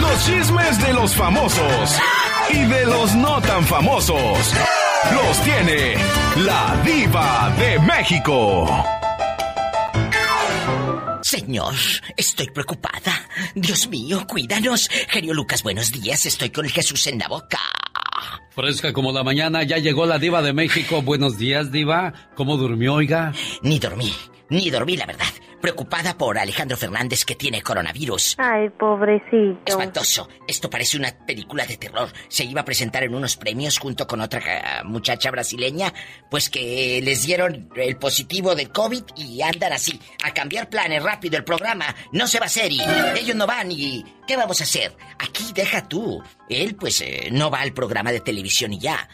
[0.00, 1.98] Los chismes de los famosos
[2.50, 4.52] y de los no tan famosos
[5.14, 5.94] los tiene
[6.44, 8.84] la diva de México.
[11.22, 11.74] Señor,
[12.16, 13.28] estoy preocupada.
[13.54, 14.88] Dios mío, cuídanos.
[15.08, 16.26] Genio Lucas, buenos días.
[16.26, 17.58] Estoy con el Jesús en la boca.
[18.54, 21.02] Fresca como la mañana, ya llegó la diva de México.
[21.02, 22.12] Buenos días, diva.
[22.34, 23.32] ¿Cómo durmió, oiga?
[23.62, 24.12] Ni dormí,
[24.50, 25.26] ni dormí, la verdad
[25.60, 28.36] preocupada por Alejandro Fernández que tiene coronavirus.
[28.38, 29.60] Ay, pobrecito.
[29.64, 30.28] Espantoso.
[30.46, 32.08] Esto parece una película de terror.
[32.28, 35.92] Se iba a presentar en unos premios junto con otra eh, muchacha brasileña,
[36.30, 41.36] pues que les dieron el positivo del COVID y andan así, a cambiar planes rápido
[41.36, 41.94] el programa.
[42.12, 42.80] No se va a hacer y
[43.16, 44.04] ellos no van y...
[44.26, 44.96] ¿Qué vamos a hacer?
[45.20, 46.20] Aquí deja tú.
[46.48, 49.08] Él pues eh, no va al programa de televisión y ya.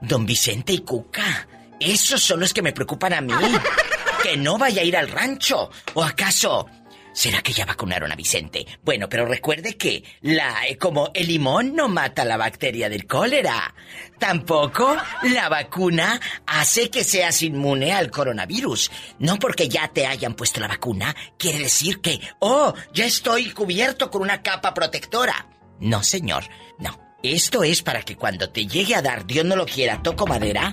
[0.00, 1.48] Don Vicente y Cuca.
[1.80, 3.32] Esos son los que me preocupan a mí.
[4.26, 5.70] que no vaya a ir al rancho.
[5.94, 6.66] ¿O acaso
[7.12, 8.66] ¿Será que ya vacunaron a Vicente?
[8.82, 13.74] Bueno, pero recuerde que la eh, como el limón no mata la bacteria del cólera.
[14.18, 18.90] Tampoco la vacuna hace que seas inmune al coronavirus.
[19.18, 24.10] No porque ya te hayan puesto la vacuna quiere decir que, oh, ya estoy cubierto
[24.10, 25.48] con una capa protectora.
[25.80, 26.44] No, señor,
[26.78, 27.00] no.
[27.22, 30.70] Esto es para que cuando te llegue a dar, Dios no lo quiera, toco madera.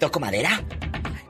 [0.00, 0.64] ¿Toco madera?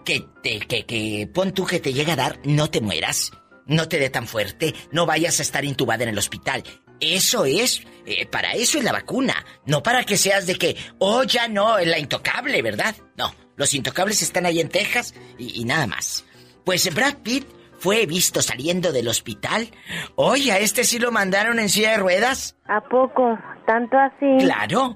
[0.05, 3.33] Que te, que, que, pon tú que te llegue a dar, no te mueras,
[3.67, 6.62] no te dé tan fuerte, no vayas a estar intubada en el hospital.
[7.00, 9.34] Eso es, eh, para eso es la vacuna,
[9.67, 12.95] no para que seas de que, oh, ya no, es la intocable, ¿verdad?
[13.17, 16.25] No, los intocables están ahí en Texas y, y nada más.
[16.64, 17.47] Pues Brad Pitt
[17.83, 19.69] fue visto saliendo del hospital.
[20.14, 22.56] Oye, ¿a este sí lo mandaron en silla de ruedas?
[22.69, 23.36] ¿A poco?
[23.67, 24.39] ¿Tanto así?
[24.39, 24.95] Claro,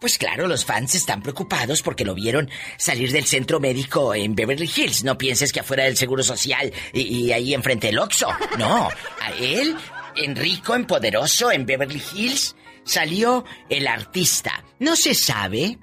[0.00, 4.70] pues claro, los fans están preocupados porque lo vieron salir del centro médico en Beverly
[4.74, 5.04] Hills.
[5.04, 8.28] No pienses que afuera del Seguro Social y, ahí enfrente del Oxxo.
[8.58, 8.88] No,
[9.20, 9.76] a él,
[10.16, 14.64] en rico, en poderoso, en Beverly Hills, salió el artista.
[14.78, 15.78] No se sabe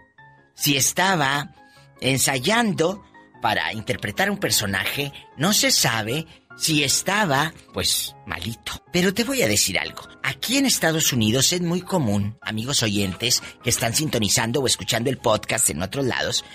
[0.53, 1.55] si estaba
[1.99, 3.04] ensayando
[3.42, 5.11] para interpretar un personaje.
[5.38, 6.27] No se sabe
[6.58, 8.84] si estaba, pues, malito.
[8.92, 10.08] Pero te voy a decir algo.
[10.23, 15.17] Aquí en Estados Unidos es muy común, amigos oyentes, que están sintonizando o escuchando el
[15.17, 16.45] podcast en otros lados,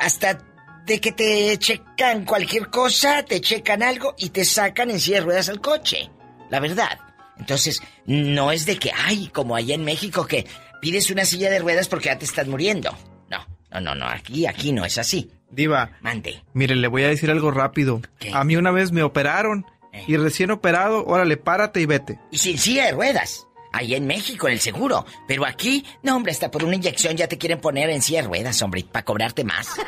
[0.00, 0.38] hasta
[0.86, 5.24] de que te checan cualquier cosa, te checan algo y te sacan en silla de
[5.24, 6.10] ruedas al coche.
[6.50, 7.00] La verdad.
[7.38, 10.46] Entonces, no es de que, ay, como allá en México, que
[10.80, 12.96] pides una silla de ruedas porque ya te estás muriendo.
[13.28, 15.30] No, no, no, no, aquí, aquí no es así.
[15.54, 15.90] Diva.
[16.00, 16.42] Mande.
[16.52, 18.00] Mire, le voy a decir algo rápido.
[18.32, 19.66] A mí una vez me operaron.
[19.92, 20.04] Eh.
[20.08, 22.18] Y recién operado, órale, párate y vete.
[22.30, 23.46] Y sin silla de ruedas.
[23.72, 25.04] Ahí en México, en el seguro.
[25.26, 28.28] Pero aquí, no, hombre, hasta por una inyección ya te quieren poner en silla de
[28.28, 29.68] ruedas, hombre, para cobrarte más.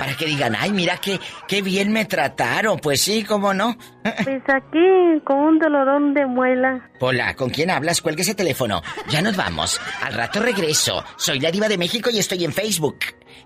[0.00, 2.78] Para que digan, ay, mira qué, qué bien me trataron.
[2.78, 3.76] Pues sí, cómo no.
[4.02, 6.90] Pues aquí, con un dolorón de muela.
[7.00, 8.00] Hola, ¿con quién hablas?
[8.00, 8.80] Cuelgue ese teléfono.
[9.10, 9.78] Ya nos vamos.
[10.00, 11.04] Al rato regreso.
[11.16, 12.96] Soy la diva de México y estoy en Facebook.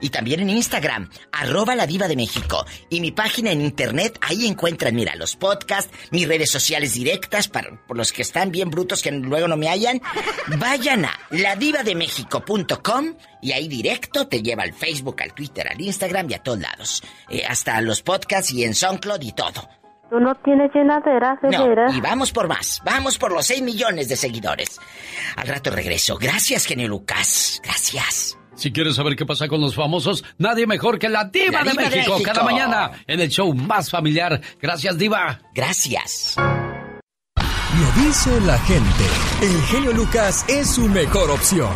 [0.00, 2.64] Y también en Instagram, arroba la diva de México.
[2.90, 7.84] Y mi página en internet, ahí encuentran, mira, los podcasts, mis redes sociales directas, para,
[7.86, 10.00] por los que están bien brutos que luego no me hallan.
[10.58, 16.34] Vayan a ladivademexico.com y ahí directo te lleva al Facebook, al Twitter, al Instagram y
[16.34, 17.02] a todos lados.
[17.28, 19.68] Eh, hasta los podcasts y en SoundCloud y todo.
[20.10, 22.80] Tú no tienes llenadera, no, y vamos por más.
[22.84, 24.78] Vamos por los 6 millones de seguidores.
[25.36, 26.16] Al rato regreso.
[26.18, 27.60] Gracias, genio Lucas.
[27.64, 28.38] Gracias.
[28.54, 32.18] Si quieres saber qué pasa con los famosos, nadie mejor que la Diva, de, México,
[32.24, 34.40] cada mañana en el show más familiar.
[34.60, 35.40] Gracias, Diva.
[35.54, 36.36] Gracias.
[36.36, 39.04] Lo dice la gente.
[39.42, 41.74] El genio Lucas es su mejor opción.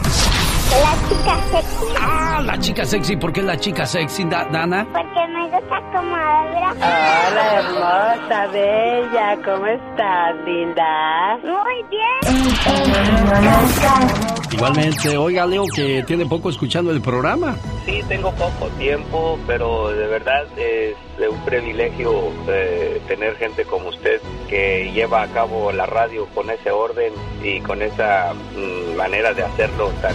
[0.71, 1.87] La chica sexy.
[1.99, 3.17] Ah, la chica sexy.
[3.17, 4.87] ¿Por qué la chica sexy, Dana?
[4.93, 6.75] Porque me gusta como habla.
[6.77, 9.37] Hola, hermosa, bella.
[9.45, 11.39] ¿Cómo estás, linda?
[11.43, 12.19] Muy bien.
[14.53, 17.57] Igualmente, oiga, Leo, que tiene poco escuchando el programa.
[17.87, 20.45] Sí, tengo poco tiempo, pero de verdad
[21.21, 26.51] es un privilegio eh, tener gente como usted que lleva a cabo la radio con
[26.51, 30.15] ese orden y con esa mm, manera de hacerlo tan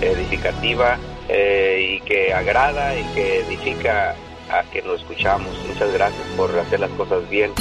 [0.00, 0.98] edificativa
[1.28, 4.14] eh, y que agrada y que edifica
[4.50, 5.48] a que nos escuchamos.
[5.66, 7.52] Muchas gracias por hacer las cosas bien.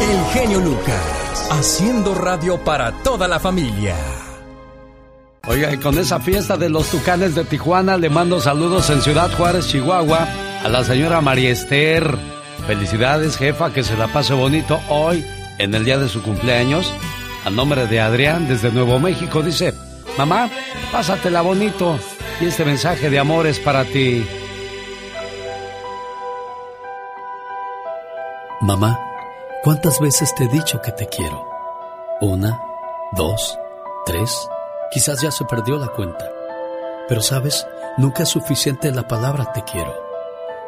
[0.00, 3.94] El genio Lucas, haciendo radio para toda la familia.
[5.46, 9.30] Oiga, y con esa fiesta de los tucanes de Tijuana le mando saludos en Ciudad
[9.36, 10.26] Juárez, Chihuahua,
[10.64, 12.16] a la señora María Esther.
[12.66, 15.24] Felicidades, jefa, que se la pase bonito hoy,
[15.58, 16.90] en el día de su cumpleaños.
[17.44, 19.74] A nombre de Adrián, desde Nuevo México, dice,
[20.16, 20.48] mamá,
[20.90, 21.98] pásatela bonito.
[22.40, 24.26] Y este mensaje de amor es para ti.
[28.62, 28.98] Mamá,
[29.62, 31.46] ¿cuántas veces te he dicho que te quiero?
[32.22, 32.58] Una,
[33.12, 33.58] dos,
[34.06, 34.48] tres,
[34.90, 36.26] quizás ya se perdió la cuenta.
[37.06, 37.66] Pero sabes,
[37.98, 40.03] nunca es suficiente la palabra te quiero.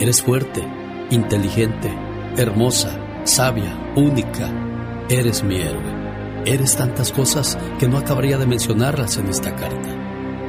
[0.00, 0.62] eres fuerte,
[1.10, 1.92] inteligente,
[2.36, 4.50] hermosa, sabia, única.
[5.08, 6.04] Eres mi héroe.
[6.46, 9.88] Eres tantas cosas que no acabaría de mencionarlas en esta carta.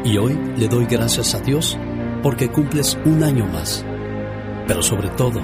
[0.04, 1.78] Y hoy le doy gracias a Dios
[2.22, 3.86] porque cumples un año más.
[4.68, 5.42] Pero sobre todo,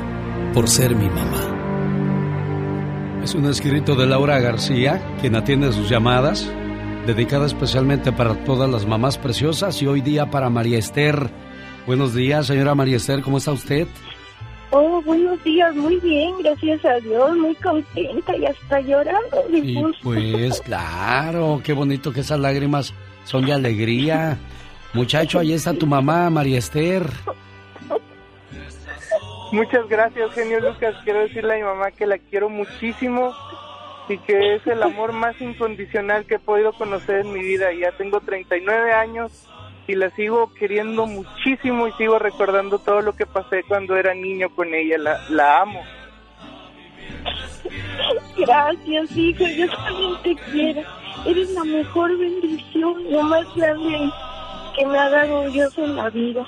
[0.53, 1.57] por ser mi mamá.
[3.24, 6.51] Es un escrito de Laura García, quien atiende sus llamadas
[7.06, 11.30] dedicada especialmente para todas las mamás preciosas y hoy día para María Esther.
[11.87, 13.87] Buenos días, señora María Esther, ¿cómo está usted?
[14.69, 20.61] Oh, buenos días, muy bien, gracias a Dios, muy contenta y hasta llorando Y pues
[20.65, 22.93] claro, qué bonito que esas lágrimas
[23.25, 24.37] son de alegría.
[24.93, 27.09] Muchacho, ahí está tu mamá, María Esther.
[29.51, 30.95] Muchas gracias, genio Lucas.
[31.03, 33.33] Quiero decirle a mi mamá que la quiero muchísimo
[34.07, 37.67] y que es el amor más incondicional que he podido conocer en mi vida.
[37.73, 39.50] Ya tengo 39 años
[39.87, 44.49] y la sigo queriendo muchísimo y sigo recordando todo lo que pasé cuando era niño
[44.55, 44.97] con ella.
[44.97, 45.81] La, la amo.
[48.37, 49.45] Gracias, hijo.
[49.47, 50.81] Yo también te quiero.
[51.25, 54.11] Eres la mejor bendición, lo más grande
[54.75, 56.47] que me ha dado Dios en la vida.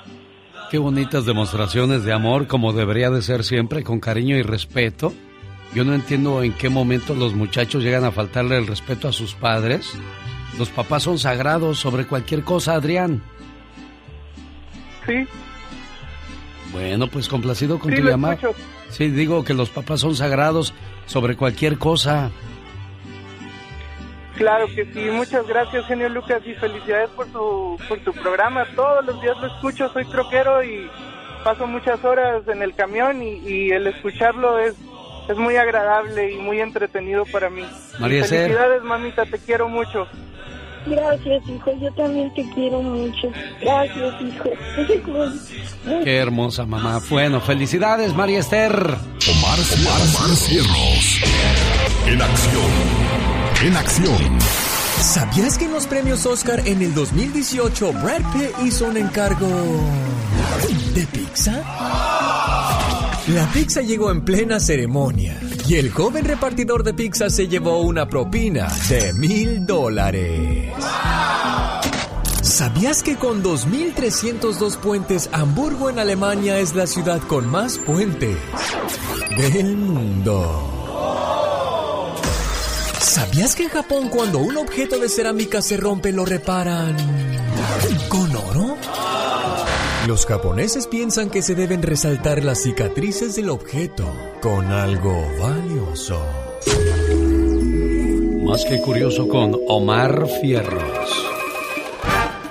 [0.70, 5.12] Qué bonitas demostraciones de amor, como debería de ser siempre, con cariño y respeto.
[5.74, 9.34] Yo no entiendo en qué momento los muchachos llegan a faltarle el respeto a sus
[9.34, 9.96] padres.
[10.58, 13.22] Los papás son sagrados sobre cualquier cosa, Adrián.
[15.06, 15.26] Sí.
[16.72, 18.38] Bueno, pues complacido con tu llamada.
[18.90, 20.74] Sí, digo que los papás son sagrados
[21.06, 22.30] sobre cualquier cosa.
[24.36, 28.64] Claro que sí, muchas gracias genio Lucas y felicidades por tu, por tu programa.
[28.74, 30.90] Todos los días lo escucho, soy troquero y
[31.44, 34.74] paso muchas horas en el camión y, y el escucharlo es
[35.28, 37.64] es muy agradable y muy entretenido para mí.
[37.98, 40.06] María Felicidades, mamita, te quiero mucho.
[40.86, 43.32] Gracias, hijo, yo también te quiero mucho.
[43.60, 44.50] Gracias, hijo.
[46.04, 47.00] Qué hermosa mamá.
[47.08, 48.72] Bueno, felicidades, María Esther.
[48.72, 51.20] Omar, Omar Cierros.
[52.06, 53.64] En acción.
[53.64, 54.38] En acción.
[55.00, 59.48] ¿Sabías que en los premios Oscar en el 2018 Brad Pitt hizo un encargo
[60.94, 62.83] de pizza?
[63.28, 68.06] La pizza llegó en plena ceremonia y el joven repartidor de pizza se llevó una
[68.06, 70.70] propina de mil dólares.
[72.42, 78.36] ¿Sabías que con 2.302 puentes Hamburgo en Alemania es la ciudad con más puentes
[79.38, 80.70] del mundo?
[83.00, 86.94] ¿Sabías que en Japón cuando un objeto de cerámica se rompe lo reparan
[88.10, 88.73] con oro?
[90.06, 94.04] Los japoneses piensan que se deben resaltar las cicatrices del objeto
[94.42, 96.22] con algo valioso.
[98.44, 101.26] Más que curioso con Omar Fierros.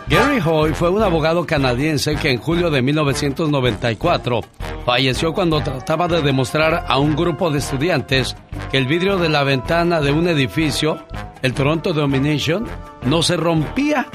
[0.08, 4.42] Gary Hoy fue un abogado canadiense que en julio de 1994
[4.84, 8.36] falleció cuando trataba de demostrar a un grupo de estudiantes
[8.72, 11.06] que el vidrio de la ventana de un edificio,
[11.44, 12.66] el Toronto Domination,
[13.06, 14.08] no se rompía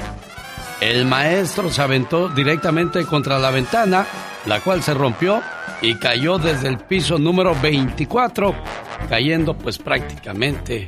[0.81, 4.05] el maestro se aventó directamente contra la ventana,
[4.45, 5.41] la cual se rompió
[5.81, 8.53] y cayó desde el piso número 24,
[9.09, 10.87] cayendo pues prácticamente,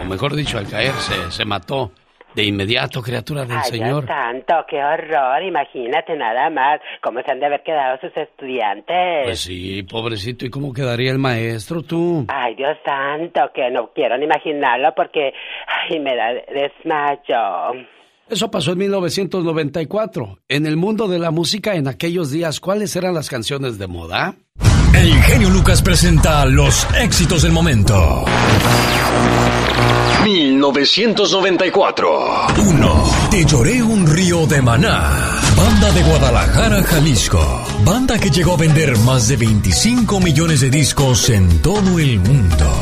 [0.00, 1.92] o mejor dicho, al caerse se mató
[2.34, 4.04] de inmediato, criatura del Ay, Señor.
[4.04, 9.24] Dios santo, qué horror, imagínate nada más cómo se han de haber quedado sus estudiantes.
[9.24, 12.26] Pues sí, pobrecito, ¿y cómo quedaría el maestro tú?
[12.28, 15.32] Ay, Dios santo, que no quiero ni imaginarlo porque
[15.66, 17.86] ay, me da desmayo.
[18.28, 20.38] Eso pasó en 1994.
[20.48, 24.36] En el mundo de la música en aquellos días, ¿cuáles eran las canciones de moda?
[24.94, 28.24] El genio Lucas presenta los éxitos del momento.
[30.24, 32.46] 1994.
[32.56, 33.04] 1.
[33.30, 35.10] Te lloré un río de maná.
[35.56, 37.62] Banda de Guadalajara, Jalisco.
[37.84, 42.72] Banda que llegó a vender más de 25 millones de discos en todo el mundo.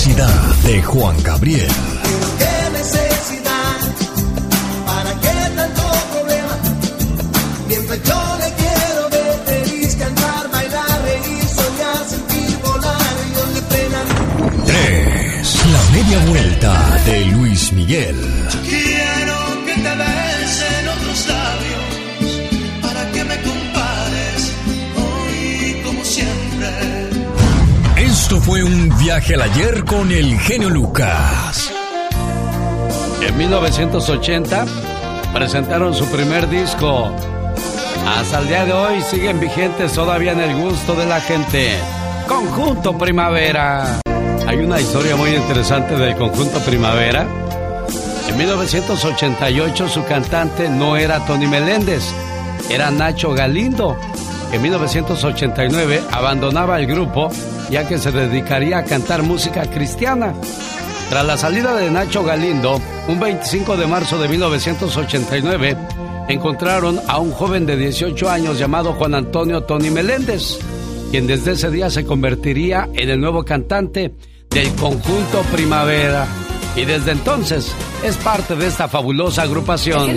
[0.00, 1.68] Necesidad de Juan Gabriel.
[2.38, 3.76] ¿Qué necesidad?
[4.86, 6.56] ¿Para qué tanto problema?
[7.68, 14.00] Mientras yo le quiero ver feliz, cantar, bailar, reír, soñar, sentir, volar, yo le pena.
[14.64, 15.66] 3.
[15.70, 18.16] La media vuelta de Luis Miguel.
[28.30, 31.72] Esto fue un viaje al ayer con el genio Lucas.
[33.20, 34.66] En 1980
[35.34, 37.12] presentaron su primer disco.
[38.06, 41.72] Hasta el día de hoy siguen vigentes todavía en el gusto de la gente.
[42.28, 43.98] Conjunto Primavera.
[44.46, 47.26] Hay una historia muy interesante del Conjunto Primavera.
[48.28, 52.04] En 1988 su cantante no era Tony Meléndez,
[52.70, 53.98] era Nacho Galindo.
[54.52, 57.30] En 1989 abandonaba el grupo
[57.70, 60.34] ya que se dedicaría a cantar música cristiana.
[61.08, 65.76] Tras la salida de Nacho Galindo, un 25 de marzo de 1989,
[66.28, 70.58] encontraron a un joven de 18 años llamado Juan Antonio Tony Meléndez,
[71.10, 74.14] quien desde ese día se convertiría en el nuevo cantante
[74.50, 76.26] del conjunto Primavera.
[76.76, 77.72] Y desde entonces
[78.04, 80.16] es parte de esta fabulosa agrupación.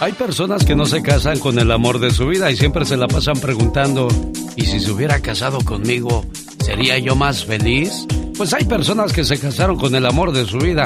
[0.00, 2.96] Hay personas que no se casan con el amor de su vida y siempre se
[2.96, 4.08] la pasan preguntando,
[4.54, 6.26] ¿y si se hubiera casado conmigo,
[6.60, 8.06] sería yo más feliz?
[8.36, 10.84] Pues hay personas que se casaron con el amor de su vida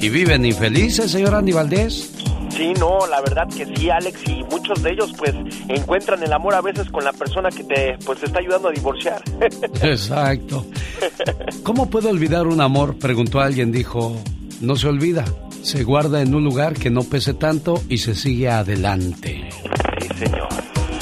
[0.00, 2.12] y viven infelices, señor Andy Valdés.
[2.56, 5.34] Sí, no, la verdad que sí, Alex, y muchos de ellos pues
[5.68, 8.72] encuentran el amor a veces con la persona que te pues te está ayudando a
[8.72, 9.22] divorciar.
[9.82, 10.66] Exacto.
[11.62, 12.96] ¿Cómo puedo olvidar un amor?
[12.98, 14.14] Preguntó alguien, dijo,
[14.60, 15.24] no se olvida,
[15.62, 19.48] se guarda en un lugar que no pese tanto y se sigue adelante.
[20.00, 20.48] Sí, señor.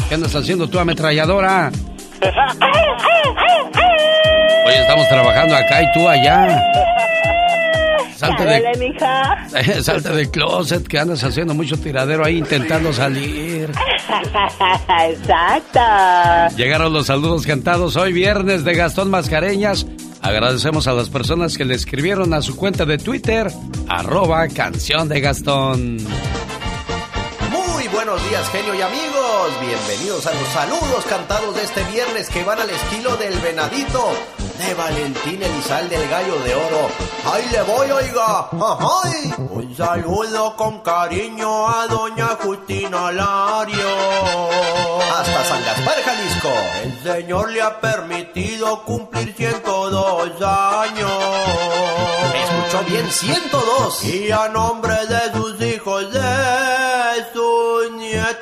[0.08, 1.70] ¿Qué andas haciendo tú, ametralladora?
[4.66, 6.62] Hoy estamos trabajando acá y tú allá.
[8.18, 9.48] Salte de, mija.
[9.82, 13.70] salte del closet, que andas haciendo mucho tiradero ahí intentando salir.
[15.08, 16.56] Exacto.
[16.56, 19.86] Llegaron los saludos cantados hoy viernes de Gastón Mascareñas.
[20.20, 23.52] Agradecemos a las personas que le escribieron a su cuenta de Twitter,
[23.88, 25.98] arroba canción de Gastón.
[27.52, 29.60] Muy buenos días, genio y amigos.
[29.60, 34.10] Bienvenidos a los saludos cantados de este viernes que van al estilo del venadito
[34.58, 36.88] de Valentín Elizalde, el gallo de oro.
[37.24, 38.48] ¡Ahí le voy, oiga!
[39.04, 39.32] ¡Ay!
[39.38, 43.88] Un saludo con cariño a doña Justina Lario.
[45.16, 46.52] Hasta San Gaspar, Jalisco.
[46.82, 51.12] El Señor le ha permitido cumplir 102 años.
[52.32, 54.04] Me escuchó bien, 102.
[54.04, 56.20] Y a nombre de sus hijos, de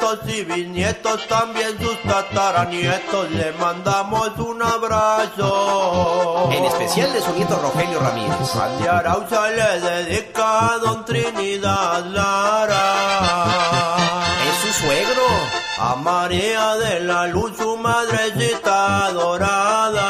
[0.07, 6.49] nietos y bisnietos, también sus tataranietos, le mandamos un abrazo.
[6.53, 8.55] En especial de su nieto Rogelio Ramírez.
[8.55, 12.95] Andy Arauza le dedica a don Trinidad Lara.
[14.49, 15.25] Es su suegro.
[15.79, 20.07] A María de la Luz, su madrecita adorada.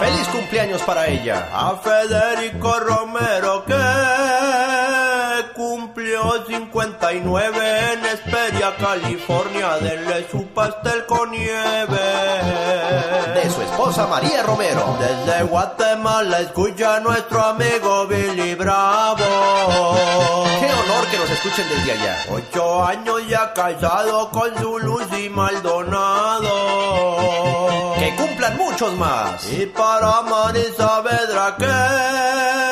[0.00, 1.50] Feliz cumpleaños para ella.
[1.52, 3.51] A Federico Romero
[6.82, 9.76] 59 en Esperia, California.
[9.80, 11.96] Denle su pastel con nieve.
[13.34, 14.96] De su esposa María Romero.
[14.98, 19.94] Desde Guatemala escucha a nuestro amigo Billy Bravo.
[20.58, 22.16] Qué honor que nos escuchen desde allá.
[22.30, 26.50] Ocho años ya casado con su Lucy Maldonado.
[27.96, 29.52] Que cumplan muchos más.
[29.52, 32.71] Y para Mari Saavedra que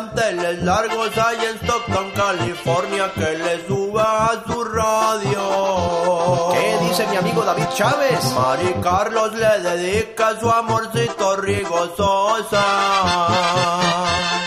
[0.00, 6.52] manteles largos ahí en Stockton, California, que le suba a su radio.
[6.52, 8.32] ¿Qué dice mi amigo David Chávez?
[8.32, 12.64] Mari Carlos le dedica su amorcito Rigo Sosa.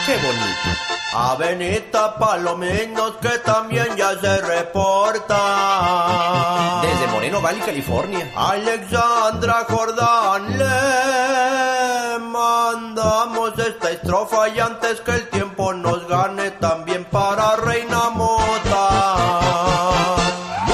[0.06, 0.70] Qué bonito.
[1.14, 5.36] A Benita Palominos que también ya se reporta.
[6.82, 8.32] Desde Moreno Valley, California.
[8.38, 11.51] Alexandra Jordán le
[12.72, 19.18] andamos esta estrofa y antes que el tiempo nos gane también para Reina Mota.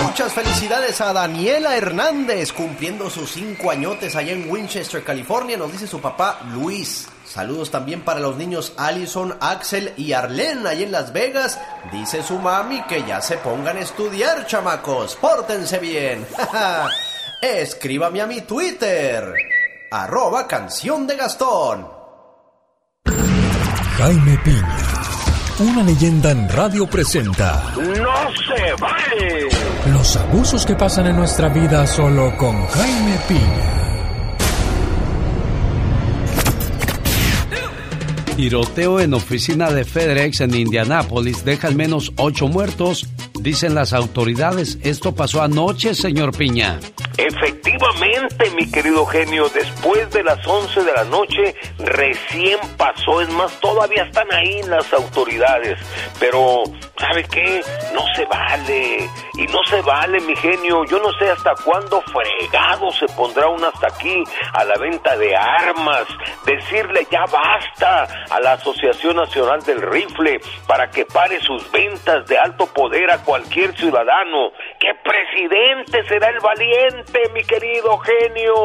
[0.03, 5.87] Muchas felicidades a Daniela Hernández cumpliendo sus cinco añotes allá en Winchester, California, nos dice
[5.87, 7.07] su papá Luis.
[7.25, 11.59] Saludos también para los niños Allison, Axel y Arlene ahí en Las Vegas.
[11.91, 15.15] Dice su mami que ya se pongan a estudiar, chamacos.
[15.15, 16.25] Pórtense bien.
[17.41, 19.56] Escríbame a mi Twitter
[19.91, 21.87] Arroba canción de Gastón.
[23.97, 24.77] Jaime Piña,
[25.59, 29.49] una leyenda en radio presenta ¡No se vale!
[29.91, 33.86] los abusos que pasan en nuestra vida solo con Jaime Piña.
[38.37, 44.77] Tiroteo en oficina de FedEx en Indianápolis deja al menos ocho muertos, dicen las autoridades.
[44.83, 46.79] Esto pasó anoche, señor Piña.
[47.17, 53.59] Efectivamente, mi querido genio, después de las 11 de la noche recién pasó, es más,
[53.59, 55.79] todavía están ahí las autoridades,
[56.19, 56.61] pero
[56.99, 57.61] ¿sabe qué?
[57.95, 62.91] No se vale, y no se vale, mi genio, yo no sé hasta cuándo fregado
[62.91, 66.05] se pondrá un hasta aquí a la venta de armas,
[66.45, 72.37] decirle ya basta a la Asociación Nacional del Rifle para que pare sus ventas de
[72.37, 74.51] alto poder a cualquier ciudadano.
[74.79, 78.55] ¿Qué presidente será el valiente, mi querido genio?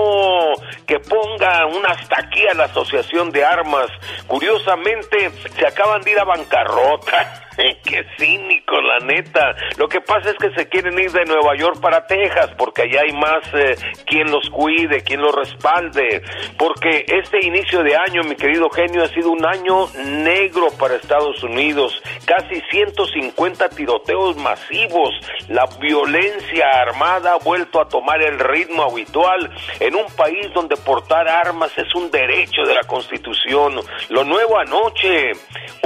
[0.87, 3.88] Que ponga un hasta aquí a la Asociación de Armas.
[4.26, 7.42] Curiosamente, se acaban de ir a bancarrota.
[7.56, 9.54] Qué cínico, la neta.
[9.76, 13.02] Lo que pasa es que se quieren ir de Nueva York para Texas porque allá
[13.02, 16.23] hay más eh, quien los cuide, quien los respalde.
[16.59, 19.88] Porque este inicio de año, mi querido genio, ha sido un año
[20.23, 22.00] negro para Estados Unidos.
[22.25, 25.11] Casi 150 tiroteos masivos.
[25.49, 31.28] La violencia armada ha vuelto a tomar el ritmo habitual en un país donde portar
[31.28, 33.75] armas es un derecho de la Constitución.
[34.09, 35.32] Lo nuevo anoche,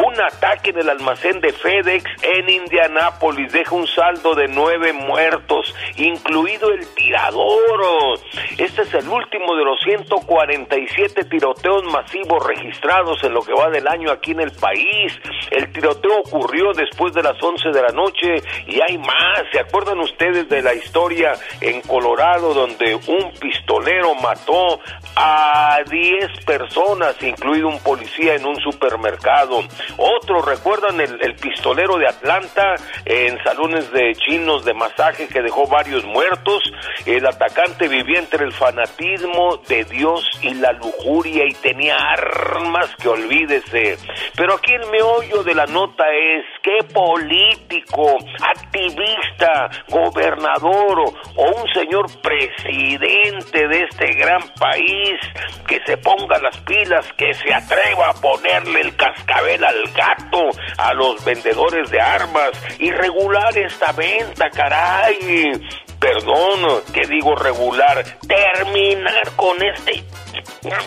[0.04, 5.74] un ataque en el almacén de FedEx en Indianápolis deja un saldo de nueve muertos,
[5.96, 8.18] incluido el tirador.
[8.58, 13.86] Este es el último de los 147 tiroteos masivos registrados en lo que va del
[13.88, 15.12] año aquí en el país.
[15.50, 19.42] El tiroteo ocurrió después de las 11 de la noche y hay más.
[19.52, 24.80] ¿Se acuerdan ustedes de la historia en Colorado donde un pistolero mató
[25.14, 29.60] a 10 personas, incluido un policía en un supermercado?
[29.96, 35.66] Otros recuerdan el, el pistolero de Atlanta en salones de chinos de masaje que dejó
[35.66, 36.62] varios muertos.
[37.04, 43.08] El atacante vivía entre el fanatismo de Dios y la lujuria y tenía armas que
[43.08, 43.96] olvídese.
[44.36, 50.98] Pero aquí el meollo de la nota es qué político, activista, gobernador
[51.36, 55.18] o, un señor presidente de este gran país
[55.66, 60.92] que se ponga las pilas, que se atreva a ponerle el cascabel al gato a
[60.94, 65.52] los vendedores de armas y regular esta venta, caray.
[66.00, 70.04] Perdón, que digo regular, terminar con este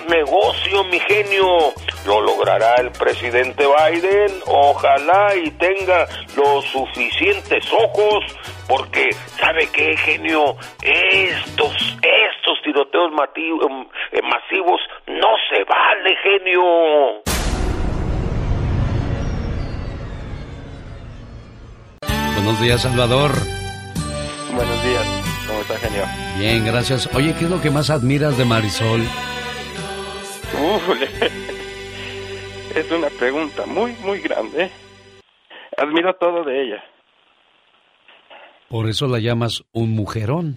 [0.07, 1.73] negocio, mi genio.
[2.05, 4.41] Lo logrará el presidente Biden.
[4.45, 8.23] Ojalá y tenga los suficientes ojos.
[8.67, 9.09] Porque,
[9.39, 10.55] ¿sabe qué, genio?
[10.83, 17.38] Estos, estos tiroteos eh, masivos no se vale, genio.
[22.39, 23.31] Buenos días, Salvador.
[24.55, 25.05] Buenos días,
[25.45, 26.03] ¿cómo está, genio?
[26.39, 27.13] Bien, gracias.
[27.13, 29.01] Oye, ¿qué es lo que más admiras de Marisol?
[32.75, 34.71] Es una pregunta muy, muy grande.
[35.75, 36.81] Admiro todo de ella.
[38.69, 40.55] Por eso la llamas un mujerón.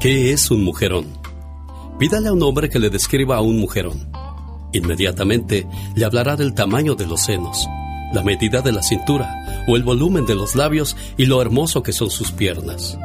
[0.00, 1.04] ¿Qué es un mujerón?
[1.98, 4.10] Pídale a un hombre que le describa a un mujerón.
[4.72, 7.68] Inmediatamente le hablará del tamaño de los senos,
[8.14, 11.92] la medida de la cintura o el volumen de los labios y lo hermoso que
[11.92, 12.98] son sus piernas.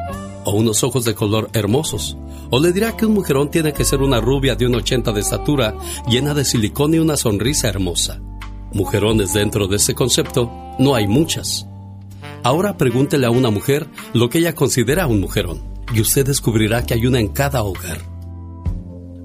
[0.44, 2.18] O unos ojos de color hermosos.
[2.50, 5.22] O le dirá que un mujerón tiene que ser una rubia de un 80 de
[5.22, 5.76] estatura,
[6.08, 8.22] llena de silicón y una sonrisa hermosa.
[8.74, 11.68] Mujerones dentro de ese concepto no hay muchas.
[12.44, 16.94] Ahora pregúntele a una mujer lo que ella considera un mujerón y usted descubrirá que
[16.94, 18.02] hay una en cada hogar.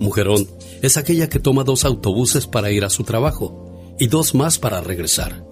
[0.01, 0.49] Mujerón
[0.83, 4.81] es aquella que toma dos autobuses para ir a su trabajo y dos más para
[4.81, 5.51] regresar.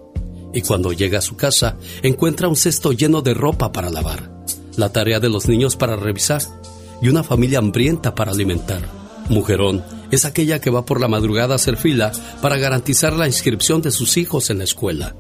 [0.52, 4.30] Y cuando llega a su casa encuentra un cesto lleno de ropa para lavar,
[4.76, 6.42] la tarea de los niños para revisar
[7.00, 8.82] y una familia hambrienta para alimentar.
[9.28, 13.80] Mujerón es aquella que va por la madrugada a hacer fila para garantizar la inscripción
[13.80, 15.14] de sus hijos en la escuela.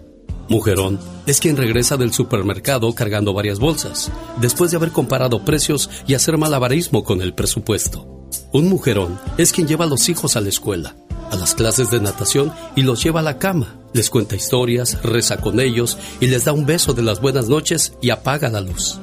[0.48, 6.14] Mujerón es quien regresa del supermercado cargando varias bolsas, después de haber comparado precios y
[6.14, 8.26] hacer malabarismo con el presupuesto.
[8.52, 10.96] Un mujerón es quien lleva a los hijos a la escuela,
[11.30, 15.38] a las clases de natación y los lleva a la cama, les cuenta historias, reza
[15.38, 19.00] con ellos y les da un beso de las buenas noches y apaga la luz.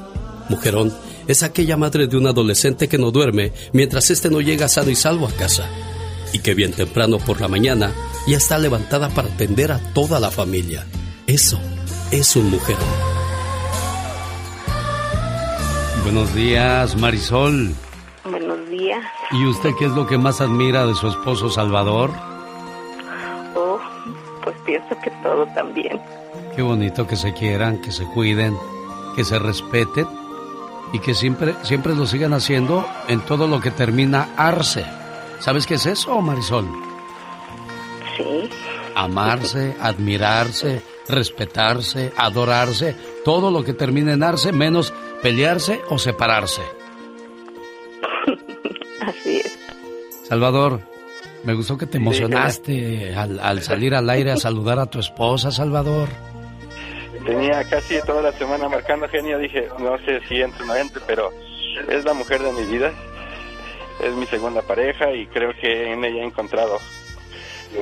[0.49, 0.93] Mujerón
[1.27, 4.95] es aquella madre de un adolescente que no duerme mientras éste no llega sano y
[4.95, 5.67] salvo a casa.
[6.33, 7.93] Y que bien temprano por la mañana
[8.27, 10.85] ya está levantada para atender a toda la familia.
[11.25, 11.59] Eso
[12.11, 12.83] es un mujerón.
[16.03, 17.73] Buenos días, Marisol.
[18.23, 19.03] Buenos días.
[19.31, 22.11] ¿Y usted qué es lo que más admira de su esposo Salvador?
[24.67, 25.99] Pienso que todo también.
[26.53, 28.57] Qué bonito que se quieran, que se cuiden,
[29.15, 30.05] que se respeten
[30.91, 34.85] y que siempre, siempre lo sigan haciendo en todo lo que termina arse.
[35.39, 36.67] ¿Sabes qué es eso, Marisol?
[38.17, 38.49] Sí.
[38.93, 46.63] Amarse, admirarse, respetarse, adorarse, todo lo que termine en arse, menos pelearse o separarse.
[49.07, 49.57] Así es.
[50.27, 50.81] Salvador,
[51.43, 55.51] me gustó que te emocionaste al, al salir al aire a saludar a tu esposa,
[55.51, 56.09] Salvador.
[57.25, 61.01] Tenía casi toda la semana marcando genio, dije, no sé si entre o no entre,
[61.05, 61.29] pero
[61.89, 62.91] es la mujer de mi vida,
[64.03, 66.77] es mi segunda pareja y creo que en ella he encontrado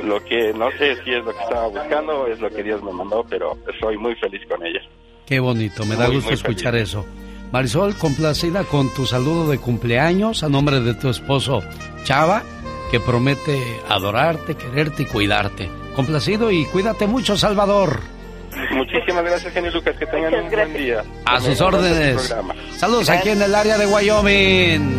[0.04, 2.82] lo que no sé si es lo que estaba buscando o es lo que Dios
[2.84, 4.82] me mandó, pero soy muy feliz con ella.
[5.28, 6.90] Qué bonito, me da Muy, gusto muy escuchar feliz.
[6.90, 7.06] eso.
[7.52, 11.62] Marisol, complacida con tu saludo de cumpleaños a nombre de tu esposo
[12.04, 12.44] Chava,
[12.96, 15.70] que promete adorarte, quererte y cuidarte.
[15.98, 18.00] Complacido y cuídate mucho, Salvador.
[18.72, 21.04] Muchísimas gracias, genio Lucas, que tengan un buen día.
[21.26, 22.34] A sus órdenes.
[22.78, 24.98] Saludos aquí en el área de Wyoming.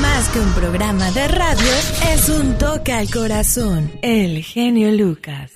[0.00, 1.72] Más que un programa de radio,
[2.14, 3.92] es un toque al corazón.
[4.00, 5.52] El genio Lucas.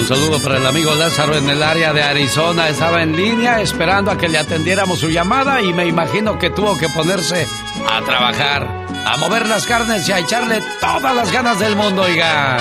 [0.00, 2.70] Un saludo para el amigo Lázaro en el área de Arizona.
[2.70, 6.78] Estaba en línea esperando a que le atendiéramos su llamada y me imagino que tuvo
[6.78, 7.46] que ponerse
[7.86, 8.66] a trabajar,
[9.04, 12.56] a mover las carnes y a echarle todas las ganas del mundo, oiga.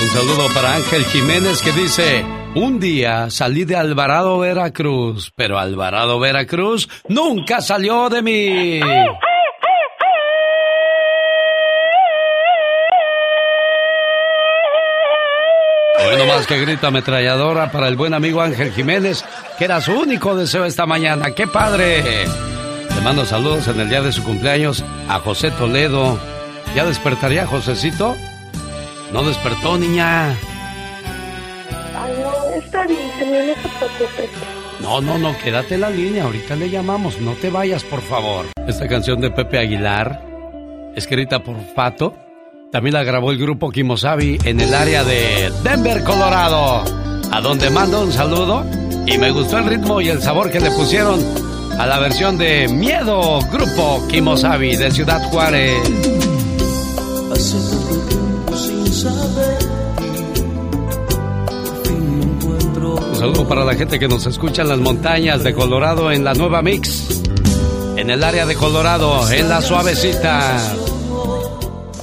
[0.00, 6.20] Un saludo para Ángel Jiménez que dice, un día salí de Alvarado, Veracruz, pero Alvarado,
[6.20, 8.80] Veracruz nunca salió de mí.
[16.46, 19.22] Que grita ametralladora para el buen amigo Ángel Jiménez,
[19.58, 21.32] que era su único deseo esta mañana.
[21.32, 22.26] ¡Qué padre!
[22.94, 26.18] Le mando saludos en el día de su cumpleaños a José Toledo.
[26.74, 28.16] ¿Ya despertaría Josecito?
[29.12, 30.28] No despertó, niña.
[30.30, 30.36] Ay,
[32.22, 34.28] no, está bien, señor, no se preocupe.
[34.80, 36.24] No, no, no, quédate en la línea.
[36.24, 37.20] Ahorita le llamamos.
[37.20, 38.46] No te vayas, por favor.
[38.66, 40.22] Esta canción de Pepe Aguilar,
[40.94, 42.16] escrita por Fato,
[42.70, 46.84] también la grabó el grupo Kimosabi en el área de Denver, Colorado.
[47.30, 48.64] A donde mando un saludo.
[49.06, 51.20] Y me gustó el ritmo y el sabor que le pusieron
[51.78, 55.80] a la versión de Miedo, grupo Kimosabi de Ciudad Juárez.
[63.10, 66.34] Un saludo para la gente que nos escucha en las montañas de Colorado en la
[66.34, 67.22] Nueva Mix.
[67.96, 70.56] En el área de Colorado, en la suavecita.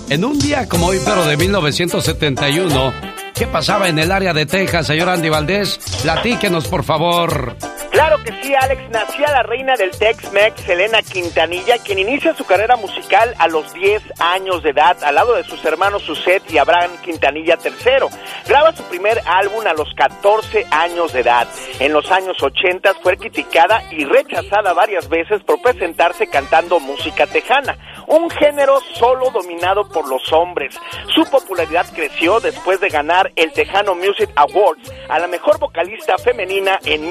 [0.10, 2.94] En un día como hoy, pero de 1971,
[3.34, 5.80] ¿qué pasaba en el área de Texas, señor Andy Valdés?
[6.04, 7.56] Platíquenos, por favor.
[7.96, 8.90] Claro que sí, Alex.
[8.90, 14.20] Nacía la reina del Tex-Mex, Selena Quintanilla, quien inicia su carrera musical a los 10
[14.20, 18.10] años de edad, al lado de sus hermanos Suset y Abraham Quintanilla III.
[18.50, 21.48] Graba su primer álbum a los 14 años de edad.
[21.80, 27.78] En los años 80 fue criticada y rechazada varias veces por presentarse cantando música tejana,
[28.08, 30.78] un género solo dominado por los hombres.
[31.16, 36.78] Su popularidad creció después de ganar el Tejano Music Awards a la mejor vocalista femenina
[36.84, 37.10] en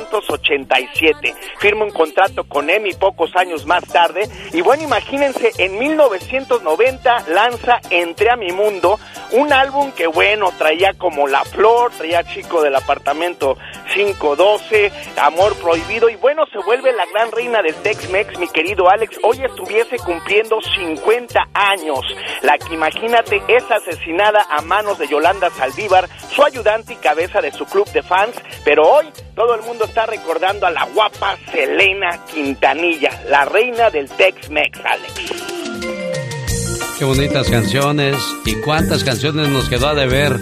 [0.00, 1.34] 1987.
[1.58, 4.28] Firma un contrato con Emmy pocos años más tarde.
[4.52, 8.98] Y bueno, imagínense, en 1990 lanza Entré a mi mundo,
[9.32, 13.56] un álbum que bueno, traía como La Flor, traía Chico del Apartamento
[13.94, 16.08] 512, Amor Prohibido.
[16.08, 20.60] Y bueno, se vuelve la gran reina del Tex-Mex, mi querido Alex, hoy estuviese cumpliendo
[20.60, 22.00] 50 años,
[22.42, 27.52] la que imagínate es asesinada a manos de Yolanda Saldívar, su ayudante y cabeza de
[27.52, 32.24] su club de fans, pero hoy todo el mundo está recordando a la guapa Selena
[32.32, 35.14] Quintanilla, la reina del Tex-Mex, Alex.
[36.96, 38.16] Qué bonitas canciones.
[38.44, 40.38] ¿Y cuántas canciones nos quedó a deber?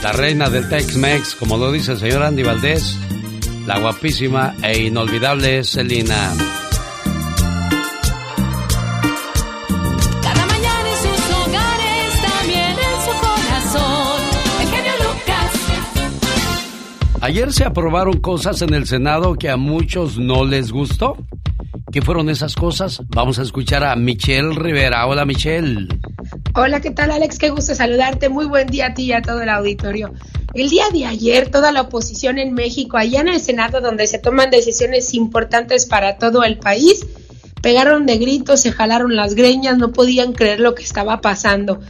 [0.00, 2.96] La reina del Tex-Mex, como lo dice el señor Andy Valdés.
[3.66, 6.32] La guapísima e inolvidable Selena.
[17.24, 21.16] Ayer se aprobaron cosas en el Senado que a muchos no les gustó.
[21.90, 23.00] ¿Qué fueron esas cosas?
[23.08, 25.06] Vamos a escuchar a Michelle Rivera.
[25.06, 25.88] Hola Michelle.
[26.54, 27.38] Hola, ¿qué tal Alex?
[27.38, 28.28] Qué gusto saludarte.
[28.28, 30.12] Muy buen día a ti y a todo el auditorio.
[30.52, 34.18] el día de ayer toda la oposición en México, allá en el Senado donde se
[34.18, 37.06] toman decisiones importantes para todo el país,
[37.62, 41.80] pegaron de gritos, se jalaron las greñas, no podían creer lo que estaba pasando.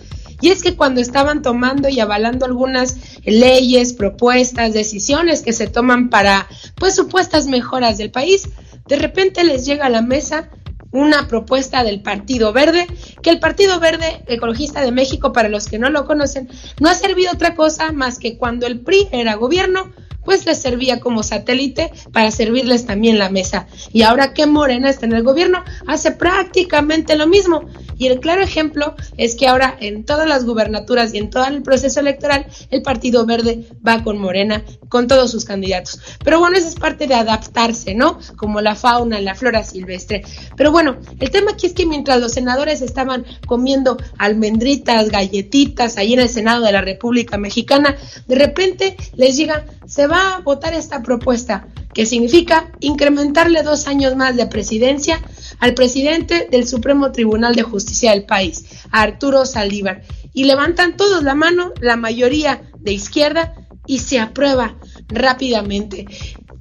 [0.41, 6.11] Y es que cuando estaban tomando y avalando algunas leyes, propuestas, decisiones que se toman
[6.11, 8.49] para, pues, supuestas mejoras del país,
[8.87, 10.51] de repente les llega a la mesa
[10.95, 12.87] una propuesta del Partido Verde,
[13.21, 16.95] que el Partido Verde Ecologista de México, para los que no lo conocen, no ha
[16.95, 19.93] servido otra cosa más que cuando el PRI era gobierno,
[20.25, 23.67] pues les servía como satélite para servirles también la mesa.
[23.93, 27.63] Y ahora que Morena está en el gobierno, hace prácticamente lo mismo.
[27.97, 31.63] Y el claro ejemplo es que ahora en todas las gubernaturas y en todo el
[31.63, 36.01] proceso electoral, el Partido Verde va con Morena, con todos sus candidatos.
[36.25, 38.19] Pero bueno, eso es parte de adaptarse, ¿no?
[38.37, 40.25] Como la fauna, la flora silvestre.
[40.57, 46.15] Pero bueno, el tema aquí es que mientras los senadores estaban comiendo almendritas, galletitas ahí
[46.15, 50.75] en el Senado de la República Mexicana, de repente les llega, se va a votar
[50.75, 55.21] esta propuesta, que significa incrementarle dos años más de presidencia
[55.61, 60.03] al presidente del Supremo Tribunal de Justicia del país, a Arturo Saldívar.
[60.33, 63.55] Y levantan todos la mano, la mayoría de izquierda,
[63.87, 64.77] y se aprueba
[65.09, 66.07] rápidamente.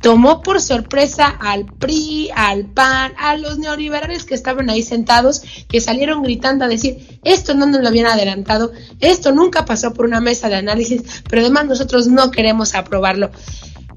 [0.04, 5.80] Tomó por sorpresa al PRI, al PAN, a los neoliberales que estaban ahí sentados, que
[5.80, 10.20] salieron gritando a decir, esto no nos lo habían adelantado, esto nunca pasó por una
[10.20, 13.32] mesa de análisis, pero además nosotros no queremos aprobarlo.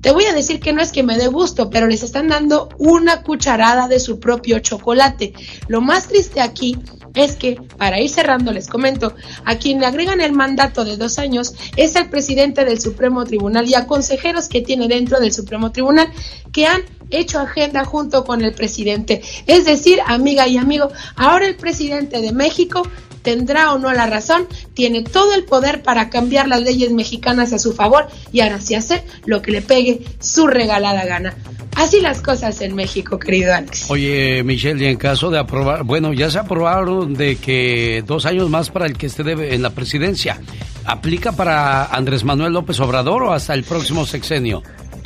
[0.01, 2.69] Te voy a decir que no es que me dé gusto, pero les están dando
[2.79, 5.33] una cucharada de su propio chocolate.
[5.67, 6.79] Lo más triste aquí
[7.17, 11.19] es que, para ir cerrando, les comento, a quien le agregan el mandato de dos
[11.19, 15.73] años es el presidente del Supremo Tribunal y a consejeros que tiene dentro del Supremo
[15.73, 16.09] Tribunal
[16.53, 19.23] que han hecho agenda junto con el presidente.
[19.47, 22.83] Es decir, amiga y amigo, ahora el presidente de México
[23.27, 27.59] tendrá o no la razón, tiene todo el poder para cambiar las leyes mexicanas a
[27.59, 31.35] su favor y ahora sí hace lo que le pegue su regalada gana.
[31.75, 33.91] Así las cosas en México, querido Alex.
[33.91, 38.49] Oye, Michelle, y en caso de aprobar, bueno, ya se aprobaron de que dos años
[38.49, 40.41] más para el que esté en la presidencia.
[40.85, 44.63] ¿Aplica para Andrés Manuel López Obrador o hasta el próximo sexenio?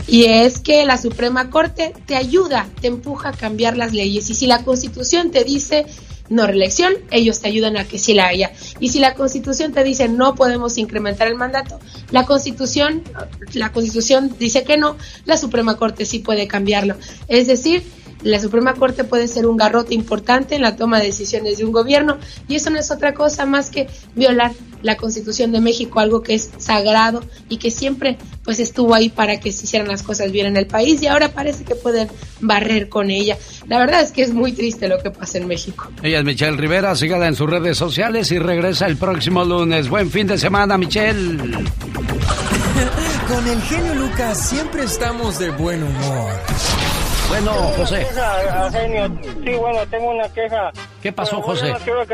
[0.06, 4.28] Y es que la Suprema Corte te ayuda, te empuja a cambiar las leyes.
[4.28, 5.86] Y si la Constitución te dice
[6.30, 8.52] no reelección, ellos te ayudan a que sí la haya.
[8.78, 11.78] Y si la Constitución te dice no podemos incrementar el mandato,
[12.10, 13.02] la Constitución,
[13.52, 16.94] la Constitución dice que no, la Suprema Corte sí puede cambiarlo.
[17.28, 17.82] Es decir,
[18.22, 21.72] la Suprema Corte puede ser un garrote importante en la toma de decisiones de un
[21.72, 26.22] gobierno y eso no es otra cosa más que violar la Constitución de México, algo
[26.22, 30.32] que es sagrado y que siempre pues estuvo ahí para que se hicieran las cosas
[30.32, 32.08] bien en el país y ahora parece que pueden
[32.40, 33.36] barrer con ella.
[33.68, 35.88] La verdad es que es muy triste lo que pasa en México.
[36.02, 39.88] Ella es Michelle Rivera, sígala en sus redes sociales y regresa el próximo lunes.
[39.88, 41.38] Buen fin de semana, Michelle.
[43.28, 46.32] Con el genio Lucas siempre estamos de buen humor.
[47.28, 48.04] Bueno, José.
[48.08, 50.72] Sí, bueno, tengo una queja.
[51.00, 51.72] ¿Qué pasó, Bueno, José?
[51.84, 52.04] Quiero,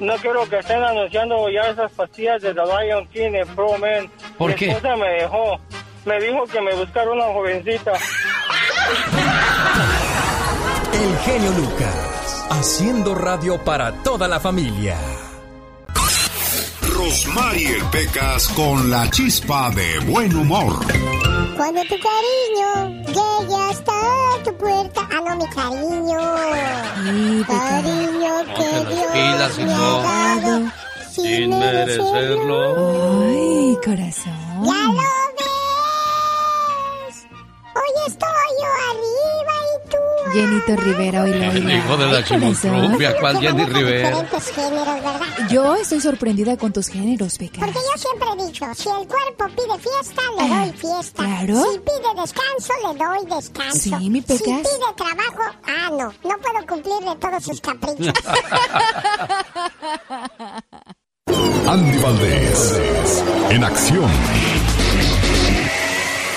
[0.00, 4.10] no quiero que estén anunciando ya esas pastillas de The Lion King en Pro Man.
[4.38, 4.70] ¿Por Mi qué?
[4.70, 5.58] esposa me dejó.
[6.04, 7.92] Me dijo que me buscara una jovencita.
[10.92, 14.96] El genio Lucas, haciendo radio para toda la familia.
[16.96, 20.78] Rosmarie Pecas con la chispa de buen humor.
[21.56, 22.68] Cuando tu cariño
[23.06, 23.92] llegue hasta
[24.44, 25.08] tu puerta.
[25.10, 26.20] Ah, no, mi cariño.
[27.46, 30.54] Cariño que Dios me ha dado
[31.10, 32.58] Sin merecerlo.
[33.22, 34.64] Ay, corazón.
[34.64, 35.02] ¡Ya lo
[35.36, 37.16] ves!
[37.74, 39.55] Hoy estoy yo arriba
[40.36, 44.08] Jenito Rivera, hoy lo El hijo de la chimotrufia, ¿cuál Jenny Rivera?
[44.10, 45.48] diferentes géneros, ¿verdad?
[45.50, 47.60] Yo estoy sorprendida con tus géneros, Peca.
[47.60, 51.22] Porque yo siempre he dicho, si el cuerpo pide fiesta, le doy fiesta.
[51.24, 51.62] claro.
[51.72, 53.78] Si pide descanso, le doy descanso.
[53.78, 54.44] Sí, mi Si Pecas.
[54.44, 58.12] pide trabajo, ah, no, no puedo cumplirle todos sus caprichos.
[61.68, 62.82] Andy Valdés,
[63.50, 64.10] en acción.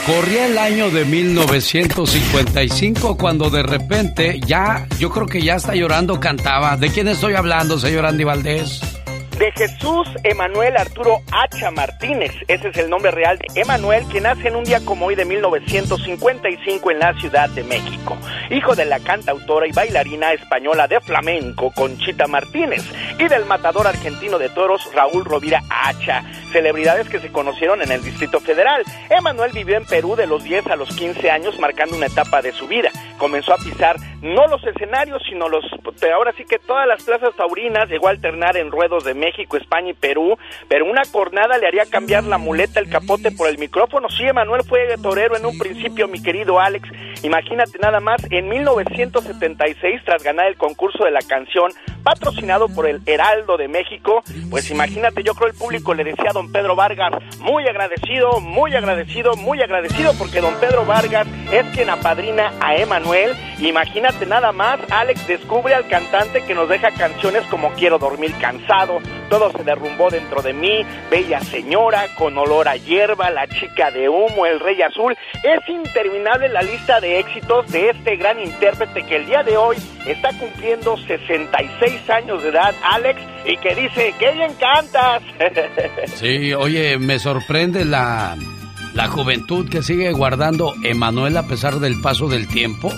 [0.10, 6.20] Corría el año de 1955 cuando de repente ya, yo creo que ya está llorando,
[6.20, 6.76] cantaba.
[6.78, 8.82] ¿De quién estoy hablando, señor Andy Valdés?
[9.40, 12.34] De Jesús Emanuel Arturo Hacha Martínez.
[12.50, 15.24] Ese es el nombre real de Emanuel, que nace en un día como hoy de
[15.24, 18.18] 1955 en la Ciudad de México.
[18.50, 22.84] Hijo de la cantautora y bailarina española de flamenco Conchita Martínez
[23.18, 26.22] y del matador argentino de toros Raúl Rovira Hacha,
[26.52, 28.84] celebridades que se conocieron en el Distrito Federal.
[29.10, 32.52] Emanuel vivió en Perú de los 10 a los 15 años, marcando una etapa de
[32.52, 32.92] su vida.
[33.18, 35.64] Comenzó a pisar no los escenarios, sino los,
[36.14, 39.58] ahora sí que todas las plazas taurinas, llegó a alternar en ruedos de México México,
[39.58, 40.38] España y Perú,
[40.68, 44.10] pero una cornada le haría cambiar la muleta, el capote por el micrófono.
[44.10, 46.90] Sí, Emanuel fue torero en un principio, mi querido Alex.
[47.24, 51.72] Imagínate nada más, en 1976, tras ganar el concurso de la canción,
[52.04, 56.34] patrocinado por el Heraldo de México, pues imagínate, yo creo el público le decía a
[56.34, 61.90] don Pedro Vargas, muy agradecido, muy agradecido, muy agradecido, porque don Pedro Vargas es quien
[61.90, 63.36] apadrina a Emanuel.
[63.60, 69.00] Imagínate nada más, Alex descubre al cantante que nos deja canciones como Quiero dormir cansado,
[69.30, 74.10] Todo se derrumbó dentro de mí, Bella señora, Con olor a hierba, La chica de
[74.10, 75.16] humo, El rey azul.
[75.44, 79.78] Es interminable la lista de éxitos de este gran intérprete que el día de hoy
[80.06, 85.24] está cumpliendo 66 años de edad, Alex, y que dice, ¡qué bien cantas!
[86.16, 88.36] Sí, oye, me sorprende la,
[88.94, 92.92] la juventud que sigue guardando Emanuel a pesar del paso del tiempo.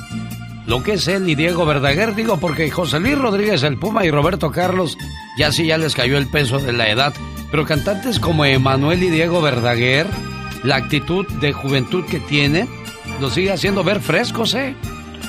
[0.65, 4.11] Lo que es él y Diego Verdaguer, digo, porque José Luis Rodríguez el Puma y
[4.11, 4.97] Roberto Carlos
[5.37, 7.13] ya sí ya les cayó el peso de la edad.
[7.49, 10.07] Pero cantantes como Emanuel y Diego Verdaguer,
[10.63, 12.69] la actitud de juventud que tienen,
[13.29, 14.75] sigue haciendo ver frescos, ¿eh?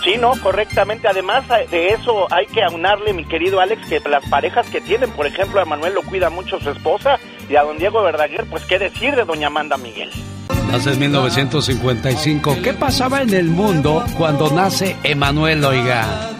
[0.05, 1.07] Sí, no, correctamente.
[1.09, 5.27] Además de eso, hay que aunarle, mi querido Alex, que las parejas que tienen, por
[5.27, 8.79] ejemplo, a Manuel lo cuida mucho su esposa y a don Diego Verdaguer, pues qué
[8.79, 10.11] decir de doña Amanda Miguel.
[10.71, 12.57] Nace en 1955.
[12.63, 16.33] ¿Qué pasaba en el mundo cuando nace Emanuel, oiga?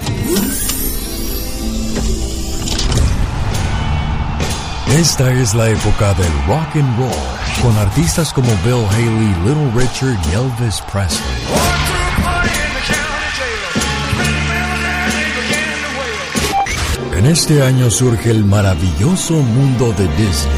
[4.99, 10.19] Esta es la época del rock and roll, con artistas como Bill Haley, Little Richard
[10.31, 11.23] y Elvis Presley.
[17.17, 20.53] En este año surge el maravilloso mundo de Disney,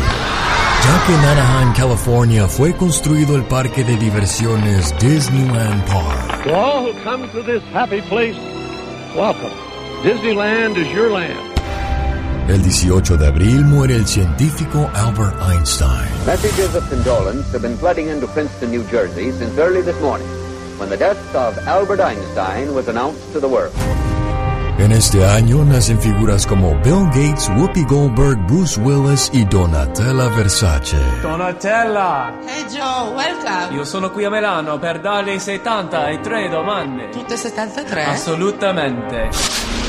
[0.83, 6.43] ya que en Anaheim, California, fue construido el parque de diversiones Disneyland Park.
[6.43, 8.37] To all who come to this happy place,
[9.15, 9.53] welcome.
[10.03, 11.54] Disneyland is your land.
[12.47, 16.11] El 18 de abril muere el científico Albert Einstein.
[16.27, 20.29] Messages of condolence have been flooding into Princeton, New Jersey since early this morning,
[20.79, 23.73] when the death of Albert Einstein was announced to the world.
[24.77, 30.99] En este año nacen figuras como Bill Gates, Whoopi Goldberg, Bruce Willis y Donatella Versace.
[31.23, 32.41] Donatella!
[32.47, 33.75] Hey Joe, welcome!
[33.75, 37.09] Io sono qui a Milano per darle 73 domande.
[37.09, 38.05] Tutte 73?
[38.05, 39.31] Assolutamente.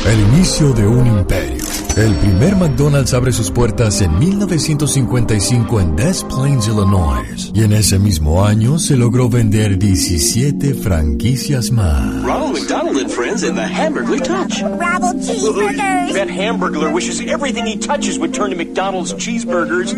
[0.05, 1.63] El inicio de un imperio.
[1.97, 7.51] El primer McDonald's abre sus puertas en 1955 en Des Plaines, Illinois.
[7.53, 12.21] Y en ese mismo año se logró vender 17 franquicias más.
[12.23, 14.61] Ronald McDonald and Friends and the Hamburglar Touch.
[14.77, 16.13] Bravo cheeseburgers.
[16.13, 19.95] That Hamburglar wishes everything he touches would turn to McDonald's cheeseburgers.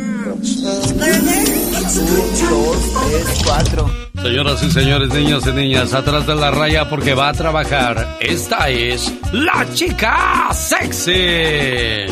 [4.21, 8.17] Señoras y señores, niños y niñas, atrás de la raya porque va a trabajar.
[8.19, 12.07] Esta es la chica sexy.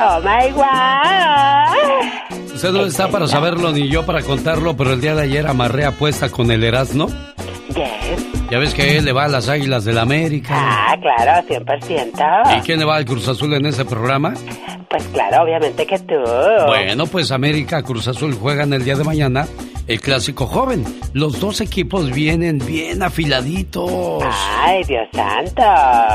[0.00, 2.54] Oh my god.
[2.54, 5.84] Usted no está para saberlo ni yo para contarlo, pero el día de ayer amarré
[5.84, 7.08] apuesta con el Erasmo.
[7.68, 8.50] Yes.
[8.50, 10.54] Ya ves que él le va a las Águilas del América.
[10.56, 12.58] Ah, claro, 100%.
[12.58, 14.34] ¿Y quién le va al Cruz Azul en ese programa?
[14.88, 16.14] Pues claro, obviamente que tú.
[16.66, 19.46] Bueno, pues América Cruz Azul juegan el día de mañana
[19.86, 20.84] el clásico joven.
[21.12, 24.24] Los dos equipos vienen bien afiladitos.
[24.58, 25.62] Ay, Dios santo.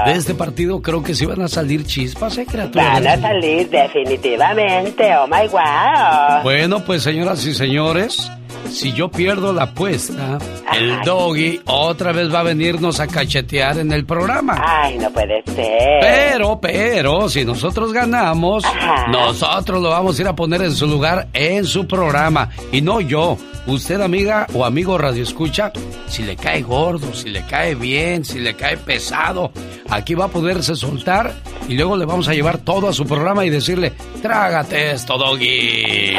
[0.05, 2.93] De este partido creo que sí van a salir chispas, ¿eh, criatura?
[2.93, 5.15] Van a salir definitivamente.
[5.15, 6.43] Oh my wow.
[6.43, 8.31] Bueno, pues señoras y señores,
[8.69, 10.37] si yo pierdo la apuesta,
[10.73, 14.61] el doggy otra vez va a venirnos a cachetear en el programa.
[14.63, 15.99] Ay, no puede ser.
[16.01, 18.63] Pero, pero, si nosotros ganamos,
[19.09, 22.49] nosotros lo vamos a ir a poner en su lugar en su programa.
[22.71, 23.37] Y no yo.
[23.67, 25.71] Usted, amiga o amigo Radio Escucha,
[26.07, 29.51] si le cae gordo, si le cae bien, si le cae pesado,
[29.87, 31.31] aquí va a poderse soltar
[31.67, 36.15] y luego le vamos a llevar todo a su programa y decirle, trágate esto, doggy.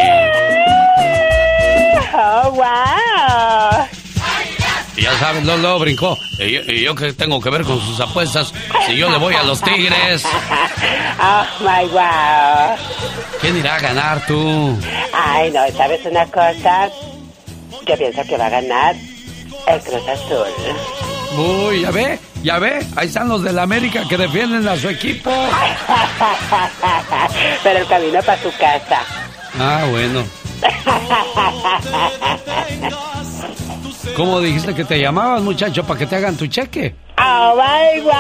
[2.15, 3.87] Oh, wow.
[4.97, 6.19] Y ya saben, Lolo brincó.
[6.39, 8.53] ¿Y yo, y yo qué tengo que ver con sus apuestas
[8.87, 10.25] si yo le voy a los Tigres?
[11.25, 12.77] Oh my wow.
[13.41, 14.77] ¿Quién irá a ganar tú?
[15.13, 16.91] Ay, no, ¿sabes una cosa?
[17.87, 18.97] Yo pienso que va a ganar
[19.69, 20.49] el Cruz Azul.
[21.39, 25.31] Uy, ya ve, ya ve, ahí están los del América que defienden a su equipo.
[27.63, 29.03] Pero el camino para su casa.
[29.61, 30.25] Ah, bueno.
[34.17, 36.95] ¿Cómo dijiste que te llamaban, muchacho, para que te hagan tu cheque?
[37.19, 38.13] Oh my wow.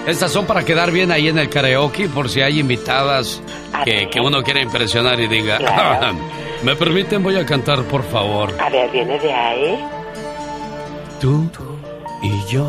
[0.06, 3.42] Estas son para quedar bien ahí en el karaoke por si hay invitadas
[3.84, 6.18] que, que uno quiere impresionar y diga, Claro.
[6.62, 7.22] ¿me permiten?
[7.22, 8.54] Voy a cantar, por favor.
[8.60, 9.78] A ver, viene de ahí.
[11.20, 11.50] Tú
[12.22, 12.66] y yo,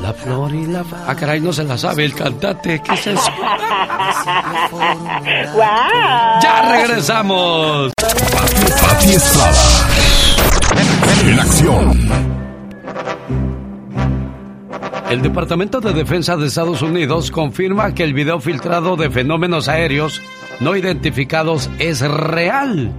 [0.00, 0.84] la flor y la...
[1.06, 2.80] Ah, caray, no se la sabe el cantante.
[2.82, 3.30] ¿Qué es eso?
[6.42, 7.92] ¡Ya regresamos!
[7.96, 9.88] Pati Estrada.
[11.26, 12.32] En acción.
[15.10, 20.22] El Departamento de Defensa de Estados Unidos confirma que el video filtrado de fenómenos aéreos
[20.60, 22.92] no identificados es real.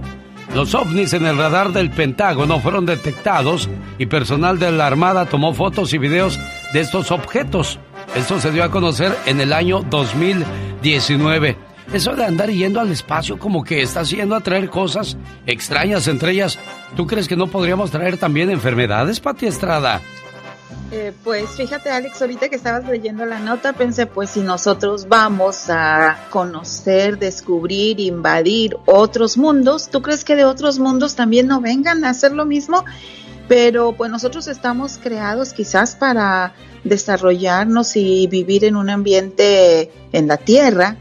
[0.54, 5.52] Los ovnis en el radar del Pentágono fueron detectados y personal de la Armada tomó
[5.52, 6.38] fotos y videos
[6.72, 7.80] de estos objetos.
[8.14, 11.56] Esto se dio a conocer en el año 2019.
[11.92, 16.56] Eso de andar yendo al espacio como que está haciendo atraer cosas extrañas entre ellas.
[16.94, 20.00] ¿Tú crees que no podríamos traer también enfermedades, Pati Estrada?
[20.90, 25.68] Eh, pues fíjate Alex, ahorita que estabas leyendo la nota pensé pues si nosotros vamos
[25.68, 32.04] a conocer, descubrir, invadir otros mundos, ¿tú crees que de otros mundos también no vengan
[32.04, 32.84] a hacer lo mismo?
[33.48, 36.54] Pero pues nosotros estamos creados quizás para
[36.84, 40.96] desarrollarnos y vivir en un ambiente en la Tierra,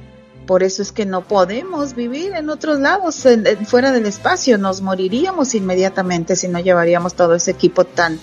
[0.45, 4.57] por eso es que no podemos vivir en otros lados, en- en- fuera del espacio,
[4.57, 8.20] nos moriríamos inmediatamente si no llevaríamos todo ese equipo tan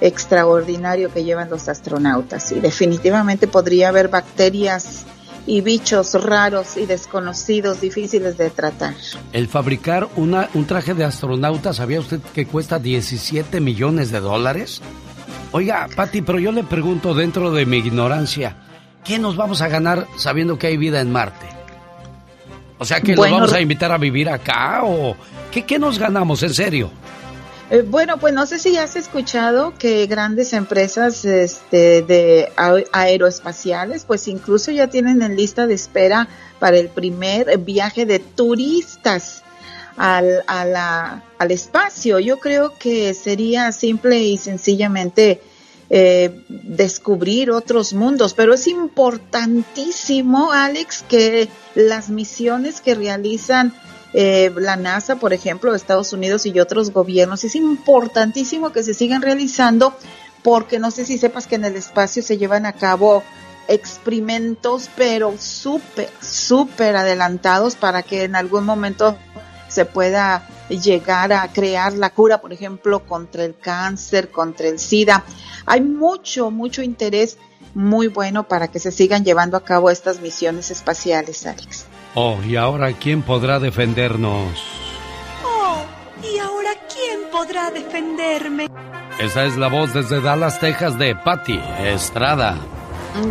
[0.00, 2.52] extraordinario que llevan los astronautas.
[2.52, 5.04] Y definitivamente podría haber bacterias
[5.46, 8.94] y bichos raros y desconocidos, difíciles de tratar.
[9.32, 14.80] El fabricar una, un traje de astronauta, ¿sabía usted que cuesta 17 millones de dólares?
[15.52, 18.56] Oiga, Pati, pero yo le pregunto dentro de mi ignorancia,
[19.04, 21.46] ¿qué nos vamos a ganar sabiendo que hay vida en Marte?
[22.78, 25.16] O sea, que Bueno, nos vamos a invitar a vivir acá o
[25.50, 26.90] qué, qué nos ganamos en serio?
[27.70, 32.52] Eh, bueno, pues no sé si has escuchado que grandes empresas este, de
[32.92, 39.42] aeroespaciales, pues incluso ya tienen en lista de espera para el primer viaje de turistas
[39.96, 42.18] al, a la- al espacio.
[42.18, 45.40] Yo creo que sería simple y sencillamente
[45.90, 53.74] eh, descubrir otros mundos, pero es importantísimo, Alex, que las misiones que realizan
[54.16, 59.22] eh, la NASA, por ejemplo, Estados Unidos y otros gobiernos, es importantísimo que se sigan
[59.22, 59.92] realizando
[60.44, 63.24] porque no sé si sepas que en el espacio se llevan a cabo
[63.66, 69.16] experimentos, pero súper, súper adelantados para que en algún momento
[69.68, 75.24] se pueda llegar a crear la cura, por ejemplo, contra el cáncer, contra el SIDA.
[75.66, 77.36] Hay mucho, mucho interés
[77.74, 81.86] muy bueno para que se sigan llevando a cabo estas misiones espaciales, Alex.
[82.16, 84.62] Oh, y ahora, ¿quién podrá defendernos?
[85.44, 85.84] Oh,
[86.22, 88.68] ¿y ahora quién podrá defenderme?
[89.18, 92.56] Esa es la voz desde Dallas, Texas de Patti Estrada.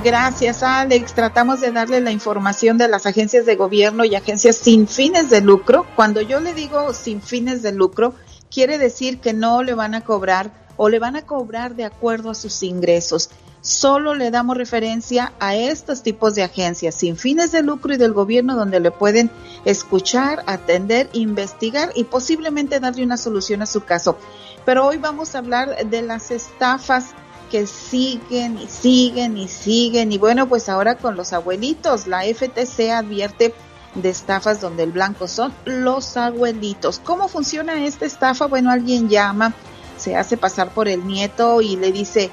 [0.04, 1.14] Gracias, Alex.
[1.14, 5.40] Tratamos de darle la información de las agencias de gobierno y agencias sin fines de
[5.40, 5.86] lucro.
[5.96, 8.16] Cuando yo le digo sin fines de lucro,
[8.52, 12.32] quiere decir que no le van a cobrar o le van a cobrar de acuerdo
[12.32, 13.30] a sus ingresos.
[13.64, 18.12] Solo le damos referencia a estos tipos de agencias sin fines de lucro y del
[18.12, 19.32] gobierno donde le pueden
[19.64, 24.18] escuchar, atender, investigar y posiblemente darle una solución a su caso.
[24.66, 27.12] Pero hoy vamos a hablar de las estafas
[27.50, 30.12] que siguen y siguen y siguen.
[30.12, 33.54] Y bueno, pues ahora con los abuelitos, la FTC advierte
[33.96, 37.00] de estafas donde el blanco son los abuelitos.
[37.00, 38.48] ¿Cómo funciona esta estafa?
[38.48, 39.54] Bueno, alguien llama,
[39.98, 42.30] se hace pasar por el nieto y le dice,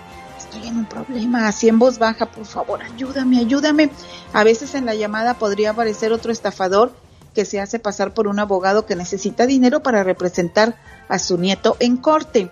[0.51, 3.91] estoy en un problema, así en voz baja, por favor, ayúdame, ayúdame.
[4.33, 6.93] A veces en la llamada podría aparecer otro estafador
[7.35, 10.77] que se hace pasar por un abogado que necesita dinero para representar
[11.09, 12.51] a su nieto en corte.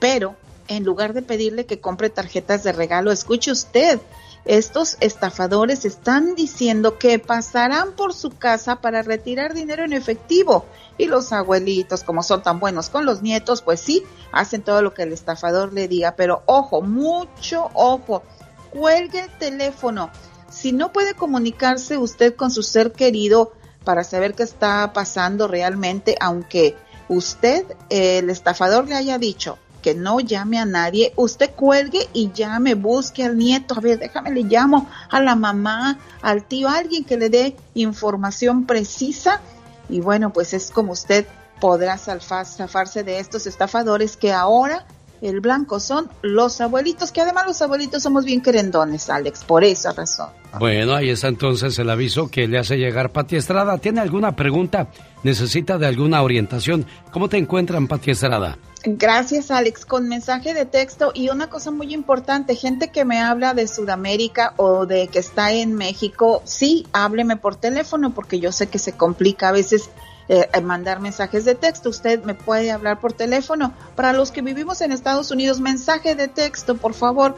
[0.00, 0.34] Pero
[0.66, 4.00] en lugar de pedirle que compre tarjetas de regalo, escuche usted,
[4.44, 10.66] estos estafadores están diciendo que pasarán por su casa para retirar dinero en efectivo.
[10.98, 14.92] Y los abuelitos, como son tan buenos con los nietos, pues sí, hacen todo lo
[14.92, 16.14] que el estafador le diga.
[16.16, 18.22] Pero ojo, mucho ojo,
[18.70, 20.10] cuelgue el teléfono.
[20.50, 23.52] Si no puede comunicarse usted con su ser querido
[23.84, 26.76] para saber qué está pasando realmente, aunque
[27.08, 32.74] usted, el estafador le haya dicho, que no llame a nadie, usted cuelgue y llame,
[32.74, 37.04] busque al nieto, a ver, déjame le llamo a la mamá, al tío, a alguien
[37.04, 39.40] que le dé información precisa
[39.88, 41.26] y bueno, pues es como usted
[41.60, 44.86] podrá zafarse de estos estafadores que ahora
[45.20, 49.92] el blanco son los abuelitos, que además los abuelitos somos bien querendones, Alex, por esa
[49.92, 50.28] razón.
[50.58, 53.78] Bueno, ahí está entonces el aviso que le hace llegar Pati Estrada.
[53.78, 54.88] ¿Tiene alguna pregunta?
[55.24, 56.86] ¿Necesita de alguna orientación?
[57.10, 58.56] ¿Cómo te encuentran, Pati Estrada?
[58.84, 59.84] Gracias, Alex.
[59.84, 64.54] Con mensaje de texto y una cosa muy importante, gente que me habla de Sudamérica
[64.56, 68.92] o de que está en México, sí, hábleme por teléfono porque yo sé que se
[68.92, 69.90] complica a veces
[70.28, 71.88] eh, eh, mandar mensajes de texto.
[71.88, 73.72] Usted me puede hablar por teléfono.
[73.96, 77.34] Para los que vivimos en Estados Unidos, mensaje de texto, por favor,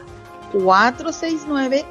[0.51, 1.85] 469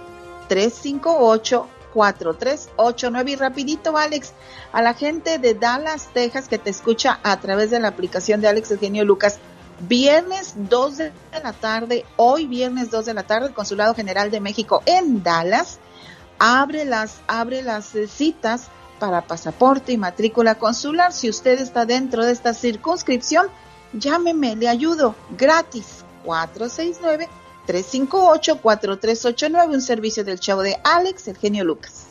[0.49, 4.33] 358 4389 y rapidito Alex
[4.73, 8.49] a la gente de Dallas, Texas que te escucha a través de la aplicación de
[8.49, 9.39] Alex Eugenio Lucas
[9.81, 11.13] viernes 2 de
[11.43, 15.79] la tarde hoy viernes 2 de la tarde el Consulado General de México en Dallas
[16.39, 18.69] abre las abre las eh, citas
[18.99, 21.13] para pasaporte y matrícula consular.
[21.13, 23.47] Si usted está dentro de esta circunscripción
[23.93, 25.15] llámeme le ayudo.
[25.37, 27.29] Gratis 469
[27.71, 32.10] 358-4389, un servicio del show de Alex, el genio Lucas.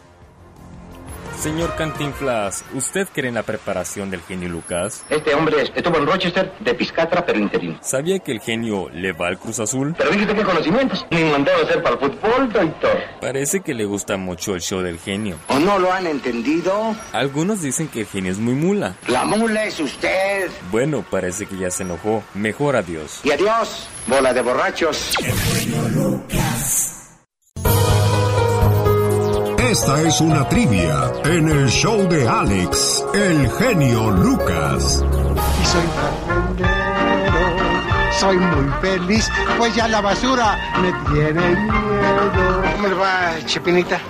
[1.40, 5.06] Señor Cantinflas, ¿usted cree en la preparación del genio Lucas?
[5.10, 7.80] Este hombre estuvo en Rochester de piscatra, pero interino.
[7.82, 9.96] ¿Sabía que el genio le va al Cruz Azul?
[9.98, 11.06] Pero dijiste qué conocimientos.
[11.12, 12.98] Ni mandado a hacer para el fútbol, doctor.
[13.22, 15.38] Parece que le gusta mucho el show del genio.
[15.48, 16.94] ¿O no lo han entendido?
[17.14, 18.96] Algunos dicen que el genio es muy mula.
[19.08, 20.50] La mula es usted.
[20.72, 22.22] Bueno, parece que ya se enojó.
[22.34, 23.22] Mejor adiós.
[23.24, 25.14] Y adiós, bola de borrachos.
[29.70, 35.06] Esta es una trivia en el show de Alex, el genio Lucas.
[35.62, 35.84] Y soy
[38.20, 42.64] soy muy feliz, pues ya la basura me tiene miedo.
[42.74, 44.02] ¿Cómo le va, Chepinita?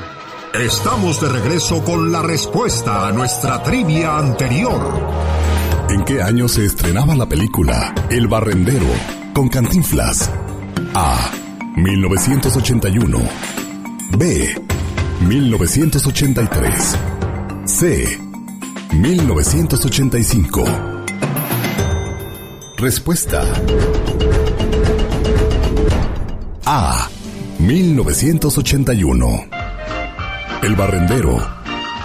[0.53, 5.01] Estamos de regreso con la respuesta a nuestra trivia anterior.
[5.89, 8.85] ¿En qué año se estrenaba la película El Barrendero
[9.33, 10.31] con Cantinflas?
[10.93, 11.31] A.
[11.75, 13.17] 1981.
[14.17, 14.55] B.
[15.21, 16.97] 1983.
[17.65, 18.19] C.
[18.91, 20.65] 1985.
[22.77, 23.41] Respuesta.
[26.65, 27.07] A.
[27.59, 29.45] 1981.
[30.61, 31.37] El Barrendero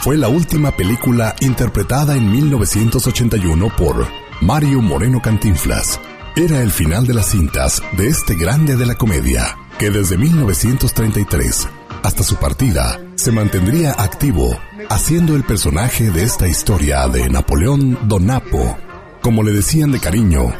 [0.02, 4.06] fue la última película interpretada en 1981 por
[4.40, 5.98] Mario Moreno Cantinflas.
[6.36, 11.68] Era el final de las cintas de este grande de la comedia, que desde 1933
[12.04, 14.56] hasta su partida se mantendría activo
[14.88, 18.78] haciendo el personaje de esta historia de Napoleón Donapo,
[19.20, 20.52] como le decían de cariño,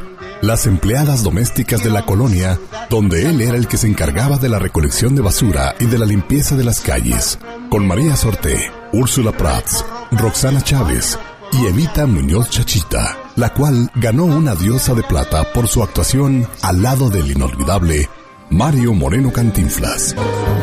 [0.43, 2.59] las empleadas domésticas de la colonia,
[2.91, 6.07] donde él era el que se encargaba de la recolección de basura y de la
[6.07, 7.39] limpieza de las calles,
[7.71, 11.19] con María Sorté, Úrsula Prats, Roxana Chávez
[11.53, 16.83] y Evita Muñoz Chachita, la cual ganó una diosa de plata por su actuación al
[16.83, 18.09] lado del inolvidable
[18.51, 20.17] Mario Moreno Cantinflas.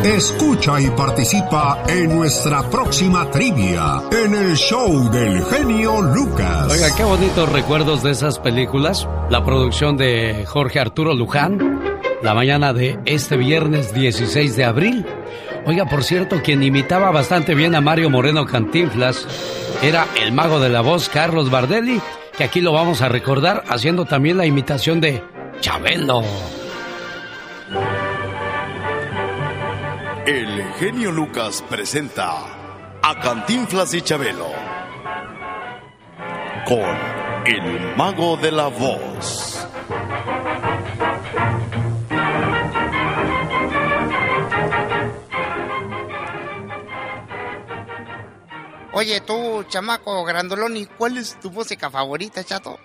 [0.03, 6.71] Escucha y participa en nuestra próxima trivia en el show del genio Lucas.
[6.71, 9.07] Oiga, qué bonitos recuerdos de esas películas.
[9.29, 11.79] La producción de Jorge Arturo Luján,
[12.23, 15.05] la mañana de este viernes 16 de abril.
[15.67, 19.27] Oiga, por cierto, quien imitaba bastante bien a Mario Moreno Cantinflas
[19.83, 22.01] era el mago de la voz Carlos Bardelli,
[22.35, 25.23] que aquí lo vamos a recordar haciendo también la imitación de
[25.61, 26.23] Chabelo.
[30.27, 34.51] El genio Lucas presenta a Cantinflas y Chabelo
[36.67, 36.79] con
[37.45, 39.67] El mago de la voz.
[48.93, 52.79] Oye, tú, chamaco grandolón, cuál es tu música favorita, chato?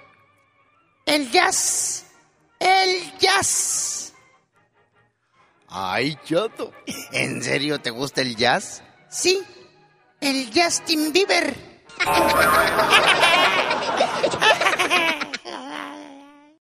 [1.04, 2.06] El jazz.
[2.58, 3.99] El jazz.
[5.70, 6.72] Ay, chato.
[7.12, 8.82] ¿En serio te gusta el jazz?
[9.08, 9.40] Sí.
[10.20, 11.54] El Justin Bieber.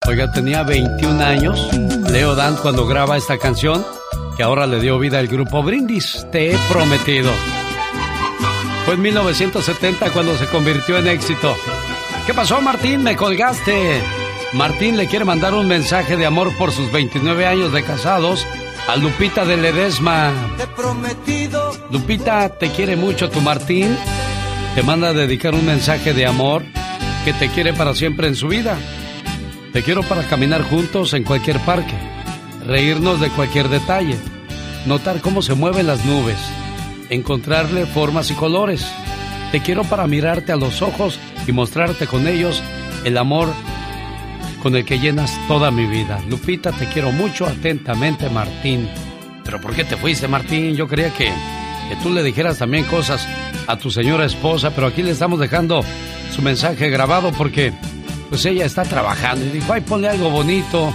[0.08, 1.74] Oiga, tenía 21 años,
[2.10, 3.86] Leo Dan, cuando graba esta canción,
[4.38, 7.32] que ahora le dio vida al grupo Brindis, Te he prometido.
[8.86, 11.56] Fue en 1970 cuando se convirtió en éxito.
[12.26, 13.04] ¿Qué pasó, Martín?
[13.04, 14.02] Me colgaste.
[14.54, 18.48] Martín le quiere mandar un mensaje de amor por sus 29 años de casados
[18.90, 20.32] a Lupita de Ledesma.
[20.58, 21.72] Te he prometido.
[21.92, 23.96] Lupita, te quiere mucho tu Martín.
[24.74, 26.64] Te manda a dedicar un mensaje de amor
[27.24, 28.80] que te quiere para siempre en su vida.
[29.74, 31.94] Te quiero para caminar juntos en cualquier parque,
[32.66, 34.18] reírnos de cualquier detalle,
[34.88, 36.40] notar cómo se mueven las nubes,
[37.12, 38.84] encontrarle formas y colores.
[39.52, 42.64] Te quiero para mirarte a los ojos y mostrarte con ellos
[43.04, 43.54] el amor
[44.62, 46.22] con el que llenas toda mi vida.
[46.28, 48.88] Lupita, te quiero mucho, atentamente, Martín.
[49.44, 50.76] Pero ¿por qué te fuiste, Martín?
[50.76, 53.28] Yo creía que, que tú le dijeras también cosas
[53.68, 55.84] a tu señora esposa, pero aquí le estamos dejando
[56.36, 57.74] su mensaje grabado porque
[58.30, 60.94] pues ella está trabajando y dijo, ay, ponle algo bonito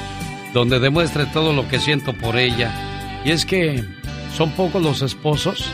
[0.53, 2.73] donde demuestre todo lo que siento por ella.
[3.25, 3.85] Y es que
[4.37, 5.69] son pocos los esposos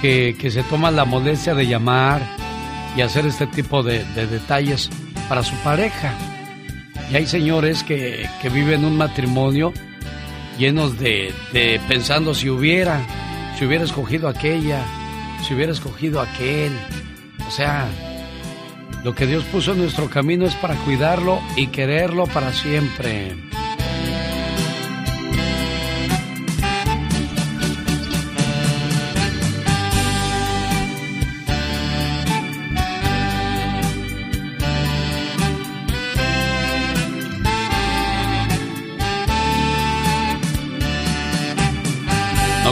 [0.00, 2.22] que, que se toman la molestia de llamar
[2.96, 4.88] y hacer este tipo de, de detalles
[5.28, 6.14] para su pareja.
[7.10, 9.72] Y hay señores que, que viven un matrimonio
[10.58, 13.00] llenos de, de pensando si hubiera,
[13.58, 14.84] si hubiera escogido aquella,
[15.46, 16.72] si hubiera escogido aquel.
[17.46, 17.86] O sea,
[19.04, 23.34] lo que Dios puso en nuestro camino es para cuidarlo y quererlo para siempre.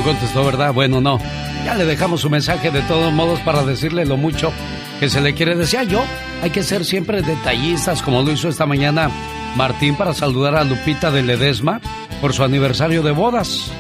[0.03, 0.73] Contestó, ¿verdad?
[0.73, 1.19] Bueno, no.
[1.65, 4.53] Ya le dejamos su mensaje de todos modos para decirle lo mucho
[4.99, 5.55] que se le quiere.
[5.55, 6.03] Decía yo,
[6.43, 9.11] hay que ser siempre detallistas, como lo hizo esta mañana
[9.57, 11.81] Martín para saludar a Lupita de Ledesma
[12.21, 13.71] por su aniversario de bodas.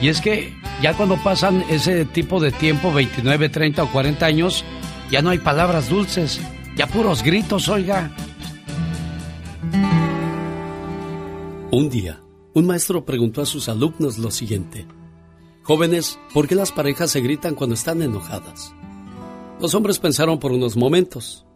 [0.00, 0.52] Y es que
[0.82, 4.64] ya cuando pasan ese tipo de tiempo, 29, 30 o 40 años,
[5.10, 6.40] ya no hay palabras dulces,
[6.76, 8.10] ya puros gritos, oiga.
[11.70, 12.20] Un día,
[12.52, 14.86] un maestro preguntó a sus alumnos lo siguiente.
[15.64, 18.74] Jóvenes, ¿por qué las parejas se gritan cuando están enojadas?
[19.60, 21.46] Los hombres pensaron por unos momentos.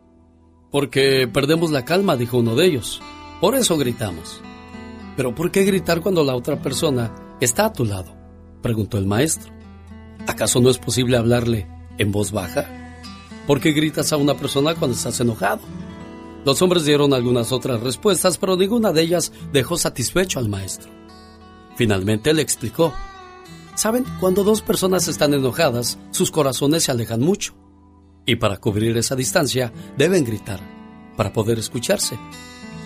[0.71, 3.01] Porque perdemos la calma, dijo uno de ellos.
[3.41, 4.41] Por eso gritamos.
[5.17, 8.15] Pero ¿por qué gritar cuando la otra persona está a tu lado?
[8.63, 9.53] preguntó el maestro.
[10.29, 11.67] ¿Acaso no es posible hablarle
[11.99, 12.65] en voz baja?
[13.49, 15.61] ¿Por qué gritas a una persona cuando estás enojado?
[16.45, 20.91] Los hombres dieron algunas otras respuestas, pero ninguna de ellas dejó satisfecho al maestro.
[21.75, 22.95] Finalmente le explicó.
[23.77, 27.55] Saben, cuando dos personas están enojadas, sus corazones se alejan mucho.
[28.24, 30.61] Y para cubrir esa distancia, deben gritar,
[31.14, 32.18] para poder escucharse.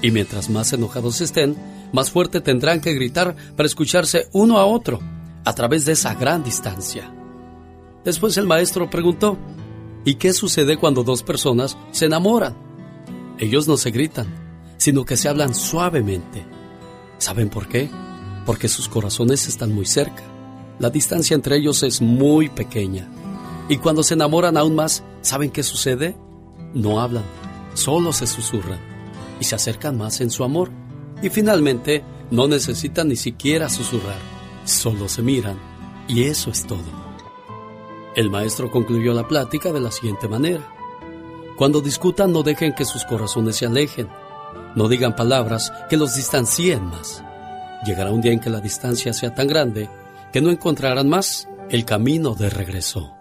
[0.02, 1.56] Y mientras más enojados estén,
[1.92, 4.98] más fuerte tendrán que gritar para escucharse uno a otro,
[5.44, 7.14] a través de esa gran distancia.
[8.04, 9.38] Después el maestro preguntó,
[10.04, 12.56] ¿y qué sucede cuando dos personas se enamoran?
[13.38, 14.26] Ellos no se gritan,
[14.76, 16.44] sino que se hablan suavemente.
[17.18, 17.88] ¿Saben por qué?
[18.44, 20.29] Porque sus corazones están muy cerca.
[20.80, 23.06] La distancia entre ellos es muy pequeña.
[23.68, 26.16] Y cuando se enamoran aún más, ¿saben qué sucede?
[26.72, 27.22] No hablan,
[27.74, 28.80] solo se susurran
[29.38, 30.70] y se acercan más en su amor.
[31.22, 34.18] Y finalmente, no necesitan ni siquiera susurrar,
[34.64, 35.58] solo se miran
[36.08, 36.82] y eso es todo.
[38.16, 40.66] El maestro concluyó la plática de la siguiente manera.
[41.58, 44.08] Cuando discutan no dejen que sus corazones se alejen,
[44.74, 47.22] no digan palabras que los distancien más.
[47.84, 49.90] Llegará un día en que la distancia sea tan grande
[50.32, 53.16] que no encontrarán más el camino de regreso.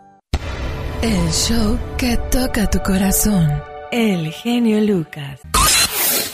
[1.01, 3.63] El show que toca tu corazón.
[3.91, 5.39] El genio Lucas.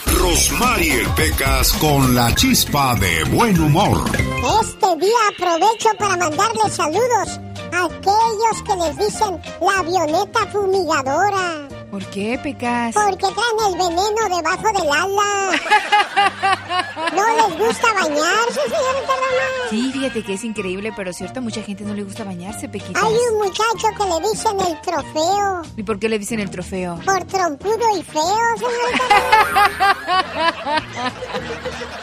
[0.06, 4.10] Rosmarie Pecas con la chispa de buen humor.
[4.62, 7.40] Este día aprovecho para mandarles saludos
[7.72, 11.68] a aquellos que les dicen la avioneta fumigadora.
[11.96, 12.94] ¿Por qué, Pecas?
[12.94, 15.52] Porque traen el veneno debajo del ala.
[17.16, 19.70] ¿No les gusta bañarse, señorita Roma?
[19.70, 23.02] Sí, fíjate que es increíble, pero cierto, a mucha gente no le gusta bañarse, Pequitas.
[23.02, 25.62] Hay un muchacho que le dicen el trofeo.
[25.78, 27.00] ¿Y por qué le dicen el trofeo?
[27.06, 29.08] Por trompudo y feo, señorita
[29.48, 31.14] Roma.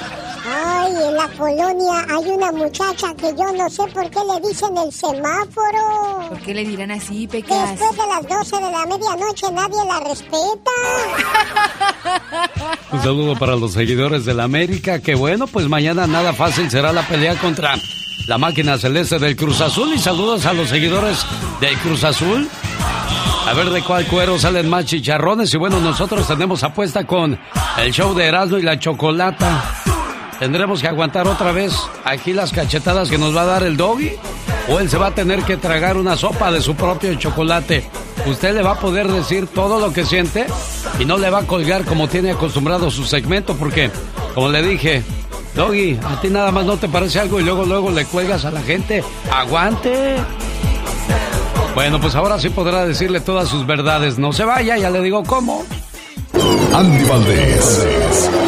[0.45, 4.77] Ay, en la colonia hay una muchacha que yo no sé por qué le dicen
[4.77, 6.29] el semáforo.
[6.29, 7.71] ¿Por qué le dirán así, Pecas?
[7.71, 10.71] Después de las 12 de la medianoche nadie la respeta.
[12.91, 14.99] Un saludo para los seguidores de la América.
[14.99, 17.75] Que bueno, pues mañana nada fácil será la pelea contra
[18.27, 19.93] la máquina celeste del Cruz Azul.
[19.95, 21.25] Y saludos a los seguidores
[21.61, 22.49] del Cruz Azul.
[23.47, 25.53] A ver de cuál cuero salen más chicharrones.
[25.55, 27.39] Y bueno, nosotros tenemos apuesta con
[27.79, 29.82] el show de Erasmo y la Chocolata.
[30.43, 31.73] ¿Tendremos que aguantar otra vez
[32.05, 34.11] aquí las cachetadas que nos va a dar el doggy?
[34.69, 37.89] ¿O él se va a tener que tragar una sopa de su propio chocolate?
[38.27, 40.49] Usted le va a poder decir todo lo que siente
[40.99, 43.93] y no le va a colgar como tiene acostumbrado su segmento porque,
[44.35, 45.05] como le dije,
[45.55, 48.51] Doggy, a ti nada más no te parece algo y luego luego le cuelgas a
[48.51, 49.05] la gente.
[49.31, 50.17] ¡Aguante!
[51.77, 54.19] Bueno, pues ahora sí podrá decirle todas sus verdades.
[54.19, 55.65] No se vaya, ya le digo cómo.
[56.75, 57.89] Andy Valdés,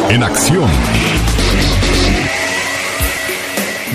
[0.09, 0.69] en acción.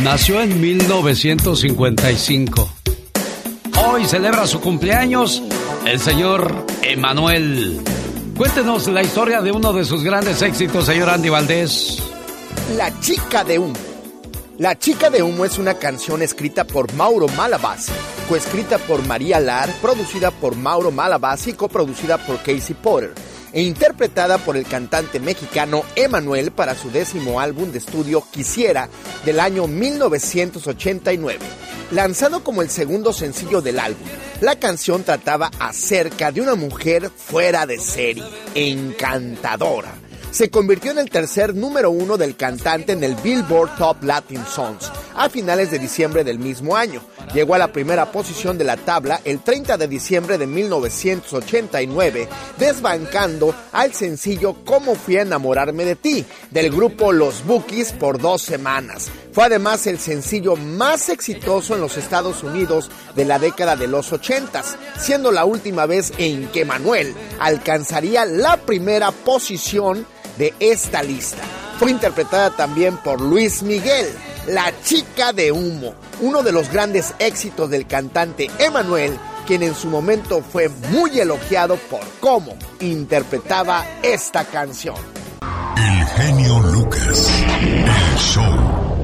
[0.03, 2.69] Nació en 1955.
[3.85, 5.43] Hoy celebra su cumpleaños
[5.85, 7.83] el señor Emanuel.
[8.35, 12.03] Cuéntenos la historia de uno de sus grandes éxitos, señor Andy Valdés.
[12.79, 13.77] La chica de humo.
[14.57, 17.93] La chica de humo es una canción escrita por Mauro Malavasi,
[18.27, 23.13] coescrita por María Lar, producida por Mauro Malavasi y coproducida por Casey Potter
[23.53, 28.89] e interpretada por el cantante mexicano Emanuel para su décimo álbum de estudio Quisiera
[29.25, 31.39] del año 1989.
[31.91, 34.07] Lanzado como el segundo sencillo del álbum,
[34.41, 38.25] la canción trataba acerca de una mujer fuera de serie,
[38.55, 44.45] encantadora se convirtió en el tercer número uno del cantante en el Billboard Top Latin
[44.47, 47.03] Songs a finales de diciembre del mismo año.
[47.35, 52.29] Llegó a la primera posición de la tabla el 30 de diciembre de 1989,
[52.59, 58.43] desbancando al sencillo Cómo fui a enamorarme de ti, del grupo Los Bookies por dos
[58.43, 59.11] semanas.
[59.33, 64.13] Fue además el sencillo más exitoso en los Estados Unidos de la década de los
[64.13, 64.63] 80,
[64.99, 70.05] siendo la última vez en que Manuel alcanzaría la primera posición
[70.37, 71.43] de esta lista.
[71.79, 74.07] Fue interpretada también por Luis Miguel,
[74.49, 79.17] La chica de humo, uno de los grandes éxitos del cantante Emanuel,
[79.47, 84.97] quien en su momento fue muy elogiado por cómo interpretaba esta canción.
[85.77, 89.00] El genio Lucas, el show.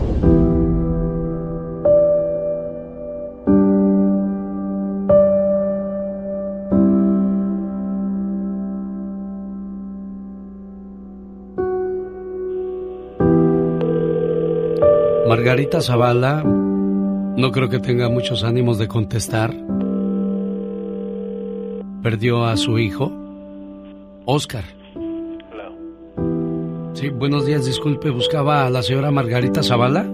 [15.46, 19.54] Margarita Zavala no creo que tenga muchos ánimos de contestar.
[22.02, 23.12] Perdió a su hijo,
[24.24, 24.64] Oscar.
[26.94, 30.04] Sí, buenos días, disculpe, buscaba a la señora Margarita Zavala.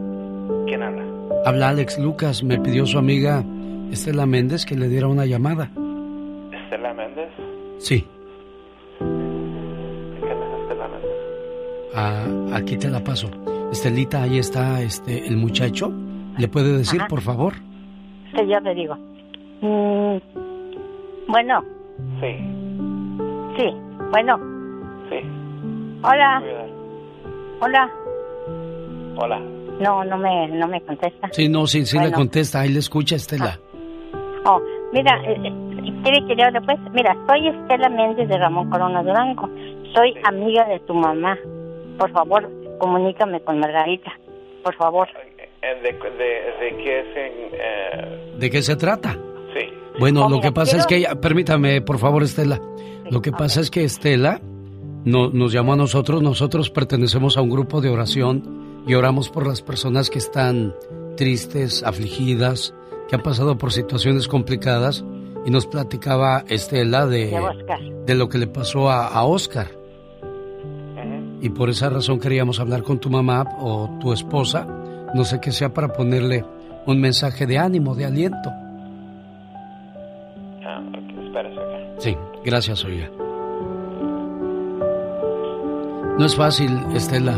[0.66, 1.02] ¿Quién habla?
[1.46, 3.42] Habla Alex Lucas, me pidió su amiga
[3.90, 5.70] Estela Méndez que le diera una llamada.
[6.52, 7.30] ¿Estela Méndez?
[7.78, 8.06] Sí.
[8.98, 11.10] ¿Quién es Estela Méndez?
[11.94, 13.30] Ah, aquí te la paso.
[13.72, 15.90] Estelita, ahí está este el muchacho.
[16.38, 17.08] ¿Le puede decir, Ajá.
[17.08, 17.54] por favor?
[18.34, 18.94] Sí, yo le digo.
[19.62, 20.16] Mm,
[21.28, 21.64] bueno,
[22.20, 22.36] Sí,
[23.56, 23.70] sí,
[24.10, 24.38] bueno.
[25.08, 25.16] sí.
[26.02, 26.42] Hola,
[27.60, 27.90] hola.
[29.16, 29.40] Hola.
[29.80, 31.28] No, no me, no me contesta.
[31.32, 32.16] Sí, no, sí, sí le Bueno.
[32.18, 32.60] contesta.
[32.60, 33.58] Ahí le escucha Estela.
[34.44, 34.60] Oh,
[34.92, 36.78] mira, eh, eh, ¿quiere que le pues?
[36.92, 39.48] Mira, soy Estela Méndez de Ramón Corona Durango.
[39.94, 41.38] Soy amiga de tu mamá.
[41.98, 42.50] Por favor,
[42.86, 44.10] comunícame con Margarita.
[44.64, 45.08] Por favor.
[45.62, 47.32] Eh, ¿De, de, de qué es en...?
[47.54, 49.12] eh, ¿De qué se trata?
[49.54, 49.68] sí.
[50.00, 52.60] Bueno, Oh, lo mira, que pasa es que, ella- permítame, por favor, Estela.
[53.10, 54.40] Lo que pasa es que Estela
[55.04, 56.22] no- nos llamó a nosotros.
[56.22, 60.74] Nosotros pertenecemos a un grupo de oración y oramos por las personas que están
[61.16, 62.74] tristes, afligidas,
[63.08, 65.04] que han pasado por situaciones complicadas.
[65.44, 67.80] Y nos platicaba Estela de, De Oscar.
[68.06, 69.66] de lo que le pasó a, a Oscar.
[71.42, 74.64] Y por esa razón queríamos hablar con tu mamá o tu esposa.
[75.12, 76.44] No sé qué sea para ponerle
[76.86, 78.48] un mensaje de ánimo, de aliento.
[80.64, 81.78] Ah, ok, espérese acá.
[81.98, 83.08] Sí, gracias, oiga.
[86.18, 87.34] No es fácil, Estela.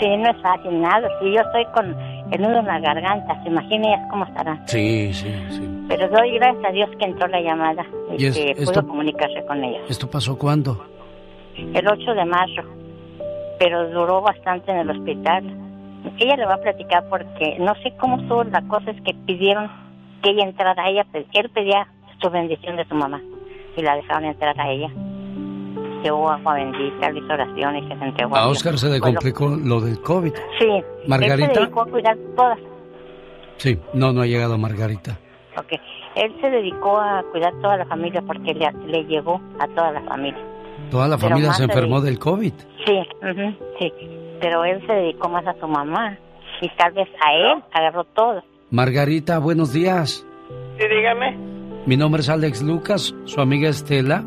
[0.00, 1.08] Sí, no es fácil nada.
[1.20, 1.86] Si yo estoy con
[2.30, 3.50] el nudo en la garganta, se
[4.10, 4.62] cómo estarán.
[4.68, 5.68] Sí, sí, sí.
[5.88, 7.84] Pero doy gracias a Dios que entró la llamada
[8.16, 9.82] y, Y es- que esto- pudo comunicarse con ellos.
[9.88, 10.84] ¿Esto pasó cuándo?
[11.56, 12.62] El 8 de marzo,
[13.58, 15.44] pero duró bastante en el hospital.
[16.18, 19.70] Ella le va a platicar porque no sé cómo estuvo la cosa, es que pidieron
[20.22, 20.88] que ella entrara.
[20.88, 21.86] Ella, él pedía
[22.20, 23.20] su bendición de su mamá
[23.76, 24.88] y la dejaron entrar a ella.
[26.02, 28.52] llevó agua bendita, le hizo oraciones y se entregó A Dios.
[28.52, 30.32] Oscar se le complicó lo del COVID.
[30.58, 30.84] Sí.
[31.06, 31.46] ¿Margarita?
[31.46, 32.58] Él se dedicó a cuidar todas.
[33.56, 35.18] Sí, no, no ha llegado Margarita.
[35.56, 35.72] Ok.
[36.14, 40.00] Él se dedicó a cuidar toda la familia porque le, le llegó a toda la
[40.02, 40.40] familia.
[40.90, 42.52] Toda la familia se enfermó del COVID.
[42.86, 43.02] Sí,
[43.78, 43.92] sí.
[44.40, 46.16] Pero él se dedicó más a su mamá.
[46.60, 48.42] Y tal vez a él agarró todo.
[48.70, 50.26] Margarita, buenos días.
[50.78, 51.36] Sí, dígame.
[51.86, 54.24] Mi nombre es Alex Lucas, su amiga Estela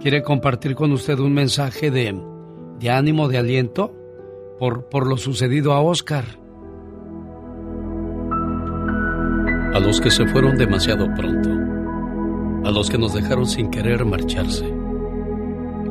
[0.00, 2.20] quiere compartir con usted un mensaje de,
[2.78, 3.92] de ánimo, de aliento
[4.58, 6.24] por, por lo sucedido a Oscar.
[9.74, 11.50] A los que se fueron demasiado pronto,
[12.64, 14.72] a los que nos dejaron sin querer marcharse,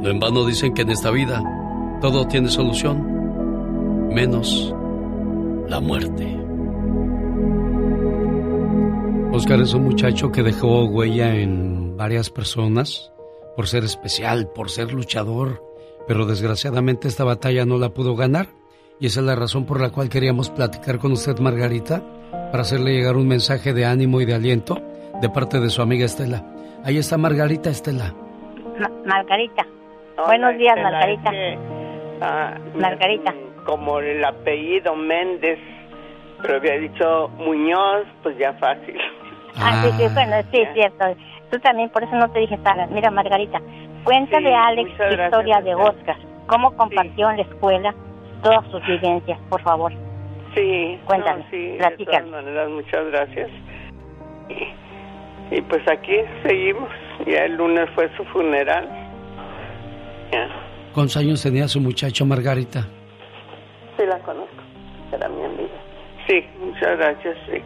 [0.00, 1.42] No en vano dicen que en esta vida
[2.00, 4.74] todo tiene solución, menos
[5.68, 6.32] la muerte.
[9.32, 13.12] Oscar es un muchacho que dejó huella en varias personas
[13.54, 15.62] por ser especial, por ser luchador,
[16.06, 18.48] pero desgraciadamente esta batalla no la pudo ganar
[18.98, 22.02] y esa es la razón por la cual queríamos platicar con usted, Margarita,
[22.50, 24.80] para hacerle llegar un mensaje de ánimo y de aliento
[25.20, 26.46] de parte de su amiga Estela.
[26.84, 28.14] Ahí está Margarita Estela.
[28.78, 29.66] Ma- Margarita.
[30.24, 31.30] Buenos días, Margarita.
[31.30, 31.58] que,
[32.22, 33.34] ah, Margarita.
[33.64, 35.58] Como el apellido Méndez,
[36.42, 38.98] pero había dicho Muñoz, pues ya fácil.
[39.58, 41.04] Ah, sí, sí, bueno, sí, es cierto.
[41.50, 42.86] Tú también, por eso no te dije Sara.
[42.88, 43.60] Mira, Margarita,
[44.04, 45.74] cuéntale Sí, a Alex la gracias, historia de.
[45.74, 46.16] Oscar.
[46.46, 47.94] ¿Cómo compartió en la escuela
[48.42, 49.92] todas sus vivencias, por favor?
[50.54, 53.50] Sí, Cuéntame, no, sí, de todas maneras, muchas gracias.
[54.48, 56.88] Y, y pues aquí seguimos.
[57.26, 58.88] Ya el lunes fue su funeral.
[60.92, 62.86] ¿Cuántos años tenía su muchacho, Margarita?
[63.96, 64.62] sí la conozco.
[65.12, 65.68] Era mi amiga.
[66.26, 67.36] Sí, muchas gracias.
[67.46, 67.58] Sí.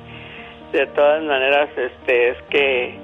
[0.72, 2.98] De todas maneras, este, es que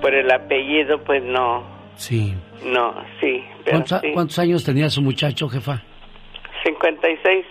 [0.00, 1.62] por el apellido, pues no,
[1.96, 2.34] Sí.
[2.64, 3.44] no, sí.
[3.64, 4.10] Pero ¿Cuántos, sí.
[4.14, 5.82] cuántos años tenía su muchacho, jefa?
[6.64, 7.44] 56.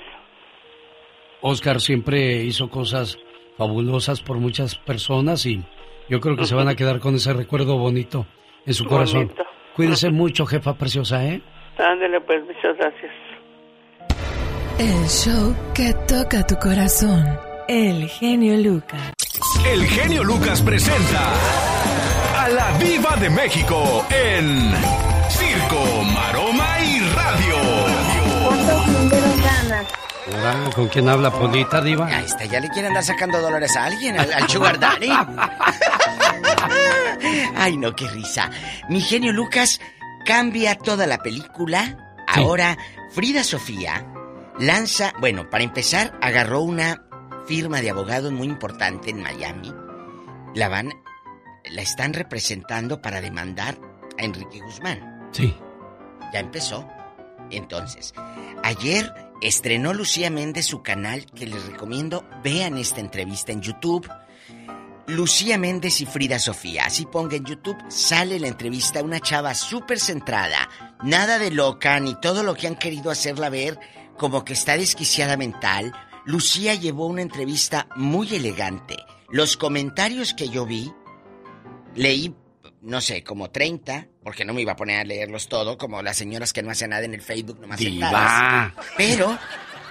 [1.42, 3.18] Oscar siempre hizo cosas
[3.58, 5.64] fabulosas por muchas personas y
[6.10, 8.26] yo creo que se van a quedar con ese recuerdo bonito
[8.66, 9.28] en su corazón.
[9.28, 9.44] Bonito.
[9.76, 11.42] Cuídese mucho, jefa preciosa, ¿eh?
[11.78, 13.12] Ándale, pues, muchas gracias.
[14.80, 17.26] El show que toca tu corazón.
[17.68, 19.14] El genio Lucas.
[19.66, 21.34] El genio Lucas presenta
[22.38, 24.74] a la Viva de México en
[25.30, 27.92] Circo, Maroma y Radio.
[30.76, 32.08] ¿con quién habla Polita, Diva?
[32.08, 35.10] Ahí está, ya le quiere andar sacando dólares a alguien, al, al Sugar Daddy.
[37.56, 38.50] Ay, no, qué risa.
[38.90, 39.80] Mi genio Lucas
[40.26, 42.16] cambia toda la película.
[42.28, 42.78] Ahora,
[43.12, 44.06] Frida Sofía
[44.60, 47.04] lanza, bueno, para empezar, agarró una
[47.46, 49.74] firma de abogados muy importante en Miami.
[50.56, 50.90] La van,
[51.70, 53.78] la están representando para demandar
[54.18, 55.30] a Enrique Guzmán.
[55.32, 55.56] Sí.
[56.34, 56.88] Ya empezó.
[57.50, 58.14] Entonces,
[58.64, 62.26] ayer estrenó Lucía Méndez su canal que les recomiendo.
[62.44, 64.10] Vean esta entrevista en YouTube.
[65.08, 66.86] Lucía Méndez y Frida Sofía.
[66.86, 69.02] Así ponga en YouTube, sale la entrevista.
[69.04, 70.70] Una chava súper centrada.
[71.04, 73.80] Nada de loca, ni todo lo que han querido hacerla ver
[74.18, 75.94] como que está desquiciada mental.
[76.26, 78.98] Lucía llevó una entrevista muy elegante.
[79.30, 80.92] Los comentarios que yo vi,
[81.96, 82.36] leí,
[82.82, 86.18] no sé, como 30, porque no me iba a poner a leerlos todo, como las
[86.18, 87.92] señoras que no hacen nada en el Facebook, nomás Diva.
[88.08, 88.74] sentadas.
[88.98, 89.38] Pero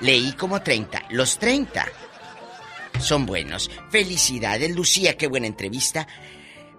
[0.00, 1.06] leí como 30.
[1.10, 1.86] Los 30
[3.00, 3.70] son buenos.
[3.90, 6.06] Felicidades, Lucía, qué buena entrevista.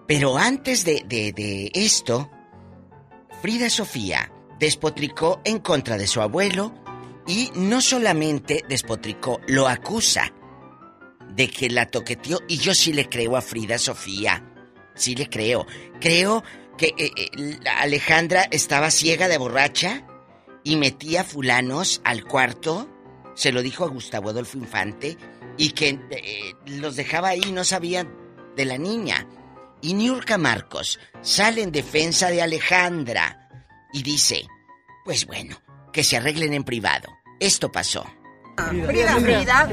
[0.08, 2.30] Pero antes de, de, de esto,
[3.42, 6.74] Frida Sofía despotricó en contra de su abuelo
[7.28, 10.32] y no solamente despotricó, lo acusa
[11.34, 14.46] de que la toqueteó y yo sí le creo a Frida Sofía.
[14.94, 15.66] Sí le creo.
[16.00, 16.44] Creo
[16.78, 20.06] que eh, eh, Alejandra estaba ciega de borracha
[20.64, 22.90] y metía fulanos al cuarto.
[23.34, 25.18] Se lo dijo a Gustavo Adolfo Infante
[25.58, 28.14] y que eh, los dejaba ahí y no sabían
[28.56, 29.28] de la niña.
[29.82, 33.49] Y Niurka Marcos sale en defensa de Alejandra
[33.93, 34.47] y dice,
[35.04, 35.60] pues bueno,
[35.91, 37.10] que se arreglen en privado.
[37.39, 38.06] Esto pasó.
[38.86, 39.70] Frida, Frida,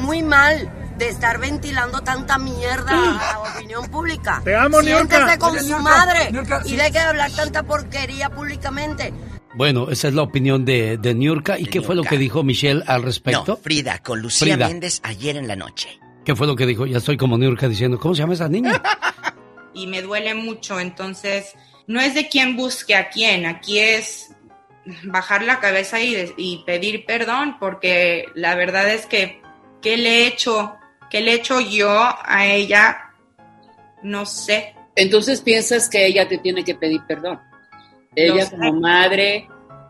[0.00, 4.40] muy mal de estar ventilando tanta mierda a la opinión pública.
[4.44, 5.38] Te amo, Siéntese Niurka.
[5.38, 9.12] con su madre Niurka, y deje de hablar tanta porquería públicamente.
[9.54, 11.58] Bueno, esa es la opinión de, de Niurka.
[11.58, 13.44] ¿Y qué fue lo que dijo Michelle al respecto?
[13.46, 16.00] No, Frida, con Lucía Méndez ayer en la noche.
[16.24, 16.86] ¿Qué fue lo que dijo?
[16.86, 18.82] Ya estoy como Niurka diciendo, ¿cómo se llama esa niña?
[19.74, 21.54] y me duele mucho, entonces
[21.86, 24.34] no es de quién busque a quién, aquí es
[25.04, 29.42] bajar la cabeza y, y pedir perdón, porque la verdad es que,
[29.80, 30.76] ¿qué le he hecho?
[31.10, 33.12] ¿Qué le he hecho yo a ella?
[34.02, 34.74] No sé.
[34.94, 37.40] Entonces piensas que ella te tiene que pedir perdón.
[38.14, 39.48] Ella como madre,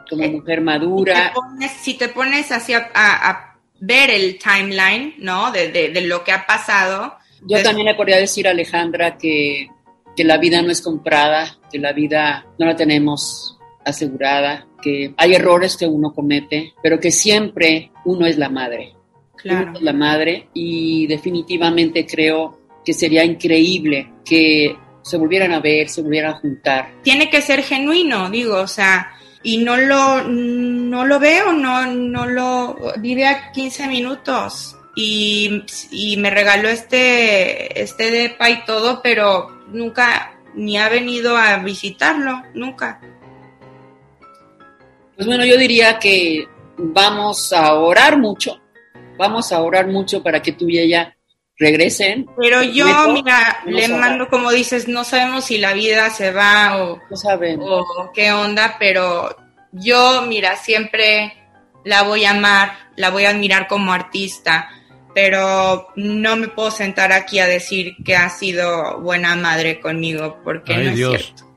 [0.09, 1.33] como eh, mujer madura.
[1.81, 5.51] Si te pones, así a, ver el timeline, ¿no?
[5.51, 7.17] De, lo que ha pasado.
[7.43, 9.69] Yo también le podría decir a Alejandra que,
[10.17, 15.35] que la vida no es comprada, que la vida no la tenemos asegurada, que hay
[15.35, 18.95] errores que uno comete, pero que siempre uno es la madre
[19.45, 26.35] la madre y definitivamente creo que sería increíble que se volvieran a ver, se volvieran
[26.35, 26.95] a juntar.
[27.03, 32.27] Tiene que ser genuino, digo, o sea, y no lo, no lo veo, no, no
[32.27, 39.49] lo, vive a 15 minutos y, y me regaló este, este depa y todo, pero
[39.69, 43.01] nunca ni ha venido a visitarlo, nunca.
[45.17, 46.47] Pues bueno, yo diría que
[46.77, 48.63] vamos a orar mucho
[49.23, 51.17] vamos a orar mucho para que tú y ella
[51.59, 52.27] regresen.
[52.37, 57.01] Pero yo, mira, le mando, como dices, no sabemos si la vida se va o,
[57.11, 59.37] o qué onda, pero
[59.73, 61.33] yo, mira, siempre
[61.85, 64.71] la voy a amar, la voy a admirar como artista,
[65.15, 70.77] pero no me puedo sentar aquí a decir que ha sido buena madre conmigo, porque
[70.77, 71.53] no es cierto.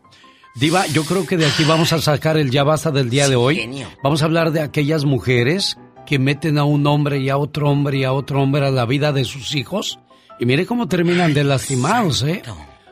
[0.56, 3.36] Diva, yo creo que de aquí vamos a sacar el ya basta del día de
[3.36, 3.86] hoy.
[4.02, 7.98] Vamos a hablar de aquellas mujeres que meten a un hombre y a otro hombre
[8.00, 10.00] y a otro hombre a la vida de sus hijos.
[10.40, 12.42] Y mire cómo terminan de lastimados, ¿eh?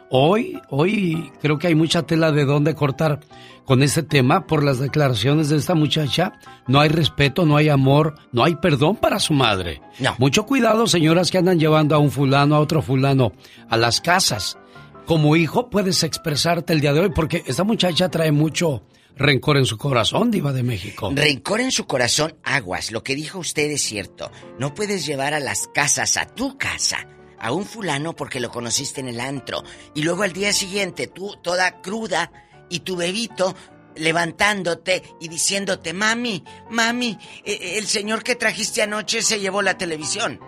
[0.09, 3.19] Hoy, hoy creo que hay mucha tela de dónde cortar
[3.65, 6.33] con este tema por las declaraciones de esta muchacha.
[6.67, 9.81] No hay respeto, no hay amor, no hay perdón para su madre.
[10.19, 13.31] Mucho cuidado, señoras que andan llevando a un fulano, a otro fulano,
[13.69, 14.57] a las casas.
[15.05, 18.83] Como hijo puedes expresarte el día de hoy porque esta muchacha trae mucho,
[19.15, 21.11] rencor en su corazón, diva de México.
[21.13, 22.91] Rencor en su corazón, aguas.
[22.91, 24.31] Lo que dijo usted es cierto.
[24.59, 27.07] No puedes llevar a las casas, a tu casa,
[27.39, 29.63] a un fulano porque lo conociste en el antro.
[29.93, 32.31] Y luego al día siguiente, tú toda cruda
[32.69, 33.55] y tu bebito
[33.95, 40.39] levantándote y diciéndote, mami, mami, e-, el señor que trajiste anoche se llevó la televisión.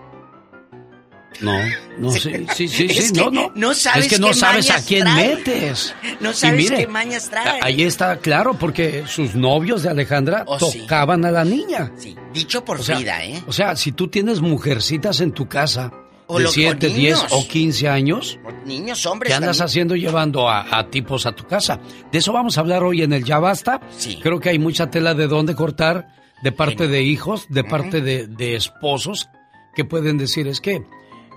[1.41, 1.57] No,
[1.97, 2.11] no.
[2.11, 3.51] Sí, sí, sí, no, no.
[3.55, 5.93] no sabes es que no sabes a quién metes.
[6.21, 7.59] No sabes qué mañas trae.
[7.61, 11.91] Ahí está claro, porque sus novios de Alejandra oh, tocaban a la niña.
[11.97, 13.43] Sí, dicho por vida, ¿eh?
[13.47, 15.91] O sea, si tú tienes mujercitas en tu casa
[16.29, 18.39] de 7, 10 o 15 años.
[18.65, 19.31] niños, hombres.
[19.31, 21.79] ¿Qué andas haciendo llevando a, tipos a tu casa?
[22.11, 23.81] De eso vamos a hablar hoy en el Ya Basta.
[23.97, 24.19] Sí.
[24.21, 26.07] Creo que hay mucha tela de dónde cortar
[26.41, 29.29] de parte de hijos, de parte de, de esposos
[29.75, 30.83] que pueden decir es que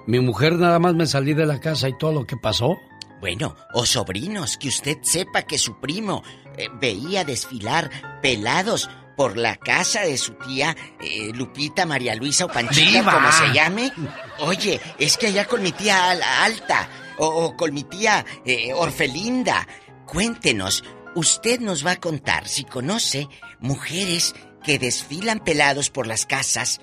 [0.09, 2.78] mi mujer nada más me salí de la casa y todo lo que pasó.
[3.20, 6.22] Bueno, o sobrinos, que usted sepa que su primo
[6.56, 7.90] eh, veía desfilar
[8.22, 8.88] pelados
[9.18, 13.92] por la casa de su tía eh, Lupita, María Luisa o Panchita, como se llame.
[14.38, 16.88] Oye, es que allá con mi tía Alta
[17.18, 19.68] o, con mi tía eh, Orfelinda.
[20.06, 20.84] Cuéntenos,
[21.16, 23.28] usted nos va a contar si conoce
[23.61, 24.34] mujeres
[24.64, 26.80] que desfilan pelados por las casas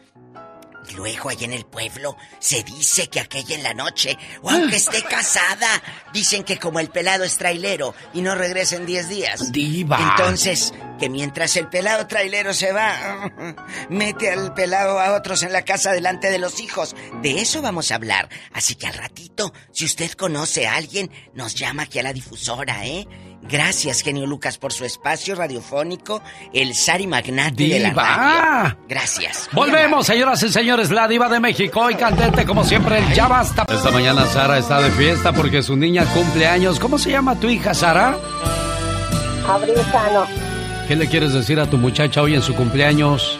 [0.95, 5.03] luego allá en el pueblo se dice que aquella en la noche, o aunque esté
[5.03, 5.67] casada,
[6.13, 9.51] dicen que como el pelado es trailero y no regresa en 10 días.
[9.51, 10.15] Diva.
[10.17, 13.31] Entonces, que mientras el pelado trailero se va,
[13.89, 16.95] mete al pelado a otros en la casa delante de los hijos.
[17.21, 18.29] De eso vamos a hablar.
[18.53, 22.85] Así que al ratito, si usted conoce a alguien, nos llama aquí a la difusora,
[22.85, 23.07] ¿eh?
[23.49, 26.21] Gracias, genio Lucas, por su espacio radiofónico,
[26.51, 28.77] el Sari Magnate de la radio.
[28.87, 29.49] Gracias.
[29.51, 33.65] Volvemos, señoras y señores, la diva de México y cantante como siempre, ya basta.
[33.69, 36.79] Esta mañana Sara está de fiesta porque su niña cumple años.
[36.79, 38.17] ¿Cómo se llama tu hija, Sara?
[39.47, 40.25] Abril Sano.
[40.87, 43.39] ¿Qué le quieres decir a tu muchacha hoy en su cumpleaños?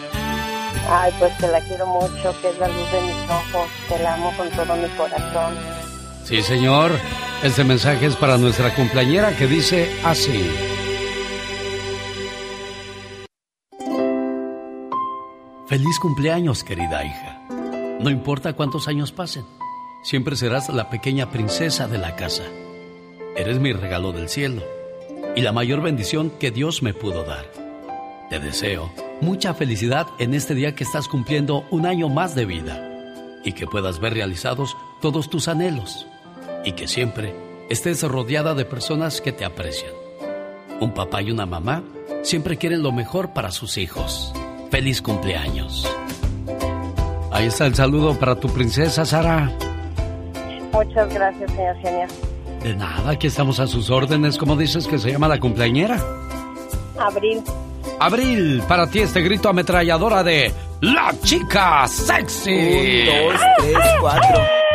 [0.88, 4.14] Ay, pues que la quiero mucho, que es la luz de mis ojos, que la
[4.14, 5.54] amo con todo mi corazón.
[6.24, 6.92] Sí, señor.
[7.42, 10.50] Este mensaje es para nuestra cumpleañera que dice así.
[15.68, 17.42] Feliz cumpleaños, querida hija.
[18.00, 19.44] No importa cuántos años pasen,
[20.02, 22.44] siempre serás la pequeña princesa de la casa.
[23.36, 24.62] Eres mi regalo del cielo
[25.36, 27.44] y la mayor bendición que Dios me pudo dar.
[28.30, 32.82] Te deseo mucha felicidad en este día que estás cumpliendo un año más de vida
[33.44, 36.06] y que puedas ver realizados todos tus anhelos
[36.66, 37.32] y que siempre
[37.70, 39.92] estés rodeada de personas que te aprecian.
[40.80, 41.82] Un papá y una mamá
[42.22, 44.34] siempre quieren lo mejor para sus hijos.
[44.70, 45.88] Feliz cumpleaños.
[47.30, 49.50] Ahí está el saludo para tu princesa, Sara.
[50.72, 52.06] Muchas gracias, señor genio.
[52.62, 54.36] De nada, aquí estamos a sus órdenes.
[54.36, 56.02] ¿Cómo dices que se llama la cumpleañera?
[56.98, 57.42] Abril.
[58.00, 62.50] Abril, para ti este grito ametralladora de La Chica Sexy.
[62.50, 64.65] Un, dos, tres, cuatro.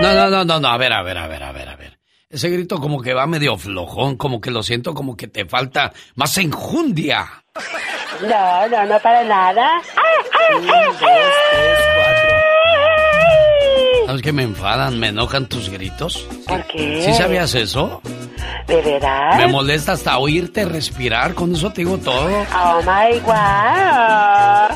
[0.00, 1.98] No, no, no, no, no, a ver, a ver, a ver, a ver, a ver.
[2.28, 5.92] Ese grito como que va medio flojón, como que lo siento como que te falta
[6.16, 7.26] más enjundia.
[8.22, 9.80] No, no, no para nada.
[10.56, 11.75] Un, dos, tres.
[14.16, 16.26] ¿Sabes que me enfadan, me enojan tus gritos?
[16.46, 17.02] ¿Por qué?
[17.04, 18.00] ¿Sí sabías eso?
[18.66, 19.36] ¿De veras?
[19.36, 22.26] Me molesta hasta oírte respirar, con eso te digo todo.
[22.54, 23.34] Oh my wow.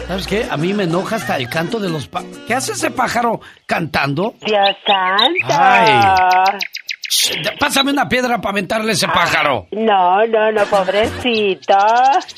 [0.09, 0.47] ¿Sabes qué?
[0.51, 2.37] A mí me enoja hasta el canto de los pájaros.
[2.47, 4.35] ¿Qué hace ese pájaro cantando?
[4.45, 5.47] Dios santo.
[5.49, 6.59] Ay.
[7.59, 9.67] Pásame una piedra para aventarle ese pájaro.
[9.73, 11.75] No, no, no, pobrecito.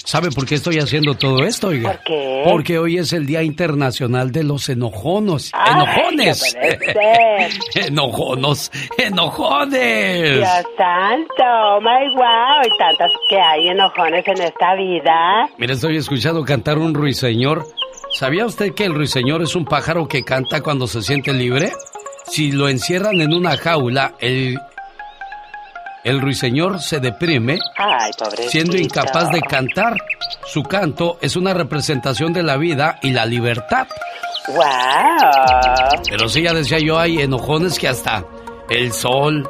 [0.04, 1.92] ¿Sabe por qué estoy haciendo todo esto, oiga?
[1.92, 2.42] ¿Por qué?
[2.44, 5.50] Porque hoy es el Día Internacional de los Enojonos.
[5.52, 6.56] Ay, ¡Enojones!
[6.94, 7.80] no.
[7.86, 8.70] ¡Enojonos!
[8.96, 10.38] ¡Enojones!
[10.38, 10.48] Dios
[10.78, 12.62] santo, oh my wow.
[12.64, 15.48] Y tantas que hay enojones en esta vida.
[15.58, 17.66] Mira, estoy escuchando cantar un ruiseñor.
[18.18, 21.72] ¿Sabía usted que el ruiseñor es un pájaro que canta cuando se siente libre?
[22.32, 24.58] Si lo encierran en una jaula, el,
[26.02, 28.10] el ruiseñor se deprime, Ay,
[28.48, 29.98] siendo incapaz de cantar.
[30.46, 33.86] Su canto es una representación de la vida y la libertad.
[34.48, 36.00] Wow.
[36.08, 38.24] Pero sí, ya decía yo, hay enojones que hasta
[38.70, 39.46] el sol,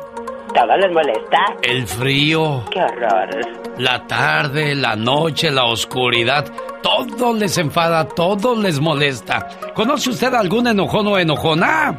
[0.53, 1.39] ¿Todo les molesta?
[1.63, 3.79] el frío, Qué horror.
[3.79, 6.45] la tarde, la noche, la oscuridad,
[6.83, 9.49] todo les enfada, todo les molesta.
[9.73, 11.97] ¿Conoce usted algún enojón o enojona?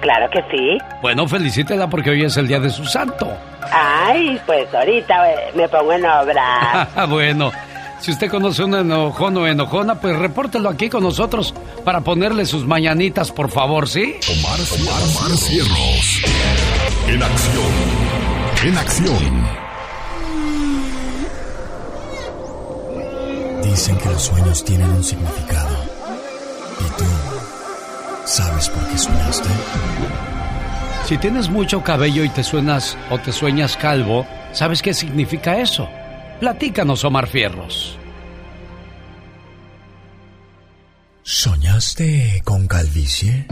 [0.00, 0.78] Claro que sí.
[1.02, 3.28] Bueno, felicítela porque hoy es el día de su santo.
[3.72, 6.88] Ay, pues ahorita eh, me pongo en obra.
[7.08, 7.50] bueno,
[8.00, 11.52] si usted conoce un enojón o enojona, pues repórtelo aquí con nosotros
[11.84, 14.18] para ponerle sus mañanitas, por favor, ¿sí?
[14.30, 16.22] Omar, Omar, Omar Cierros.
[17.08, 17.64] En acción.
[18.64, 19.58] En acción.
[23.62, 25.67] Dicen que los sueños tienen un significado.
[28.28, 29.48] ¿Y tú sabes por qué soñaste?
[31.06, 35.88] Si tienes mucho cabello y te suenas o te sueñas calvo, ¿sabes qué significa eso?
[36.38, 37.98] Platícanos, Omar Fierros.
[41.22, 43.46] ¿Soñaste con calvicie?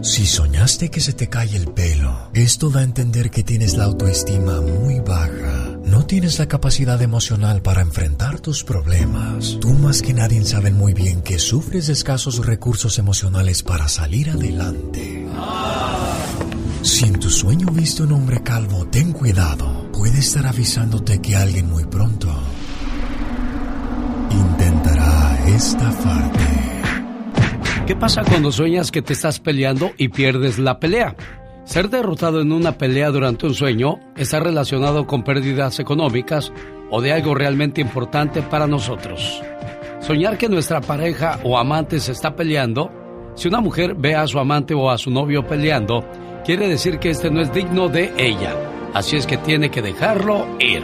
[0.00, 3.84] Si soñaste que se te cae el pelo, esto da a entender que tienes la
[3.84, 5.61] autoestima muy baja.
[5.92, 9.58] No tienes la capacidad emocional para enfrentar tus problemas.
[9.60, 15.26] Tú más que nadie saben muy bien que sufres escasos recursos emocionales para salir adelante.
[16.80, 19.92] Si en tu sueño viste un hombre calvo, ten cuidado.
[19.92, 22.42] Puede estar avisándote que alguien muy pronto
[24.30, 26.40] intentará estafarte.
[27.86, 31.41] ¿Qué pasa cuando sueñas que te estás peleando y pierdes la pelea?
[31.64, 36.52] Ser derrotado en una pelea durante un sueño está relacionado con pérdidas económicas
[36.90, 39.40] o de algo realmente importante para nosotros.
[40.00, 42.90] Soñar que nuestra pareja o amante se está peleando,
[43.36, 46.04] si una mujer ve a su amante o a su novio peleando,
[46.44, 48.54] quiere decir que este no es digno de ella.
[48.92, 50.82] Así es que tiene que dejarlo ir.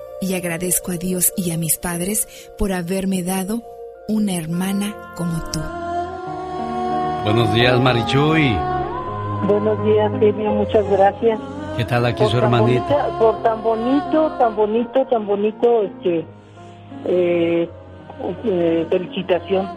[0.21, 2.27] y agradezco a Dios y a mis padres
[2.57, 3.63] por haberme dado
[4.07, 5.59] una hermana como tú.
[7.23, 8.55] Buenos días, Marichuy.
[9.47, 11.39] Buenos días, Genio, muchas gracias.
[11.75, 13.17] ¿Qué tal aquí su hermanita?
[13.17, 16.25] por tan bonito, tan bonito, tan bonito, este,
[17.05, 17.69] eh,
[18.43, 19.67] eh, felicitación.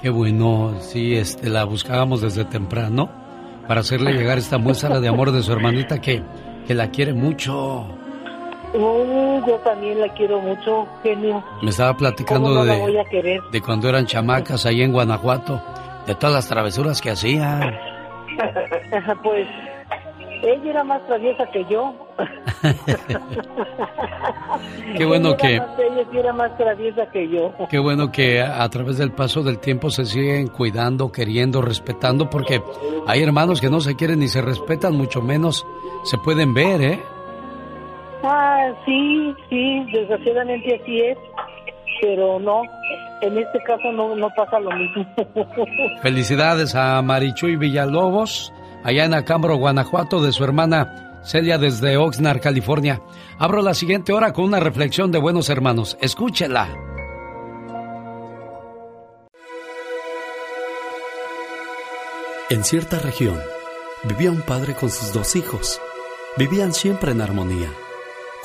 [0.00, 3.10] Qué bueno, sí, este, la buscábamos desde temprano
[3.66, 6.22] para hacerle llegar esta muestra de amor de su hermanita que,
[6.66, 7.86] que la quiere mucho.
[8.76, 11.42] Yo también la quiero mucho, genio.
[11.62, 15.60] Me estaba platicando de, de cuando eran chamacas ahí en Guanajuato,
[16.06, 17.76] de todas las travesuras que hacían.
[19.22, 19.46] pues
[20.42, 21.94] ella era más traviesa que yo.
[24.96, 25.56] Qué bueno que...
[25.56, 27.52] ella era más traviesa que yo.
[27.68, 32.62] Qué bueno que a través del paso del tiempo se siguen cuidando, queriendo, respetando, porque
[33.06, 35.66] hay hermanos que no se quieren ni se respetan, mucho menos
[36.04, 37.02] se pueden ver, ¿eh?
[38.28, 41.18] Ah, sí, sí, desgraciadamente así es,
[42.00, 42.62] pero no,
[43.22, 45.06] en este caso no, no pasa lo mismo.
[46.02, 53.00] Felicidades a Marichuy Villalobos allá en Acambro, Guanajuato, de su hermana Celia desde Oxnard, California.
[53.38, 55.96] Abro la siguiente hora con una reflexión de buenos hermanos.
[56.00, 56.68] Escúchela.
[62.48, 63.40] En cierta región
[64.04, 65.80] vivía un padre con sus dos hijos.
[66.36, 67.68] Vivían siempre en armonía.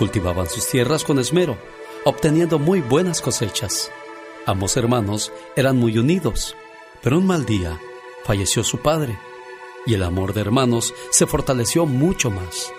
[0.02, 1.60] Cultivaban sus tierras con esmero,
[2.06, 3.92] obteniendo muy buenas cosechas.
[4.48, 6.56] Ambos hermanos eran muy unidos,
[7.04, 7.80] pero un mal día
[8.26, 9.16] falleció su padre
[9.86, 12.74] y el amor de hermanos se fortaleció mucho más.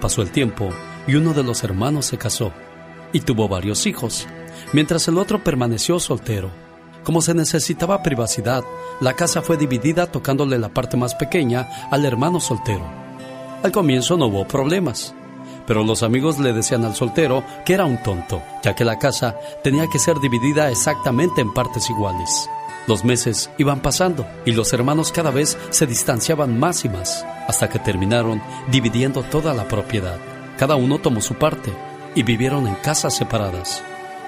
[0.00, 0.70] Pasó el tiempo
[1.06, 2.52] y uno de los hermanos se casó
[3.12, 4.26] y tuvo varios hijos,
[4.72, 6.50] mientras el otro permaneció soltero.
[7.04, 8.64] Como se necesitaba privacidad,
[9.02, 12.90] la casa fue dividida tocándole la parte más pequeña al hermano soltero.
[13.62, 15.14] Al comienzo no hubo problemas,
[15.66, 19.36] pero los amigos le decían al soltero que era un tonto, ya que la casa
[19.62, 22.48] tenía que ser dividida exactamente en partes iguales.
[22.86, 27.68] Los meses iban pasando y los hermanos cada vez se distanciaban más y más, hasta
[27.68, 28.40] que terminaron
[28.70, 30.18] dividiendo toda la propiedad.
[30.56, 31.72] Cada uno tomó su parte
[32.14, 33.82] y vivieron en casas separadas.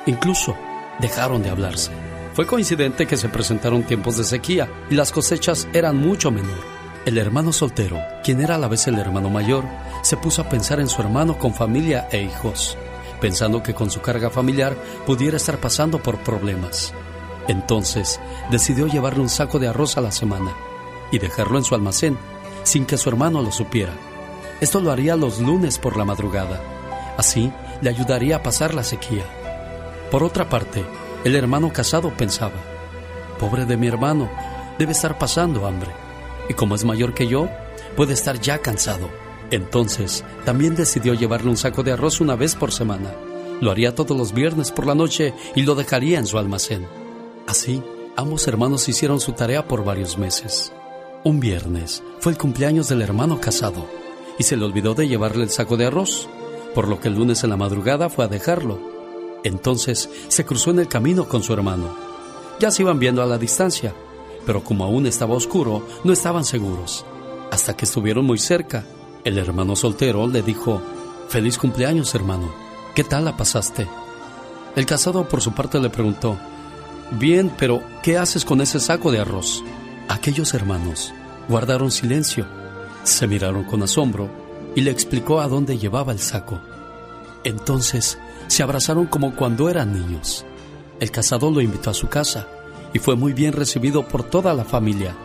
[0.06, 0.56] Incluso
[0.98, 1.93] dejaron de hablarse.
[2.35, 6.78] Fue coincidente que se presentaron tiempos de sequía y las cosechas eran mucho menor.
[7.07, 9.65] El hermano soltero, quien era a la vez el hermano mayor,
[10.03, 12.77] se puso a pensar en su hermano con familia e hijos,
[13.20, 14.77] pensando que con su carga familiar
[15.07, 16.93] pudiera estar pasando por problemas.
[17.47, 18.20] Entonces
[18.51, 20.53] decidió llevarle un saco de arroz a la semana
[21.11, 22.19] y dejarlo en su almacén
[22.62, 23.93] sin que su hermano lo supiera.
[24.61, 26.61] Esto lo haría los lunes por la madrugada.
[27.16, 27.51] Así
[27.81, 29.25] le ayudaría a pasar la sequía.
[30.11, 30.85] Por otra parte,
[31.25, 32.57] el hermano casado pensaba,
[33.39, 34.29] pobre de mi hermano,
[34.79, 36.07] debe estar pasando hambre.
[36.49, 37.49] Y como es mayor que yo,
[37.97, 39.09] puede estar ya cansado.
[39.51, 43.12] Entonces, también decidió llevarle un saco de arroz una vez por semana.
[43.61, 46.87] Lo haría todos los viernes por la noche y lo dejaría en su almacén.
[47.47, 47.83] Así,
[48.16, 50.73] ambos hermanos hicieron su tarea por varios meses.
[51.25, 53.87] Un viernes fue el cumpleaños del hermano casado
[54.39, 56.29] y se le olvidó de llevarle el saco de arroz,
[56.75, 58.79] por lo que el lunes en la madrugada fue a dejarlo.
[59.43, 61.97] Entonces se cruzó en el camino con su hermano.
[62.61, 63.95] Ya se iban viendo a la distancia,
[64.49, 67.05] pero como aún estaba oscuro, no estaban seguros.
[67.53, 68.83] Hasta que estuvieron muy cerca,
[69.23, 70.81] el hermano soltero le dijo,
[71.29, 72.51] Feliz cumpleaños, hermano.
[72.95, 73.87] ¿Qué tal la pasaste?
[74.75, 76.39] El casado por su parte le preguntó,
[77.11, 79.62] Bien, pero ¿qué haces con ese saco de arroz?
[80.09, 81.12] Aquellos hermanos
[81.47, 82.47] guardaron silencio,
[83.05, 84.31] se miraron con asombro
[84.75, 86.59] y le explicó a dónde llevaba el saco.
[87.45, 88.16] Entonces
[88.47, 90.47] se abrazaron como cuando eran niños.
[91.01, 92.49] El casado lo invitó a su casa
[92.93, 95.16] y fue muy bien recibido por toda la familia.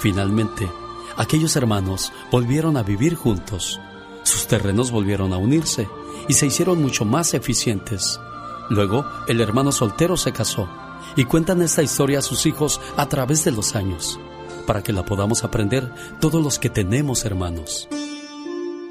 [0.00, 0.70] Finalmente,
[1.16, 3.80] aquellos hermanos volvieron a vivir juntos.
[4.22, 5.88] Sus terrenos volvieron a unirse
[6.28, 8.20] y se hicieron mucho más eficientes.
[8.68, 10.68] Luego, el hermano soltero se casó
[11.16, 14.20] y cuentan esta historia a sus hijos a través de los años,
[14.66, 17.88] para que la podamos aprender todos los que tenemos hermanos.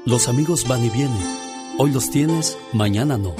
[0.04, 1.38] Los amigos van y vienen,
[1.78, 3.34] hoy los tienes, mañana no,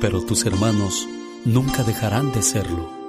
[0.00, 1.06] pero tus hermanos
[1.44, 3.03] nunca dejarán de serlo.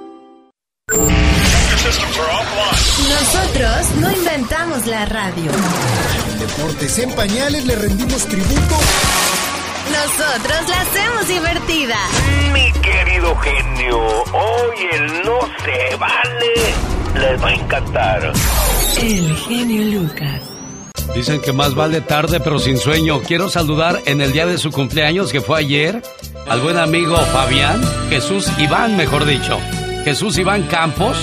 [3.08, 5.50] Nosotros no inventamos la radio.
[5.50, 8.76] En Deportes en Pañales le rendimos tributo
[9.90, 11.96] nosotros la hacemos divertida.
[12.52, 13.98] Mi querido genio,
[14.32, 16.54] hoy el no se vale
[17.14, 18.32] les va a encantar.
[19.02, 20.42] El genio Lucas.
[21.16, 23.22] Dicen que más vale tarde pero sin sueño.
[23.22, 26.00] Quiero saludar en el día de su cumpleaños que fue ayer
[26.48, 29.58] al buen amigo Fabián, Jesús Iván, mejor dicho.
[30.06, 31.16] Jesús Iván Campos,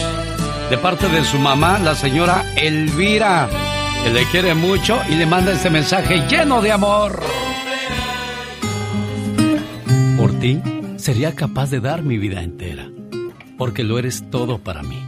[0.70, 3.50] de parte de su mamá, la señora Elvira.
[4.04, 7.24] que le quiere mucho y le manda este mensaje lleno de amor.
[10.18, 10.60] Por ti
[10.98, 12.92] sería capaz de dar mi vida entera,
[13.58, 15.02] porque lo eres todo para mí.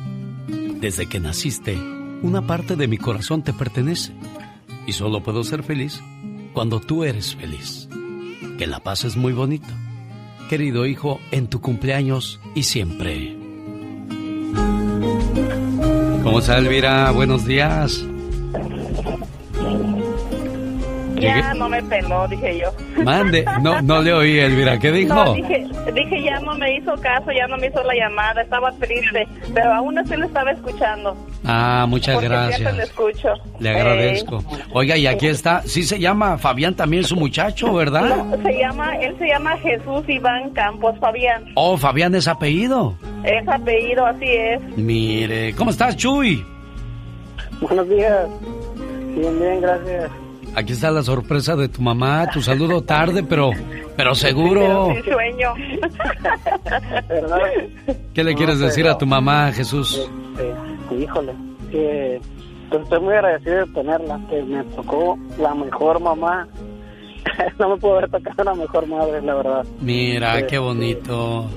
[0.80, 1.78] Desde que naciste,
[2.22, 4.14] una parte de mi corazón te pertenece
[4.88, 6.02] y solo puedo ser feliz
[6.54, 7.90] cuando tú eres feliz.
[8.58, 9.68] Que la paz es muy bonito.
[10.50, 13.45] Querido hijo, en tu cumpleaños y siempre.
[16.36, 17.12] ¿Cómo está Elvira?
[17.12, 18.06] Buenos días.
[21.20, 23.04] Ya no me peló, dije yo.
[23.04, 25.14] Mande, no, no le oí, Elvira, ¿qué dijo?
[25.14, 28.72] No, dije, dije, ya no me hizo caso, ya no me hizo la llamada, estaba
[28.74, 31.16] triste, pero aún así lo estaba escuchando.
[31.44, 32.76] Ah, muchas gracias.
[32.76, 33.34] le escucho.
[33.60, 34.44] Le agradezco.
[34.74, 38.26] Oiga, y aquí está, sí se llama Fabián también su muchacho, ¿verdad?
[38.26, 41.46] No, se llama, él se llama Jesús Iván Campos Fabián.
[41.56, 42.96] Oh, Fabián es apellido.
[43.24, 44.62] Es apellido, así es.
[44.78, 46.46] Mire, ¿cómo estás, Chuy?
[47.62, 48.28] Buenos días.
[49.16, 50.12] Bien, bien, gracias.
[50.56, 53.52] Aquí está la sorpresa de tu mamá, tu saludo tarde, pero,
[53.98, 54.88] pero seguro.
[54.96, 55.54] Sí, sueño.
[58.14, 60.10] ¿Qué le quieres decir a tu mamá, Jesús?
[60.32, 61.34] Este, híjole,
[61.70, 62.22] que
[62.70, 66.48] pues, estoy muy agradecido de tenerla, que me tocó la mejor mamá.
[67.60, 69.66] no me puedo haber tocado la mejor madre, la verdad.
[69.82, 71.50] Mira, qué este, bonito.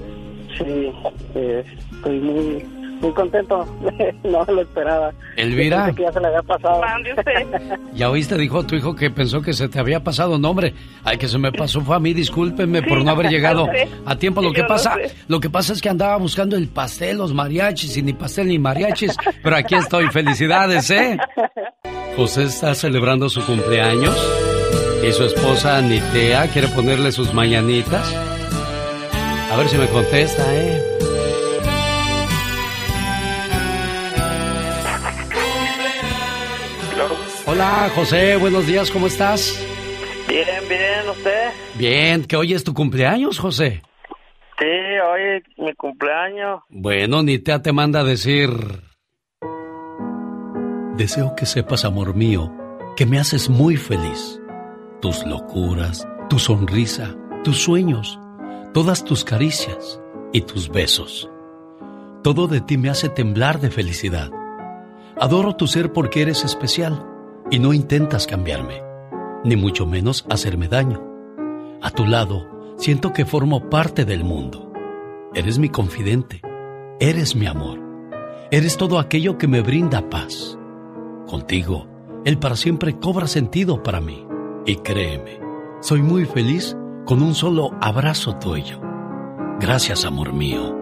[0.59, 0.93] Sí,
[1.37, 2.67] eh, estoy muy
[3.01, 3.67] muy contento.
[4.25, 5.13] no lo esperaba.
[5.37, 5.93] Elvira.
[5.95, 6.81] Que ya se le había pasado.
[7.95, 10.39] ya oíste, dijo tu hijo que pensó que se te había pasado.
[10.39, 10.75] nombre.
[11.05, 12.13] ay, que se me pasó fue a mí.
[12.15, 13.69] Discúlpenme por no haber llegado
[14.05, 14.43] a tiempo.
[14.43, 14.97] Lo que pasa,
[15.29, 18.59] lo que pasa es que andaba buscando el pastel, los mariachis y ni pastel ni
[18.59, 19.17] mariachis.
[19.43, 20.09] Pero aquí estoy.
[20.09, 21.19] Felicidades, ¿eh?
[22.17, 24.17] José está celebrando su cumpleaños
[25.07, 28.13] y su esposa Nitea quiere ponerle sus mañanitas.
[29.53, 30.99] A ver si me contesta, ¿eh?
[37.51, 39.59] Hola, José, buenos días, ¿cómo estás?
[40.29, 41.49] Bien, bien, ¿usted?
[41.79, 43.81] Bien, que hoy es tu cumpleaños, José.
[44.59, 46.61] Sí, hoy es mi cumpleaños.
[46.69, 48.51] Bueno, Nitea te manda a decir...
[50.99, 52.53] Deseo que sepas, amor mío,
[52.99, 54.39] que me haces muy feliz.
[55.01, 58.21] Tus locuras, tu sonrisa, tus sueños,
[58.75, 60.03] todas tus caricias
[60.35, 61.31] y tus besos.
[62.23, 64.31] Todo de ti me hace temblar de felicidad.
[65.19, 67.08] Adoro tu ser porque eres especial
[67.51, 68.83] y no intentas cambiarme,
[69.45, 71.03] ni mucho menos hacerme daño.
[71.83, 72.47] A tu lado,
[72.77, 74.73] siento que formo parte del mundo.
[75.35, 76.43] Eres mi confidente,
[77.01, 77.79] eres mi amor,
[78.51, 80.59] eres todo aquello que me brinda paz.
[81.27, 81.87] Contigo,
[82.25, 84.27] el para siempre cobra sentido para mí.
[84.67, 85.41] Y créeme,
[85.81, 86.77] soy muy feliz
[87.07, 88.81] con un solo abrazo tuyo.
[89.61, 90.77] Gracias, amor mío.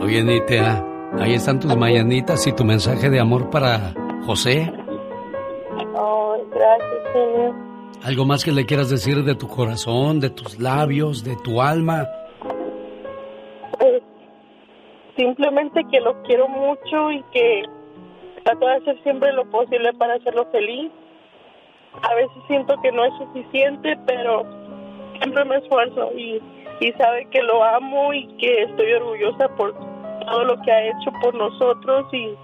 [0.00, 0.84] Oye, Nitea,
[1.18, 3.94] ahí están tus mañanitas y tu mensaje de amor para
[4.26, 4.72] José.
[5.96, 7.54] Oh, gracias, Señor.
[8.02, 12.06] ¿Algo más que le quieras decir de tu corazón, de tus labios, de tu alma?
[13.78, 14.02] Pues,
[15.16, 17.62] simplemente que lo quiero mucho y que
[18.44, 20.90] trato de hacer siempre lo posible para hacerlo feliz.
[22.02, 24.44] A veces siento que no es suficiente, pero
[25.20, 26.42] siempre me esfuerzo y,
[26.80, 29.74] y sabe que lo amo y que estoy orgullosa por
[30.26, 32.34] todo lo que ha hecho por nosotros y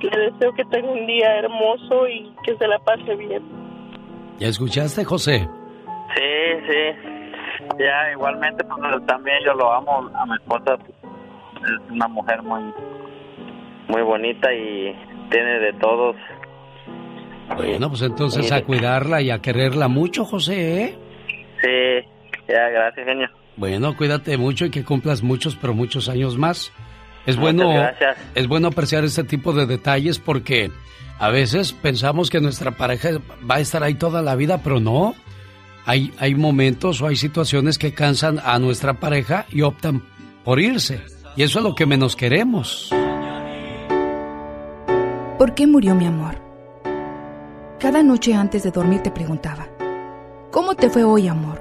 [0.00, 3.42] le deseo que tenga un día hermoso y que se la pase bien.
[4.38, 5.48] ¿Ya escuchaste, José?
[6.14, 7.10] Sí, sí.
[7.78, 10.10] Ya, igualmente, pues también yo lo amo.
[10.14, 12.62] A mi esposa es una mujer muy,
[13.88, 14.94] muy bonita y
[15.30, 16.16] tiene de todos.
[17.56, 20.98] Bueno, pues entonces a cuidarla y a quererla mucho, José, ¿eh?
[21.62, 22.08] Sí,
[22.48, 23.28] ya, gracias, genio.
[23.56, 26.72] Bueno, cuídate mucho y que cumplas muchos, pero muchos años más.
[27.26, 27.72] Es bueno,
[28.34, 30.70] es bueno apreciar este tipo de detalles porque
[31.18, 33.10] a veces pensamos que nuestra pareja
[33.48, 35.14] va a estar ahí toda la vida, pero no.
[35.86, 40.02] Hay, hay momentos o hay situaciones que cansan a nuestra pareja y optan
[40.42, 41.00] por irse.
[41.36, 42.90] Y eso es lo que menos queremos.
[45.38, 46.36] ¿Por qué murió mi amor?
[47.80, 49.68] Cada noche antes de dormir te preguntaba,
[50.50, 51.60] ¿cómo te fue hoy, amor?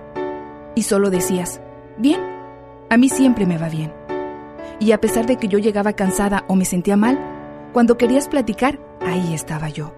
[0.76, 1.60] Y solo decías,
[1.98, 2.22] bien,
[2.90, 4.03] a mí siempre me va bien
[4.84, 7.18] y a pesar de que yo llegaba cansada o me sentía mal,
[7.72, 9.94] cuando querías platicar, ahí estaba yo.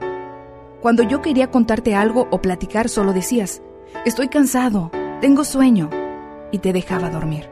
[0.80, 3.64] Cuando yo quería contarte algo o platicar, solo decías,
[4.06, 4.92] estoy cansado,
[5.22, 5.90] tengo sueño,
[6.52, 7.50] y te dejaba dormir.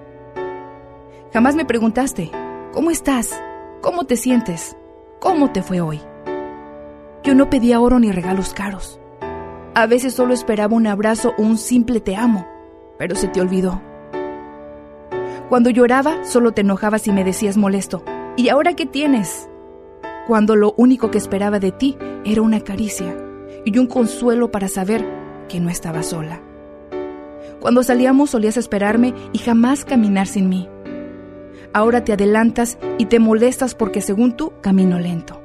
[1.34, 2.30] Jamás me preguntaste,
[2.72, 3.42] ¿cómo estás?
[3.82, 4.78] ¿Cómo te sientes?
[5.20, 6.02] ¿Cómo te fue hoy?
[7.24, 9.00] Yo no pedía oro ni regalos caros.
[9.74, 12.48] A veces solo esperaba un abrazo o un simple te amo,
[13.00, 13.82] pero se te olvidó.
[15.54, 18.04] Cuando lloraba, solo te enojabas y me decías molesto.
[18.36, 19.48] ¿Y ahora qué tienes?
[20.26, 23.16] Cuando lo único que esperaba de ti era una caricia
[23.64, 25.06] y un consuelo para saber
[25.48, 26.42] que no estaba sola.
[27.60, 30.68] Cuando salíamos solías esperarme y jamás caminar sin mí.
[31.72, 35.40] Ahora te adelantas y te molestas porque según tú camino lento.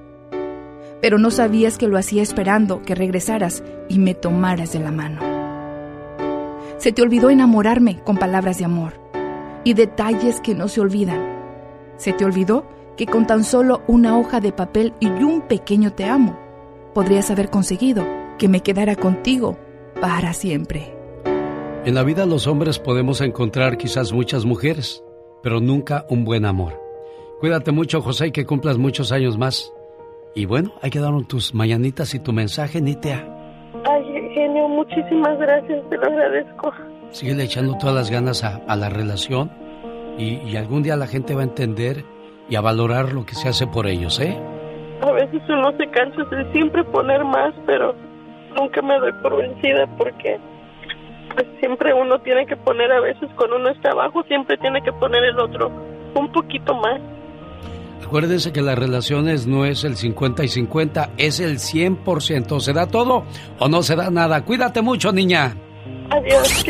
[1.02, 5.20] Pero no sabías que lo hacía esperando que regresaras y me tomaras de la mano.
[6.78, 9.07] Se te olvidó enamorarme con palabras de amor
[9.68, 11.20] y detalles que no se olvidan.
[11.98, 12.64] Se te olvidó
[12.96, 16.38] que con tan solo una hoja de papel y un pequeño te amo,
[16.94, 18.02] podrías haber conseguido
[18.38, 19.58] que me quedara contigo
[20.00, 20.96] para siempre.
[21.84, 25.04] En la vida los hombres podemos encontrar quizás muchas mujeres,
[25.42, 26.80] pero nunca un buen amor.
[27.38, 29.70] Cuídate mucho, José, y que cumplas muchos años más.
[30.34, 33.22] Y bueno, hay que dar tus mañanitas y tu mensaje, Nitea.
[33.84, 36.72] Ay, genio, muchísimas gracias, te lo agradezco.
[37.10, 39.50] Sigue echando todas las ganas a, la relación
[40.18, 42.04] y, y algún día la gente va a entender
[42.48, 44.36] y a valorar lo que se hace por ellos, ¿eh?
[45.02, 47.94] A veces uno se cansa de siempre poner más, pero
[48.58, 50.38] nunca me doy por vencida porque
[51.34, 54.92] pues siempre uno tiene que poner a veces cuando uno está abajo, siempre tiene que
[54.92, 55.70] poner el otro
[56.14, 57.00] un poquito más.
[58.04, 62.60] Acuérdense que las relaciones no es el 50 y 50, es el 100%.
[62.60, 63.24] ¿Se da todo
[63.58, 64.44] o no se da nada?
[64.44, 65.54] Cuídate mucho, niña.
[66.10, 66.64] Adiós.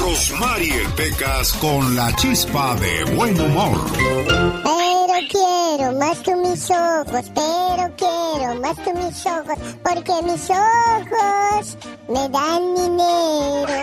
[0.00, 3.78] Rosmarie Pecas con la chispa de buen humor.
[3.96, 11.76] Pero quiero más que mis ojos, pero quiero más que mis ojos, porque mis ojos
[12.08, 13.74] me dan dinero.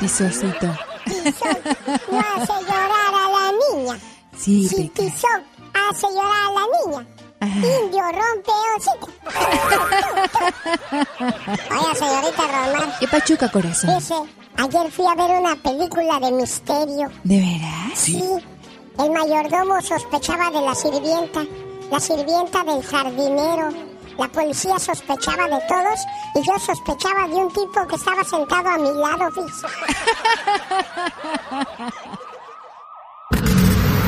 [0.00, 0.66] Tisocito.
[2.10, 3.98] no hace llorar a la niña.
[4.36, 5.42] Sí, si Tizoc
[5.74, 7.19] hace llorar a la niña.
[7.44, 9.08] Indio rompe osito.
[11.70, 12.92] Oye, señorita Román.
[13.00, 13.98] ¿Qué pachuca, corazón?
[13.98, 14.14] Dice,
[14.56, 17.08] ayer fui a ver una película de misterio.
[17.24, 17.98] ¿De veras?
[17.98, 18.22] Sí.
[18.98, 21.42] El mayordomo sospechaba de la sirvienta,
[21.90, 23.70] la sirvienta del jardinero.
[24.18, 25.98] La policía sospechaba de todos
[26.34, 29.62] y yo sospechaba de un tipo que estaba sentado a mi lado, Fis.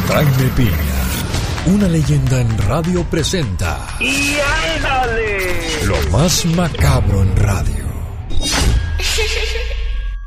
[0.07, 1.22] Jaime Piña
[1.67, 3.87] una leyenda en radio presenta.
[4.01, 4.37] ¡Y
[4.75, 5.85] ándale!
[5.87, 7.85] Lo más macabro en radio.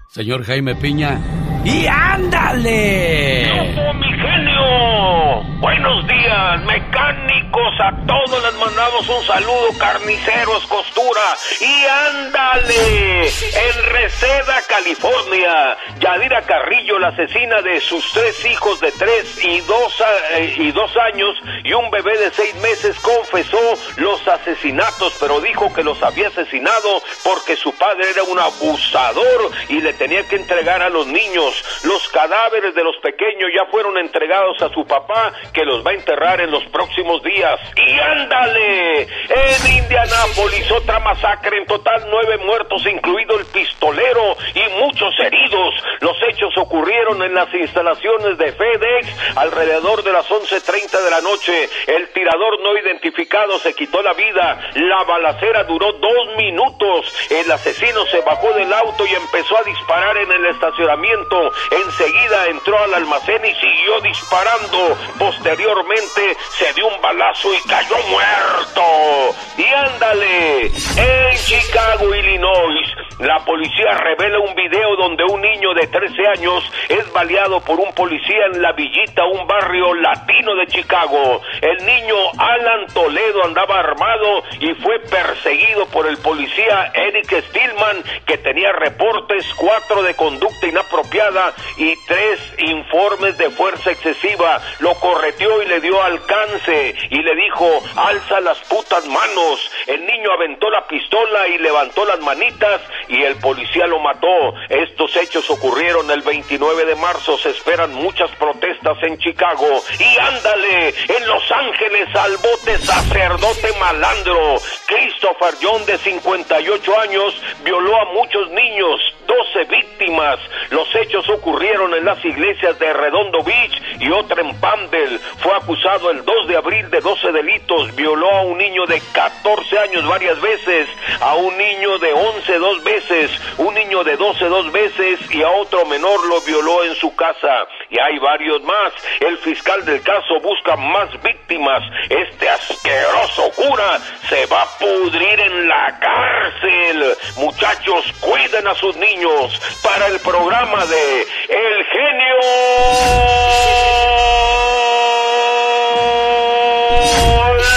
[0.10, 1.20] Señor Jaime Piña.
[1.66, 3.52] ¡Y ándale!
[4.00, 5.55] mi genio!
[5.66, 7.74] Buenos días, mecánicos.
[7.80, 11.22] A todos les mandamos un saludo, carniceros, costura.
[11.60, 13.22] ¡Y ándale!
[13.22, 20.04] En Reseda, California, Yadira Carrillo, la asesina de sus tres hijos de tres y dos,
[20.34, 23.58] eh, y dos años y un bebé de seis meses, confesó
[23.98, 29.82] los asesinatos, pero dijo que los había asesinado porque su padre era un abusador y
[29.82, 31.82] le tenía que entregar a los niños.
[31.86, 35.94] Los cadáveres de los pequeños ya fueron entregados a su papá, que los va a
[35.94, 37.60] enterrar en los próximos días.
[37.78, 39.04] ¡Y ándale!
[39.04, 45.74] En Indianápolis, otra masacre, en total nueve muertos, incluido el pistolero y muchos heridos.
[46.02, 51.70] Los hechos ocurrieron en las instalaciones de FedEx alrededor de las 11.30 de la noche.
[51.88, 54.60] El tirador no identificado se quitó la vida.
[54.76, 57.16] La balacera duró dos minutos.
[57.30, 61.52] El asesino se bajó del auto y empezó a disparar en el estacionamiento.
[61.72, 64.98] Enseguida entró al almacén y siguió disparando.
[65.38, 69.36] Posteriormente se dio un balazo y cayó muerto.
[69.58, 72.88] Y ándale, en Chicago, Illinois,
[73.20, 77.94] la policía revela un video donde un niño de 13 años es baleado por un
[77.94, 81.42] policía en La Villita, un barrio latino de Chicago.
[81.62, 88.38] El niño Alan Toledo andaba armado y fue perseguido por el policía Eric Stillman, que
[88.38, 94.62] tenía reportes cuatro de conducta inapropiada y tres informes de fuerza excesiva.
[94.80, 94.94] Lo
[95.28, 99.72] y le dio alcance y le dijo, alza las putas manos.
[99.88, 104.54] El niño aventó la pistola y levantó las manitas y el policía lo mató.
[104.70, 107.38] Estos hechos ocurrieron el 29 de marzo.
[107.40, 109.68] Se esperan muchas protestas en Chicago.
[110.00, 114.58] Y ándale, en Los Ángeles al bote sacerdote malandro.
[114.86, 120.40] Christopher John de 58 años violó a muchos niños, 12 víctimas.
[120.70, 125.15] Los hechos ocurrieron en las iglesias de Redondo Beach y otra en Pandel.
[125.38, 127.96] Fue acusado el 2 de abril de 12 delitos.
[127.96, 130.88] Violó a un niño de 14 años varias veces,
[131.22, 135.50] a un niño de 11 dos veces, un niño de 12 dos veces y a
[135.50, 137.68] otro menor lo violó en su casa.
[137.90, 138.94] Y hay varios más.
[139.20, 141.84] El fiscal del caso busca más víctimas.
[142.10, 147.16] Este asqueroso cura se va a pudrir en la cárcel.
[147.38, 153.85] Muchachos, cuiden a sus niños para el programa de El genio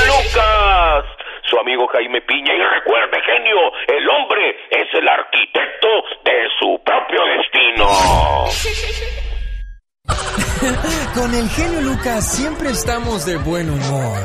[0.06, 1.04] Lucas.
[1.44, 2.54] Su amigo Jaime Piña.
[2.54, 5.88] Y recuerde, genio, el hombre es el arquitecto
[6.24, 7.88] de su propio destino.
[11.14, 14.18] Con el genio Lucas siempre estamos de buen humor.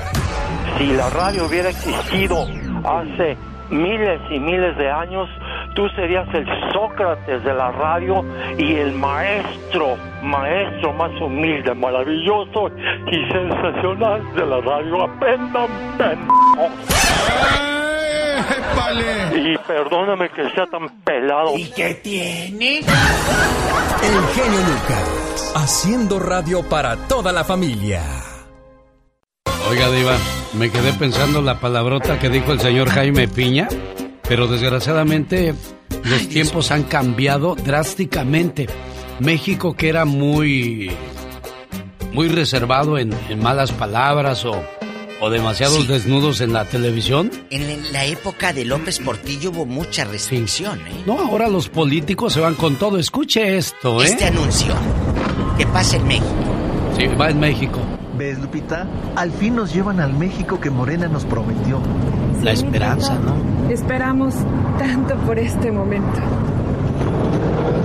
[0.78, 2.48] Si la radio hubiera existido
[2.84, 3.38] hace
[3.70, 5.30] miles y miles de años,
[5.76, 8.24] tú serías el Sócrates de la radio
[8.58, 12.70] y el maestro, maestro más humilde, maravilloso
[13.12, 15.04] y sensacional de la radio.
[15.04, 15.70] Aprendan,
[19.36, 21.58] Y perdóname que sea tan pelado.
[21.58, 22.80] ¿Y qué tiene?
[22.80, 22.86] El
[24.34, 28.02] genio Lucas, haciendo radio para toda la familia.
[29.70, 30.18] Oiga, Diva,
[30.54, 33.68] me quedé pensando la palabrota que dijo el señor Jaime Piña,
[34.28, 35.54] pero desgraciadamente
[36.04, 38.68] los tiempos han cambiado drásticamente.
[39.20, 40.92] México, que era muy,
[42.14, 44.64] muy reservado en, malas palabras o,
[45.22, 47.32] o demasiados desnudos en la televisión.
[47.50, 51.04] En la época de López Portillo hubo mucha restricción, ¿eh?
[51.06, 52.98] No, ahora los políticos se van con todo.
[52.98, 54.06] Escuche esto, ¿eh?
[54.06, 54.74] Este anuncio
[55.58, 56.28] que pasa en México.
[56.98, 57.80] Sí, va en México.
[58.18, 58.88] ¿Ves, Lupita?
[59.16, 61.82] Al fin nos llevan al México que Morena nos prometió.
[62.44, 63.70] La esperanza, ¿no?
[63.70, 64.36] Esperamos
[64.78, 66.20] tanto por este momento.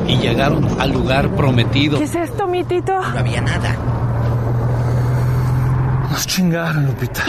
[0.06, 1.98] Y llegaron al lugar prometido.
[1.98, 2.92] ¿Qué es esto, mi Tito?
[2.92, 3.76] No había nada.
[6.10, 7.24] Nos chingaron, Lupita.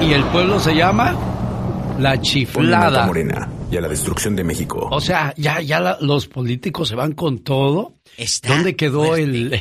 [0.00, 1.14] Y el pueblo se llama
[1.98, 3.06] La Chiflada.
[3.06, 4.88] Morena y a la destrucción de México.
[4.90, 7.94] O sea, ya, ya los políticos se van con todo.
[8.46, 9.60] ¿Dónde quedó el,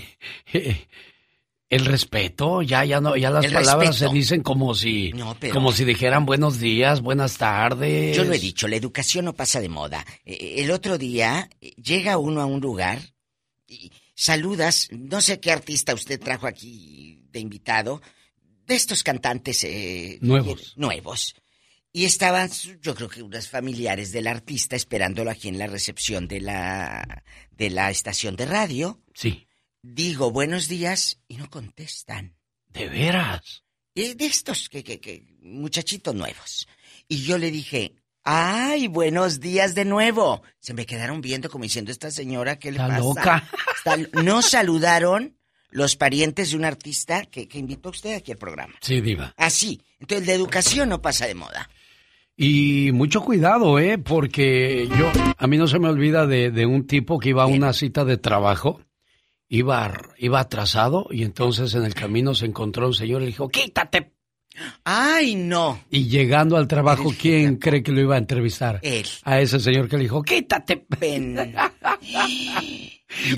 [1.70, 2.62] el respeto?
[2.62, 5.12] Ya, ya no, ya las palabras se dicen como si,
[5.52, 8.16] como si dijeran buenos días, buenas tardes.
[8.16, 10.06] Yo lo he dicho, la educación no pasa de moda.
[10.26, 11.50] Eh, el otro día
[11.82, 13.00] llega uno a un lugar
[13.68, 18.02] y saludas, no sé qué artista usted trajo aquí de invitado,
[18.66, 20.74] de estos cantantes eh, nuevos.
[20.78, 21.36] nuevos.
[21.92, 22.50] Y estaban,
[22.82, 27.70] yo creo que unas familiares del artista esperándolo aquí en la recepción de la, de
[27.70, 29.02] la estación de radio.
[29.14, 29.47] Sí.
[29.82, 32.36] Digo buenos días y no contestan.
[32.68, 33.64] ¿De veras?
[33.96, 36.68] de estos que, que, que, muchachitos nuevos.
[37.08, 40.44] Y yo le dije, ¡ay, buenos días de nuevo!
[40.60, 43.00] Se me quedaron viendo como diciendo, esta señora, ¿qué le Está pasa?
[43.00, 43.50] loca.
[44.24, 45.38] No saludaron
[45.70, 48.76] los parientes de un artista que, que invitó usted aquí al programa.
[48.82, 49.34] Sí, diva.
[49.36, 49.82] Así.
[50.00, 51.70] Entonces, la educación no pasa de moda.
[52.40, 53.98] Y mucho cuidado, ¿eh?
[53.98, 57.74] Porque yo, a mí no se me olvida de, un tipo que iba a una
[57.74, 58.80] cita de trabajo,
[59.50, 63.50] iba, iba atrasado y entonces en el camino se encontró un señor y le dijo,
[63.50, 64.14] quítate.
[64.84, 65.84] ¡Ay, no!
[65.92, 68.80] Y llegando al trabajo, ¿quién cree que lo iba a entrevistar?
[68.82, 69.06] Él.
[69.24, 70.86] A ese señor que le dijo, quítate.
[71.00, 71.36] Ven.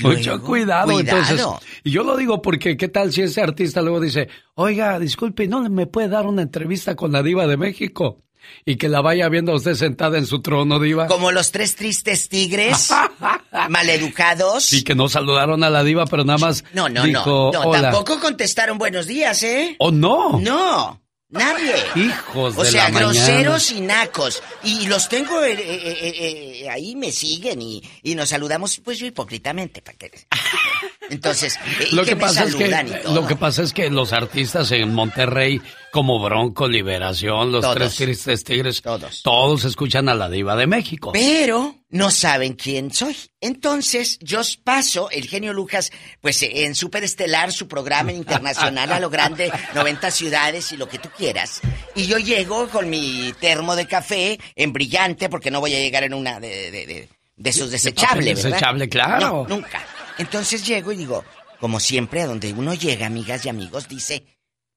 [0.01, 1.45] Mucho cuidado, entonces.
[1.83, 5.69] Y yo lo digo porque, ¿qué tal si ese artista luego dice, oiga, disculpe, ¿no
[5.69, 8.23] me puede dar una entrevista con la diva de México?
[8.65, 11.07] Y que la vaya viendo usted sentada en su trono, diva.
[11.07, 12.89] Como los tres tristes tigres,
[13.69, 14.73] maleducados.
[14.73, 17.63] Y que no saludaron a la diva, pero nada más No, no, dijo, no.
[17.63, 19.75] No, tampoco contestaron buenos días, ¿eh?
[19.79, 20.39] ¿O no?
[20.39, 21.01] No.
[21.29, 21.75] Nadie.
[21.95, 24.41] Hijos o de sea, la groseros y nacos.
[24.63, 29.05] Y los tengo eh, eh, eh, ahí, me siguen y, y, nos saludamos, pues yo
[29.05, 29.83] hipócritamente.
[29.83, 30.11] ¿para qué?
[31.09, 31.59] Entonces,
[31.91, 32.69] lo que, pasa es que
[33.11, 35.61] lo que pasa es que los artistas en Monterrey
[35.91, 39.23] como Bronco, Liberación, los Tres Tristes Tigres, todos.
[39.23, 41.11] todos escuchan a la diva de México.
[41.13, 43.15] Pero no saben quién soy.
[43.41, 45.91] Entonces, yo paso, el genio Lucas,
[46.21, 51.09] pues en Superestelar, su programa internacional a lo grande, 90 ciudades y lo que tú
[51.15, 51.61] quieras.
[51.95, 56.03] Y yo llego con mi termo de café en brillante, porque no voy a llegar
[56.03, 57.09] en una de, de, de,
[57.43, 58.49] esos desechables, ¿verdad?
[58.51, 59.45] Desechable, claro.
[59.47, 59.85] nunca.
[60.17, 61.23] Entonces llego y digo,
[61.59, 64.25] como siempre, a donde uno llega, amigas y amigos, dice,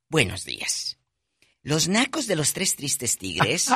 [0.09, 0.99] buenos días.
[1.63, 3.69] Los nacos de los tres tristes tigres.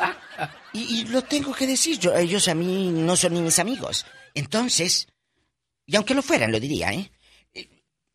[0.72, 4.06] y, lo tengo que decir, yo, ellos a mí no son ni mis amigos.
[4.34, 5.08] Entonces,
[5.86, 6.92] y aunque lo fueran, lo diría.
[6.92, 7.10] ¿eh?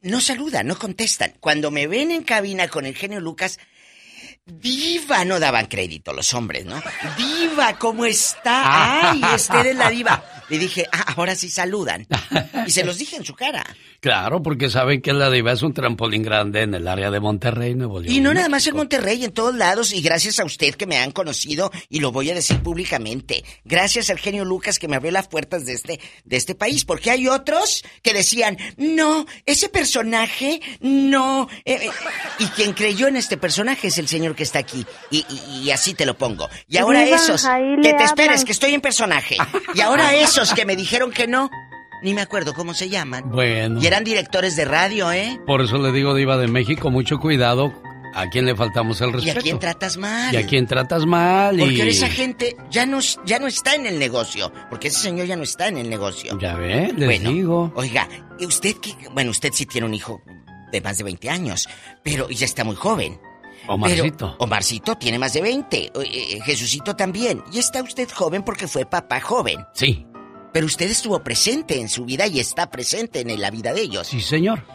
[0.02, 1.34] No saludan, no contestan.
[1.40, 3.60] Cuando me ven en cabina con el genio Lucas,
[4.48, 6.80] Diva, no daban crédito los hombres, ¿no?
[7.18, 9.10] Diva, ¿cómo está?
[9.10, 10.24] Ay, usted es la diva.
[10.50, 12.08] Le dije, ah, ahora sí saludan.
[12.68, 13.66] Y se los dije en su cara.
[14.00, 17.74] Claro, porque saben que la diva es un trampolín grande en el área de Monterrey,
[17.74, 18.14] Nuevo León.
[18.14, 19.94] Y no nada más en Monterrey, en todos lados.
[19.94, 23.44] Y gracias a usted que me han conocido, y lo voy a decir públicamente.
[23.64, 26.86] Gracias al genio Lucas que me abrió las puertas de este, de este país.
[26.86, 31.50] Porque hay otros que decían, no, ese personaje, no.
[31.66, 31.90] Eh, eh".
[32.38, 34.86] y quien creyó en este personaje es el señor que está aquí.
[35.10, 36.48] Y, así te lo pongo.
[36.68, 37.44] Y ahora esos,
[37.82, 39.38] que te esperes, que estoy en personaje.
[39.74, 41.49] Y ahora esos que me dijeron que no.
[42.03, 43.32] Ni me acuerdo cómo se llaman.
[43.32, 43.80] Bueno.
[43.82, 45.40] Y eran directores de radio, ¿eh?
[45.48, 47.74] Por eso le digo, Diva de México, mucho cuidado
[48.14, 49.40] ¿A quién le faltamos el ¿Y respeto?
[49.40, 50.34] a quién tratas mal?
[50.34, 51.57] ¿Y a quién tratas mal?
[51.60, 51.80] Porque y...
[51.82, 54.53] ahora esa gente ya no, ya no está en el negocio.
[54.70, 56.38] Porque ese señor ya no está en el negocio.
[56.40, 57.74] Ya ve, les Bueno, digo.
[57.76, 58.07] Oiga,
[58.40, 58.94] ¿y usted qué?
[59.12, 60.22] Bueno, usted sí tiene un hijo
[60.72, 61.68] de más de 20 años,
[62.03, 63.20] pero ya está muy joven.
[63.68, 64.18] Omarcito.
[64.18, 65.91] Pero Omarcito tiene más de 20.
[65.95, 67.44] o- eh, Jesucito también.
[67.52, 69.57] Y está usted joven porque fue papá joven.
[69.74, 70.06] Sí.
[70.56, 74.07] Pero usted estuvo presente en su vida y está presente en la vida de ellos.
[74.07, 74.65] Sí, señor.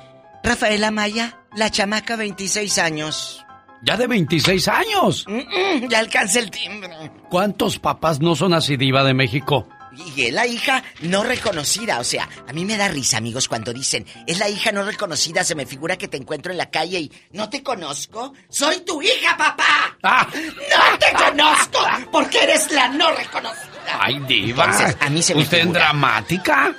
[0.44, 3.47] Rafaela Maya, la chamaca 26 años.
[3.82, 5.24] Ya de 26 años.
[5.27, 6.90] Mm, mm, ya alcanza el timbre.
[7.31, 9.66] ¿Cuántos papás no son así, diva de México?
[10.15, 11.98] Y es la hija no reconocida.
[11.98, 15.44] O sea, a mí me da risa, amigos, cuando dicen, es la hija no reconocida,
[15.44, 18.35] se me figura que te encuentro en la calle y no te conozco.
[18.51, 19.97] Soy tu hija, papá.
[20.02, 20.28] Ah.
[20.31, 21.78] No te conozco
[22.12, 23.70] porque eres la no reconocida.
[23.99, 24.65] Ay, diva.
[24.65, 25.81] Entonces, a mí se me ¿Usted figura.
[25.81, 26.75] dramática?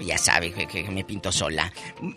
[0.00, 1.72] Ya sabe que, que me pinto sola.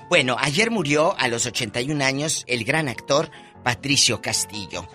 [0.10, 3.30] Bueno, ayer murió a los 81 años el gran actor
[3.64, 4.88] Patricio Castillo.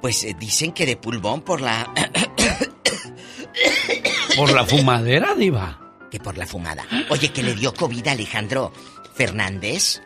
[0.00, 1.92] Pues eh, dicen que de pulmón por la...
[4.36, 5.78] ¿Por la fumadera, diva?
[6.10, 6.84] que por la fumada.
[7.08, 8.70] Oye, que le dio COVID a Alejandro
[9.14, 10.02] Fernández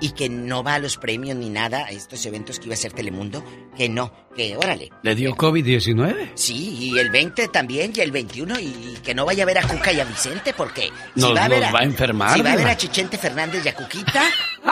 [0.00, 2.78] y que no va a los premios ni nada a estos eventos que iba a
[2.78, 3.42] hacer Telemundo.
[3.76, 4.90] Que no, que órale.
[5.02, 6.30] ¿Le dio COVID-19?
[6.34, 9.62] Sí, y el 20 también, y el 21, y que no vaya a ver a
[9.62, 12.42] Cuca y a Vicente, porque Nos- si va a ver nos va a enfermar, Si
[12.42, 14.24] va a ver a Chichente Fernández y a Cuquita,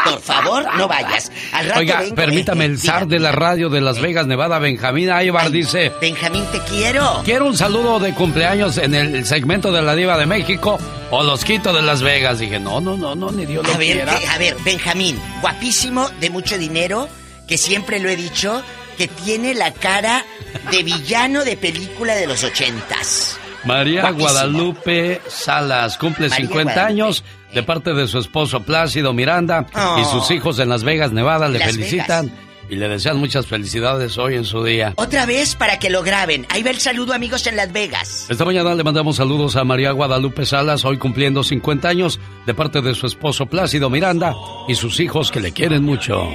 [0.04, 1.30] por favor, no vayas.
[1.52, 4.58] Al rato Oiga, vengo, permítame, eh, el zar de la radio de Las Vegas, Nevada,
[4.58, 5.92] Benjamín Aybar, dice...
[6.00, 7.22] Benjamín, te quiero.
[7.24, 10.78] Quiero un saludo de cumpleaños en el segmento de la diva de México
[11.18, 12.38] o los quito de Las Vegas.
[12.38, 14.18] Dije, no, no, no, no, ni Dios lo A ver, quiera.
[14.18, 17.08] que- a ver, Benjamín, guapísimo, de mucho dinero,
[17.46, 18.62] que siempre lo he dicho,
[18.98, 20.24] que tiene la cara
[20.70, 23.38] de villano de película de los ochentas.
[23.64, 24.28] María Guapísimo.
[24.30, 26.92] Guadalupe Salas cumple María 50 Guadalupe.
[27.02, 27.24] años
[27.54, 29.98] de parte de su esposo Plácido Miranda Oh.
[30.00, 31.48] y sus hijos en Las Vegas, Nevada.
[31.48, 32.30] Le Las felicitan
[32.70, 34.94] y le desean muchas felicidades hoy en su día.
[34.96, 36.46] Otra vez para que lo graben.
[36.48, 38.26] Ahí va el saludo, amigos, en Las Vegas.
[38.28, 42.80] Esta mañana le mandamos saludos a María Guadalupe Salas, hoy cumpliendo 50 años, de parte
[42.80, 44.34] de su esposo Plácido Miranda
[44.68, 46.28] y sus hijos que le quieren mucho.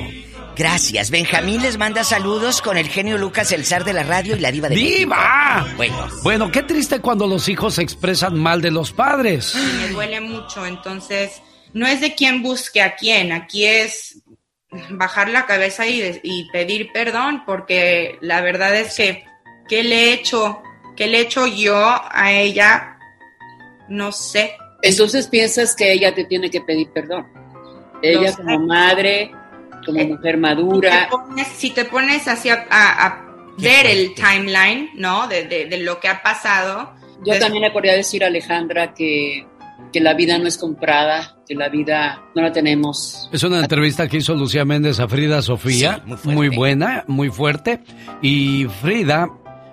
[0.55, 1.09] Gracias.
[1.09, 4.51] Benjamín les manda saludos con el genio Lucas, el zar de la radio y la
[4.51, 5.59] diva de ¡Diva!
[5.61, 5.77] México.
[5.77, 9.55] Bueno, Bueno, qué triste cuando los hijos se expresan mal de los padres.
[9.55, 11.41] me duele mucho, entonces
[11.73, 14.19] no es de quién busque a quién, aquí es
[14.91, 19.25] bajar la cabeza y, pedir perdón, porque la verdad es que,
[19.67, 20.61] ¿qué le he hecho?
[20.95, 21.77] ¿Qué le he hecho yo
[22.11, 22.97] a ella?
[23.87, 24.55] No sé.
[24.81, 27.27] Entonces piensas que ella te tiene que pedir perdón.
[28.01, 29.31] Ella como madre,
[29.85, 31.07] como mujer Si te madura.
[31.09, 33.25] pones, si te pones así a, a- a
[33.57, 35.27] ver el timeline, ¿no?
[35.27, 36.93] De, de- de lo que ha pasado.
[37.25, 39.45] Yo des- también le podría decir a Alejandra que,
[39.91, 43.29] que la vida no es comprada, que la vida no la tenemos.
[43.31, 47.81] Es una entrevista que hizo Lucía Méndez a Frida Sofía, muy, buena, muy fuerte.
[48.21, 49.29] Y Frida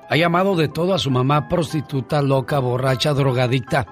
[0.08, 3.86] ha llamado de todo a su mamá prostituta, loca, borracha, drogadicta.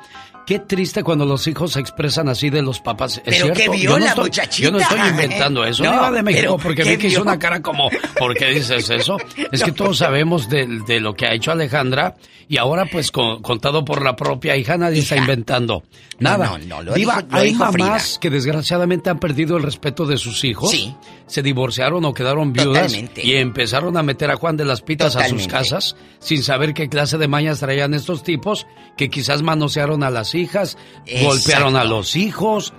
[0.46, 3.16] Qué triste cuando los hijos se expresan así de los papás.
[3.24, 4.62] ¿Es Pero qué yo, vio no la muchachita.
[4.66, 5.82] yo no estoy inventando eso.
[5.84, 7.88] No, de México, porque ¿qué vi que hizo una cara como,
[8.18, 9.16] ¿por qué dices eso?
[9.52, 12.14] Es que todos sabemos de, de lo que ha hecho Alejandra
[12.46, 15.82] y ahora pues con- contado por la propia hija nadie está inventando
[16.18, 16.46] nada.
[16.46, 17.86] No, no, no, lo Diva, dijo- lo hay dijo Frida.
[17.86, 20.70] mamás que desgraciadamente han perdido el respeto de sus hijos.
[20.70, 20.94] Sí.
[21.26, 23.26] Se divorciaron o quedaron viudas Totalmente.
[23.26, 26.90] y empezaron a meter a Juan de las Pitas a sus casas sin saber qué
[26.90, 28.66] clase de mañas traían estos tipos
[28.98, 31.28] que quizás manosearon a las hijas, Exacto.
[31.28, 32.72] golpearon a los hijos.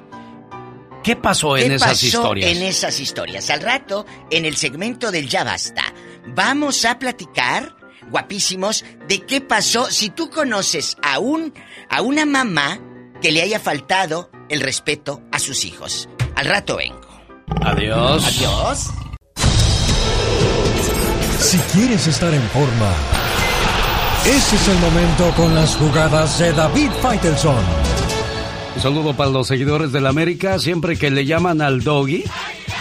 [1.03, 2.51] ¿Qué pasó en ¿Qué esas pasó historias?
[2.51, 3.49] En esas historias.
[3.51, 5.83] Al rato, en el segmento del Ya Basta,
[6.33, 7.75] vamos a platicar,
[8.09, 11.53] guapísimos, de qué pasó si tú conoces a, un,
[11.89, 12.79] a una mamá
[13.21, 16.09] que le haya faltado el respeto a sus hijos.
[16.35, 17.07] Al rato vengo.
[17.61, 18.25] Adiós.
[18.25, 18.89] Adiós.
[21.39, 22.91] Si quieres estar en forma,
[24.27, 27.63] ese es el momento con las jugadas de David Faitelson.
[28.75, 30.57] Un saludo para los seguidores del América.
[30.57, 32.23] Siempre que le llaman al doggy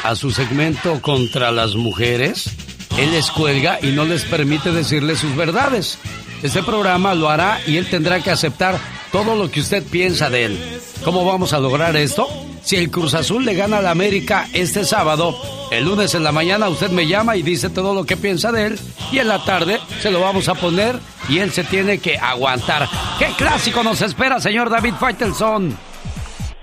[0.05, 2.51] a su segmento contra las mujeres,
[2.99, 5.99] él les cuelga y no les permite decirle sus verdades.
[6.45, 8.75] Este programa lo hará y él tendrá que aceptar
[9.11, 10.81] todo lo que usted piensa de él.
[11.03, 12.29] ¿Cómo vamos a lograr esto?
[12.61, 15.35] Si el Cruz Azul le gana al América este sábado,
[15.71, 18.66] el lunes en la mañana usted me llama y dice todo lo que piensa de
[18.66, 18.79] él
[19.11, 20.97] y en la tarde se lo vamos a poner
[21.31, 22.89] y él se tiene que aguantar.
[23.19, 25.75] ¿Qué clásico nos espera, señor David Faitelson?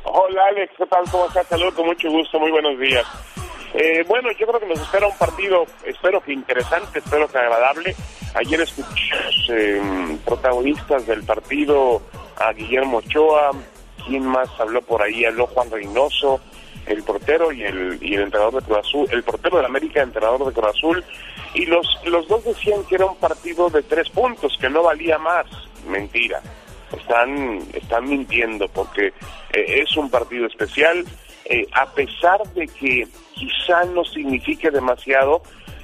[0.03, 1.05] Hola Alex, ¿qué tal?
[1.09, 1.47] ¿Cómo estás?
[1.47, 3.07] Saludos con mucho gusto, muy buenos días.
[3.73, 7.95] Eh, bueno, yo creo que nos espera un partido, espero que interesante, espero que agradable.
[8.35, 9.81] Ayer escuchamos eh,
[10.25, 12.01] protagonistas del partido
[12.37, 13.51] a Guillermo Ochoa,
[14.05, 15.23] ¿quién más habló por ahí?
[15.25, 16.41] Habló Juan Reynoso.
[16.85, 20.53] el portero y el, el entrenador de Cruz Azul, el portero de América, entrenador de
[20.53, 21.03] Cruz Azul,
[21.53, 25.17] y los, los dos decían que era un partido de tres puntos, que no valía
[25.17, 25.45] más.
[25.87, 26.41] Mentira.
[26.91, 29.07] Están, están mintiendo porque
[29.53, 31.05] eh, es un partido especial,
[31.45, 35.41] eh, a pesar de que quizá no signifique demasiado,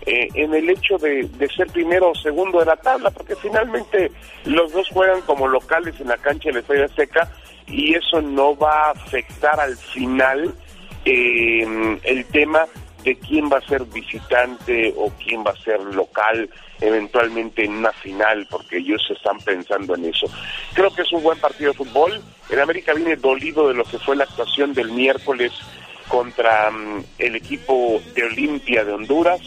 [0.10, 4.10] eh, en el hecho de, ser primero o segundo de la tabla, porque finalmente
[4.46, 7.32] los dos juegan como locales en la cancha de la Estrella Seca
[7.68, 10.56] y eso no va a afectar al final
[11.04, 12.66] eh, el tema
[13.04, 16.50] de quién va a ser visitante o quién va a ser local
[16.82, 20.28] eventualmente en una final, porque ellos están pensando en eso.
[20.74, 22.22] Creo que es un buen partido de fútbol.
[22.50, 25.52] El América viene dolido de lo que fue la actuación del miércoles
[26.08, 29.42] contra um, el equipo de Olimpia de Honduras.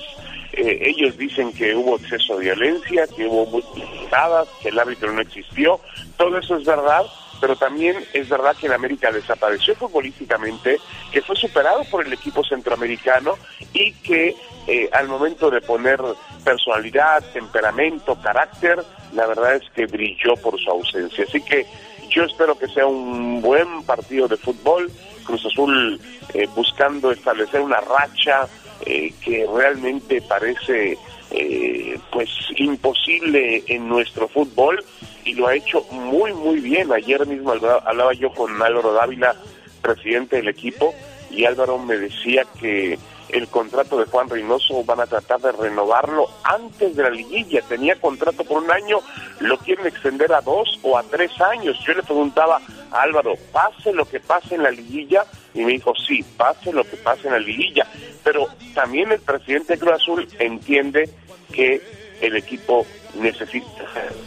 [0.52, 5.20] Eh, ellos dicen que hubo exceso de violencia, que hubo muchas que el árbitro no
[5.20, 5.81] existió.
[6.16, 7.05] Todo eso es verdad,
[7.40, 10.78] pero también es verdad que en América desapareció futbolísticamente,
[11.12, 13.39] que fue superado por el equipo centroamericano
[13.73, 14.35] y que
[14.66, 16.01] eh, al momento de poner
[16.41, 21.25] personalidad, temperamento, carácter, la verdad es que brilló por su ausencia.
[21.29, 21.67] Así que
[22.11, 24.91] yo espero que sea un buen partido de fútbol,
[25.25, 26.01] Cruz Azul
[26.35, 28.49] eh, buscando establecer una racha
[28.85, 30.97] eh, que realmente parece
[31.31, 34.83] eh, pues imposible en nuestro fútbol
[35.25, 36.93] y lo ha hecho muy muy bien.
[36.93, 39.37] Ayer mismo hablaba yo con Álvaro Dávila,
[39.83, 40.95] presidente del equipo,
[41.31, 42.99] y Álvaro me decía que
[43.32, 47.62] el contrato de Juan Reynoso van a tratar de renovarlo antes de la liguilla.
[47.62, 48.98] Tenía contrato por un año,
[49.40, 51.78] lo quieren extender a dos o a tres años.
[51.86, 55.24] Yo le preguntaba a Álvaro, pase lo que pase en la liguilla,
[55.55, 57.86] y me dijo, sí, pase lo que pase en la liguilla.
[58.23, 61.09] Pero también el presidente de Cruz Azul entiende
[61.52, 61.82] que
[62.20, 63.85] el equipo necesita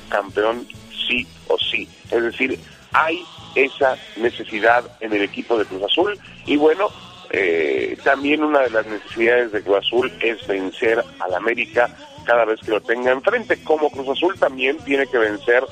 [0.09, 0.67] campeón
[1.07, 1.87] sí o sí.
[2.11, 2.59] Es decir,
[2.91, 3.23] hay
[3.55, 6.89] esa necesidad en el equipo de Cruz Azul y bueno,
[7.35, 11.89] eh, también una de las necesidades de Cruz Azul es vencer al América
[12.25, 15.63] cada vez que lo tenga enfrente, como Cruz Azul también tiene que vencer,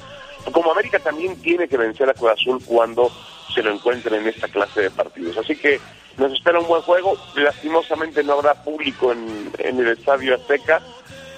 [0.51, 3.11] como América también tiene que vencer a Cruz Azul cuando
[3.53, 5.37] se lo encuentre en esta clase de partidos.
[5.37, 5.79] Así que
[6.17, 10.81] nos espera un buen juego, lastimosamente no habrá público en, el Estadio Azteca,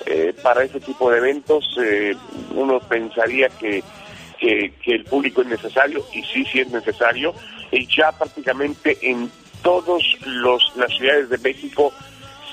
[0.05, 1.77] eh, para ese tipo de eventos.
[1.83, 2.15] Eh,
[2.55, 3.83] uno pensaría que,
[4.39, 7.33] que, que, el público es necesario y sí, sí es necesario.
[7.71, 9.29] Y ya prácticamente en
[9.63, 10.03] todas
[10.75, 11.91] las ciudades de México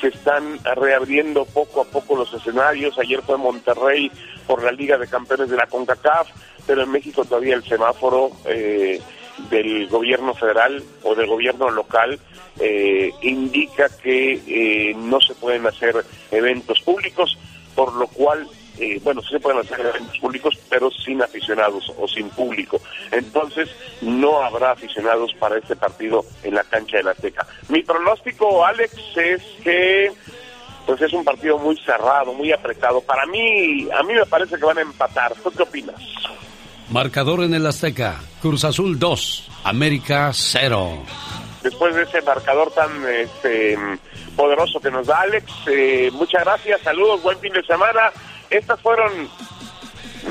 [0.01, 2.99] se están reabriendo poco a poco los escenarios.
[2.99, 4.11] Ayer fue Monterrey
[4.47, 6.29] por la Liga de Campeones de la CONCACAF,
[6.67, 9.01] pero en México todavía el semáforo eh,
[9.51, 12.19] del gobierno federal o del gobierno local
[12.59, 17.39] eh, indica que eh, no se pueden hacer eventos públicos,
[17.75, 18.47] por lo cual
[18.79, 22.81] eh, bueno, sí se pueden hacer eventos públicos, pero sin aficionados o sin público.
[23.11, 23.69] Entonces,
[24.01, 27.47] no habrá aficionados para este partido en la cancha de la Azteca.
[27.69, 30.13] Mi pronóstico, Alex, es que
[30.87, 33.01] pues es un partido muy cerrado, muy apretado.
[33.01, 35.35] Para mí, a mí me parece que van a empatar.
[35.43, 35.97] ¿Tú qué opinas?
[36.91, 41.05] Marcador en el Azteca, Cruz Azul 2, América 0.
[41.63, 43.79] Después de ese marcador tan este,
[44.35, 48.11] poderoso que nos da Alex, eh, muchas gracias, saludos, buen fin de semana
[48.51, 49.29] estas fueron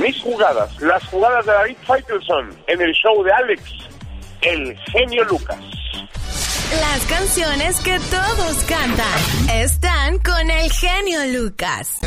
[0.02, 3.62] mis jugadas, las jugadas de David Faitelson en el show de Alex,
[4.42, 5.58] el genio Lucas.
[6.80, 12.00] Las canciones que todos cantan están con el genio Lucas.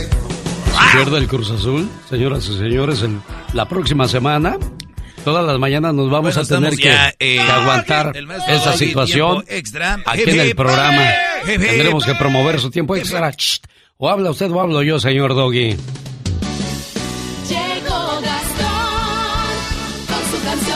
[0.93, 3.05] Pierde el Cruz Azul, señoras y señores,
[3.53, 4.57] la próxima semana
[5.25, 8.13] Todas las mañanas nos vamos a tener que, eh, aguantar
[8.49, 9.45] esa situación
[10.05, 11.03] aquí en el programa.
[11.45, 13.33] Tendremos que promover su tiempo extra.
[14.05, 15.77] O habla usted o hablo yo, señor Doggy.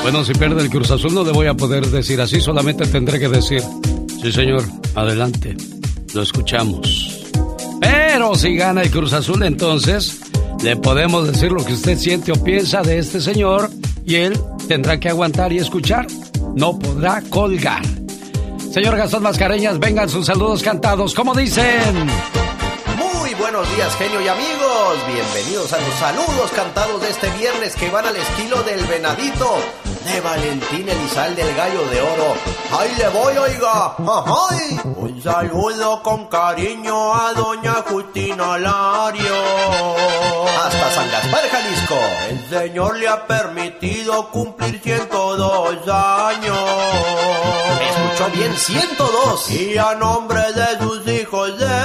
[0.03, 2.21] Bueno, si pierde el Cruz Azul no le voy a poder decir.
[2.21, 3.65] Así, solamente tendré que decir,
[4.23, 4.63] sí señor,
[4.95, 5.57] adelante,
[6.15, 7.33] lo escuchamos.
[7.81, 10.21] Pero si gana el Cruz Azul, entonces
[10.63, 13.71] le podemos decir lo que usted siente o piensa de este señor
[14.05, 14.39] y él
[14.69, 16.07] tendrá que aguantar y escuchar,
[16.55, 17.83] no podrá colgar.
[18.71, 22.07] Señor Gastón Mascareñas, vengan sus saludos cantados, como dicen
[23.57, 24.99] buenos días, genio y amigos.
[25.07, 29.51] Bienvenidos a los saludos cantados de este viernes que van al estilo del venadito
[30.05, 32.35] de Valentín Elizal del Gallo de Oro.
[32.79, 33.97] ¡Ahí le voy, oiga!
[33.99, 34.79] ¡Ay!
[34.85, 39.35] Un saludo con cariño a doña Justina Lario.
[40.63, 41.99] Hasta San Gaspar, Jalisco.
[42.29, 46.59] El Señor le ha permitido cumplir 102 años.
[47.79, 49.51] Me escuchó bien, 102.
[49.51, 51.76] Y a nombre de sus hijos de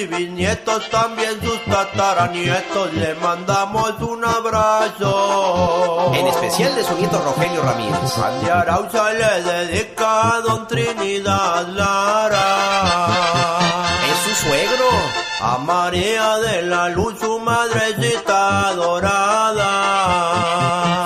[0.00, 6.12] y bisnietos, también sus tataranietos, le mandamos un abrazo.
[6.14, 8.16] En especial de su nieto Rogelio Ramírez.
[8.18, 13.08] Andy Arauza le dedica a Don Trinidad Lara.
[14.10, 14.88] Es su suegro.
[15.42, 19.70] A María de la Luz, su madrecita adorada.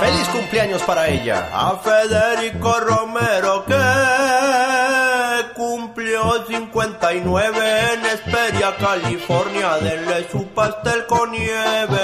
[0.00, 1.50] Feliz cumpleaños para ella.
[1.52, 3.53] A Federico Romero
[6.74, 9.76] 59 en Esperia, California.
[9.80, 12.00] Denle su pastel con nieve.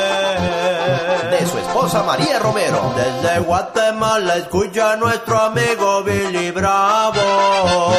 [1.29, 2.95] De su esposa María Romero.
[2.95, 7.91] Desde Guatemala escucha a nuestro amigo Billy Bravo.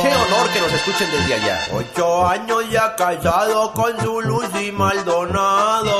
[0.00, 1.60] Qué honor que nos escuchen desde allá.
[1.74, 5.92] Ocho años ya casado con su Lucy Maldonado.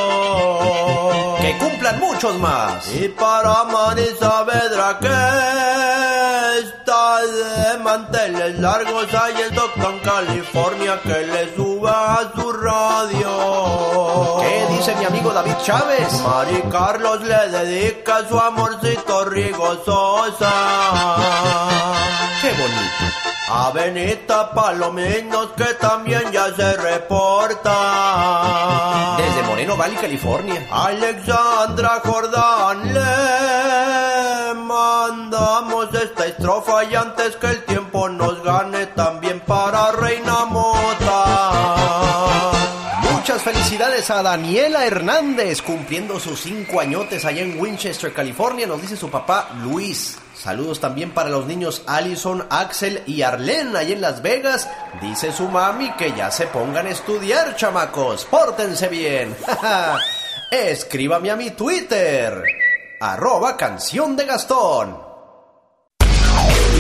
[1.43, 2.91] Que cumplan muchos más.
[2.95, 6.26] Y para Mari Saavedra que
[7.25, 14.39] de manteles largos ahí en Stockton, California, que le suba a su radio.
[14.41, 16.21] ¿Qué dice mi amigo David Chávez?
[16.23, 20.53] Mari Carlos le dedica su amorcito Rigo Sosa.
[22.43, 23.17] Qué bonito.
[23.49, 27.73] A Benita Palominos que también ya se reporta.
[29.17, 30.67] Desde Moreno Valley, California.
[30.71, 33.56] Alexandra Jordán le
[36.47, 41.51] estrofa y antes que el tiempo nos gane también para Reina Mota.
[43.13, 48.97] Muchas felicidades a Daniela Hernández cumpliendo sus cinco añotes allá en Winchester, California, nos dice
[48.97, 50.19] su papá Luis.
[50.37, 54.71] Saludos también para los niños Allison, Axel y Arlene allá en Las Vegas.
[55.03, 58.25] Dice su mami que ya se pongan a estudiar, chamacos.
[58.25, 59.37] Pórtense bien.
[60.53, 62.41] Escríbame a mi Twitter.
[63.01, 65.06] Arroba canción de Gastón.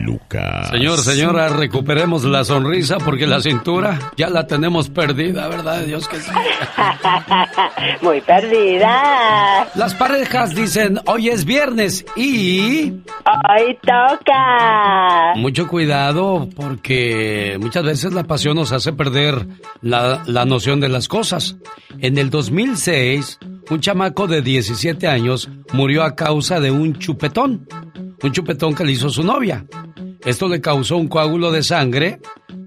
[0.00, 0.68] Lucas.
[0.70, 5.82] Señor, señora, recuperemos la sonrisa porque la cintura ya la tenemos perdida, ¿verdad?
[5.82, 6.30] Dios que sí.
[8.00, 9.68] Muy perdida.
[9.74, 12.90] Las parejas dicen, hoy es viernes y...
[12.90, 15.34] Hoy toca.
[15.36, 19.46] Mucho cuidado porque muchas veces la pasión nos hace perder
[19.80, 21.56] la, la noción de las cosas.
[21.98, 23.38] En el 2006,
[23.70, 27.68] un chamaco de 17 años murió a causa de un chupetón.
[28.22, 29.64] Un chupetón que le hizo su novia.
[30.24, 32.20] Esto le causó un coágulo de sangre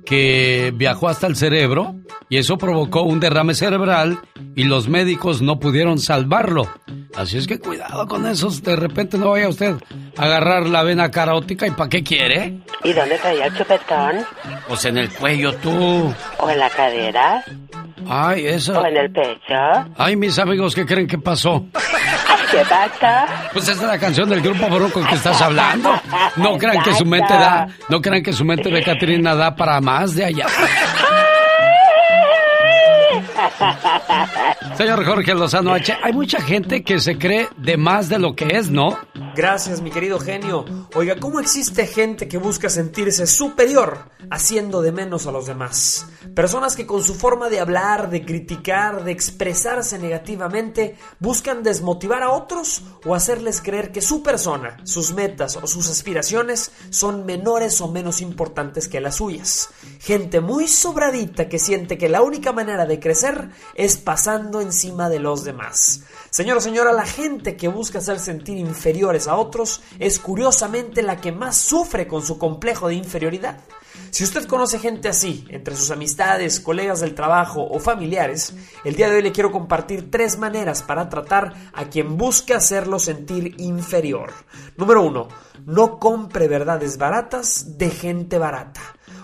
[0.06, 1.96] que viajó hasta el cerebro
[2.30, 4.20] y eso provocó un derrame cerebral
[4.56, 6.68] y los médicos no pudieron salvarlo.
[7.16, 9.76] Así es que cuidado con esos, de repente no vaya usted
[10.18, 12.60] a agarrar la vena carótica y ¿para qué quiere?
[12.84, 14.26] ¿Y dónde traía el chupetón?
[14.68, 16.14] Pues en el cuello tú.
[16.40, 17.44] ¿O en la cadera?
[18.10, 18.80] Ay, eso.
[18.80, 19.56] ¿O en el pecho?
[19.98, 21.66] Ay, mis amigos, ¿qué creen que pasó?
[22.52, 23.26] ¿Qué pasa?
[23.52, 25.92] Pues esa es la canción del grupo Bronco que estás hablando.
[26.36, 29.82] No crean que su mente da, no crean que su mente de Catrina da para
[29.82, 30.46] más de allá.
[34.78, 38.58] Señor Jorge Lozano H, hay mucha gente que se cree de más de lo que
[38.58, 38.98] es, ¿no?
[39.36, 40.66] Gracias, mi querido genio.
[40.96, 46.08] Oiga, ¿cómo existe gente que busca sentirse superior haciendo de menos a los demás?
[46.36, 52.32] Personas que con su forma de hablar, de criticar, de expresarse negativamente, buscan desmotivar a
[52.32, 57.88] otros o hacerles creer que su persona, sus metas o sus aspiraciones son menores o
[57.88, 59.70] menos importantes que las suyas.
[60.00, 65.20] Gente muy sobradita que siente que la única manera de crecer es pasando encima de
[65.20, 66.04] los demás.
[66.30, 71.32] Señora, señora, la gente que busca hacer sentir inferiores a otros es curiosamente la que
[71.32, 73.60] más sufre con su complejo de inferioridad.
[74.10, 78.54] Si usted conoce gente así, entre sus amistades, colegas del trabajo o familiares,
[78.84, 83.00] el día de hoy le quiero compartir tres maneras para tratar a quien busca hacerlo
[83.00, 84.32] sentir inferior.
[84.78, 85.28] Número uno,
[85.66, 88.82] no compre verdades baratas de gente barata.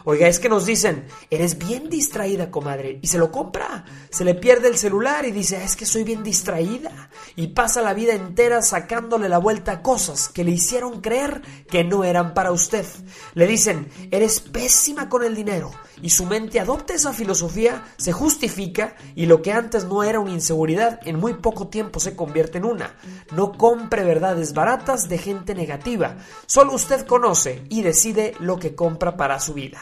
[0.09, 3.85] Oiga, es que nos dicen, eres bien distraída, comadre, y se lo compra.
[4.09, 7.11] Se le pierde el celular y dice, es que soy bien distraída.
[7.35, 11.83] Y pasa la vida entera sacándole la vuelta a cosas que le hicieron creer que
[11.83, 12.87] no eran para usted.
[13.35, 15.69] Le dicen, eres pésima con el dinero.
[16.01, 20.31] Y su mente adopta esa filosofía, se justifica y lo que antes no era una
[20.31, 22.95] inseguridad, en muy poco tiempo se convierte en una.
[23.31, 26.17] No compre verdades baratas de gente negativa.
[26.47, 29.77] Solo usted conoce y decide lo que compra para su vida.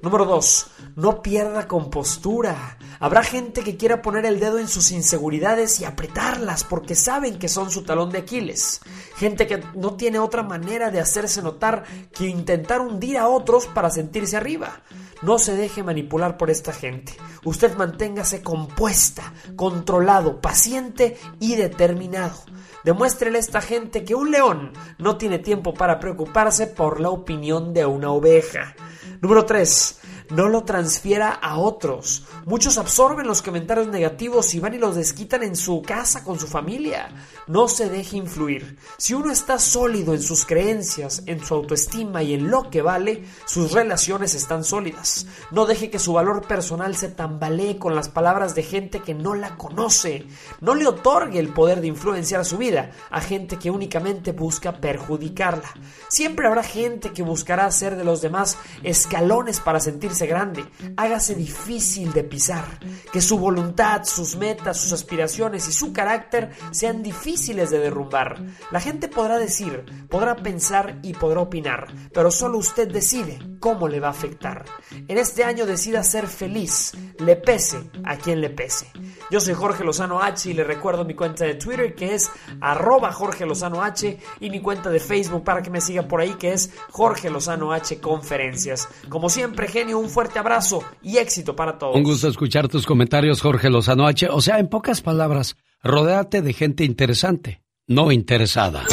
[0.00, 0.66] Número 2.
[0.94, 2.78] No pierda compostura.
[3.00, 7.48] Habrá gente que quiera poner el dedo en sus inseguridades y apretarlas porque saben que
[7.48, 8.80] son su talón de Aquiles.
[9.16, 13.90] Gente que no tiene otra manera de hacerse notar que intentar hundir a otros para
[13.90, 14.82] sentirse arriba.
[15.20, 17.16] No se deje manipular por esta gente.
[17.44, 22.36] Usted manténgase compuesta, controlado, paciente y determinado.
[22.84, 27.74] Demuéstrele a esta gente que un león no tiene tiempo para preocuparse por la opinión
[27.74, 28.76] de una oveja.
[29.20, 29.97] Número 3.
[30.30, 32.26] No lo transfiera a otros.
[32.44, 36.46] Muchos absorben los comentarios negativos y van y los desquitan en su casa con su
[36.46, 37.08] familia.
[37.46, 38.78] No se deje influir.
[38.98, 43.24] Si uno está sólido en sus creencias, en su autoestima y en lo que vale,
[43.46, 45.26] sus relaciones están sólidas.
[45.50, 49.34] No deje que su valor personal se tambalee con las palabras de gente que no
[49.34, 50.26] la conoce.
[50.60, 55.72] No le otorgue el poder de influenciar su vida a gente que únicamente busca perjudicarla.
[56.08, 60.64] Siempre habrá gente que buscará hacer de los demás escalones para sentirse grande.
[60.96, 62.64] Hágase difícil de pisar.
[63.12, 68.42] Que su voluntad, sus metas, sus aspiraciones y su carácter sean difíciles de derrumbar.
[68.70, 74.00] La gente podrá decir, podrá pensar y podrá opinar, pero solo usted decide cómo le
[74.00, 74.64] va a afectar.
[75.08, 78.90] En este año decida ser feliz, le pese a quien le pese.
[79.30, 82.30] Yo soy Jorge Lozano H y le recuerdo mi cuenta de Twitter que es
[82.60, 86.34] arroba Jorge Lozano H y mi cuenta de Facebook para que me siga por ahí
[86.34, 88.88] que es Jorge Lozano H Conferencias.
[89.08, 91.96] Como siempre, genio, un fuerte abrazo y éxito para todos.
[91.96, 94.28] Un gusto escuchar tus comentarios, Jorge Lozano H.
[94.30, 98.84] O sea, en pocas palabras, rodéate de gente interesante, no interesada.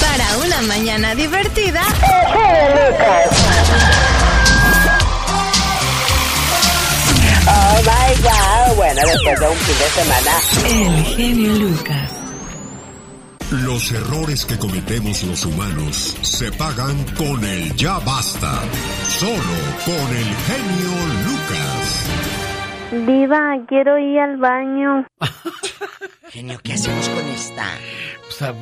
[0.00, 1.82] Para una mañana divertida.
[7.50, 8.76] Oh my god.
[8.76, 10.32] Bueno, después de un fin de semana.
[10.66, 12.17] El genio Lucas.
[13.50, 18.60] Los errores que cometemos los humanos se pagan con el ya basta.
[19.08, 19.32] Solo
[19.86, 20.92] con el genio
[21.24, 22.08] Lucas.
[23.06, 25.06] Viva, quiero ir al baño.
[26.30, 27.70] Genio, ¿qué hacemos con esta?
[28.28, 28.54] O sea,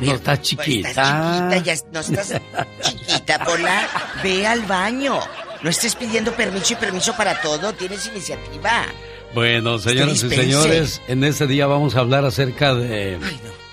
[0.00, 0.88] no está chiquita.
[0.88, 2.40] Estás chiquita, ya no estás
[2.80, 3.88] chiquita, Pola.
[4.24, 5.20] Ve al baño.
[5.62, 7.72] No estés pidiendo permiso y permiso para todo.
[7.74, 8.86] Tienes iniciativa.
[9.34, 13.20] Bueno, señoras y señores, en este día vamos a hablar acerca de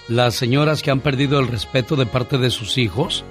[0.09, 3.23] las señoras que han perdido el respeto de parte de sus hijos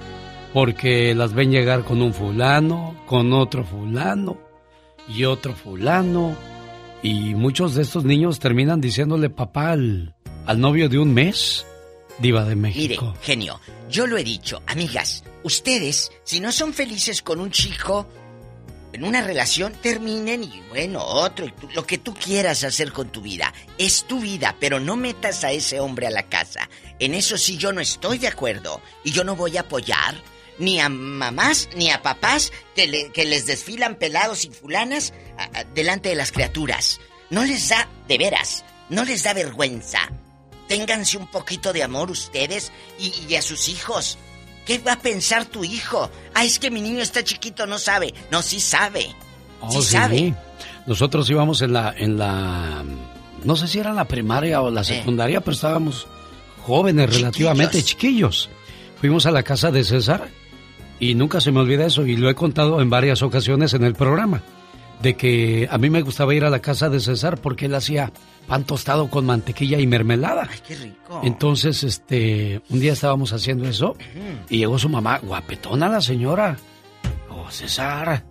[0.53, 4.37] porque las ven llegar con un fulano, con otro fulano
[5.07, 6.35] y otro fulano.
[7.01, 10.15] Y muchos de estos niños terminan diciéndole papá al,
[10.57, 11.65] novio de un mes,
[12.19, 13.13] diva de Mire, México.
[13.21, 18.07] genio, yo lo he dicho, amigas, ustedes, si no son felices con un chico,
[18.93, 23.53] en una relación, terminen y bueno, otro, lo que tú quieras hacer con tu vida.
[23.77, 26.69] Es tu vida, pero no metas a ese hombre a la casa.
[26.99, 28.81] En eso sí yo no estoy de acuerdo.
[29.03, 30.15] Y yo no voy a apoyar
[30.57, 35.13] ni a mamás ni a papás que, que les desfilan pelados y fulanas
[35.73, 36.99] delante de las criaturas.
[37.29, 39.99] No les da, de veras, no les da vergüenza.
[40.67, 44.17] Ténganse un poquito de amor ustedes y, y a sus hijos.
[44.65, 46.09] ¿Qué va a pensar tu hijo?
[46.33, 48.13] Ah, es que mi niño está chiquito, no sabe.
[48.31, 49.07] No, sí sabe.
[49.61, 49.93] Oh, sí sí.
[49.93, 50.33] sabe.
[50.85, 52.83] Nosotros íbamos en la, en la,
[53.43, 56.07] no sé si era la primaria o la secundaria, pero estábamos
[56.63, 58.49] jóvenes, relativamente chiquillos.
[58.99, 60.29] Fuimos a la casa de César
[60.99, 63.95] y nunca se me olvida eso y lo he contado en varias ocasiones en el
[63.95, 64.41] programa,
[65.01, 68.11] de que a mí me gustaba ir a la casa de César porque él hacía
[68.49, 70.47] pan tostado con mantequilla y mermelada.
[70.49, 71.21] Ay, qué rico.
[71.23, 73.95] Entonces, este, un día estábamos haciendo eso
[74.49, 76.57] y llegó su mamá, guapetona la señora.
[77.29, 78.23] Oh, César,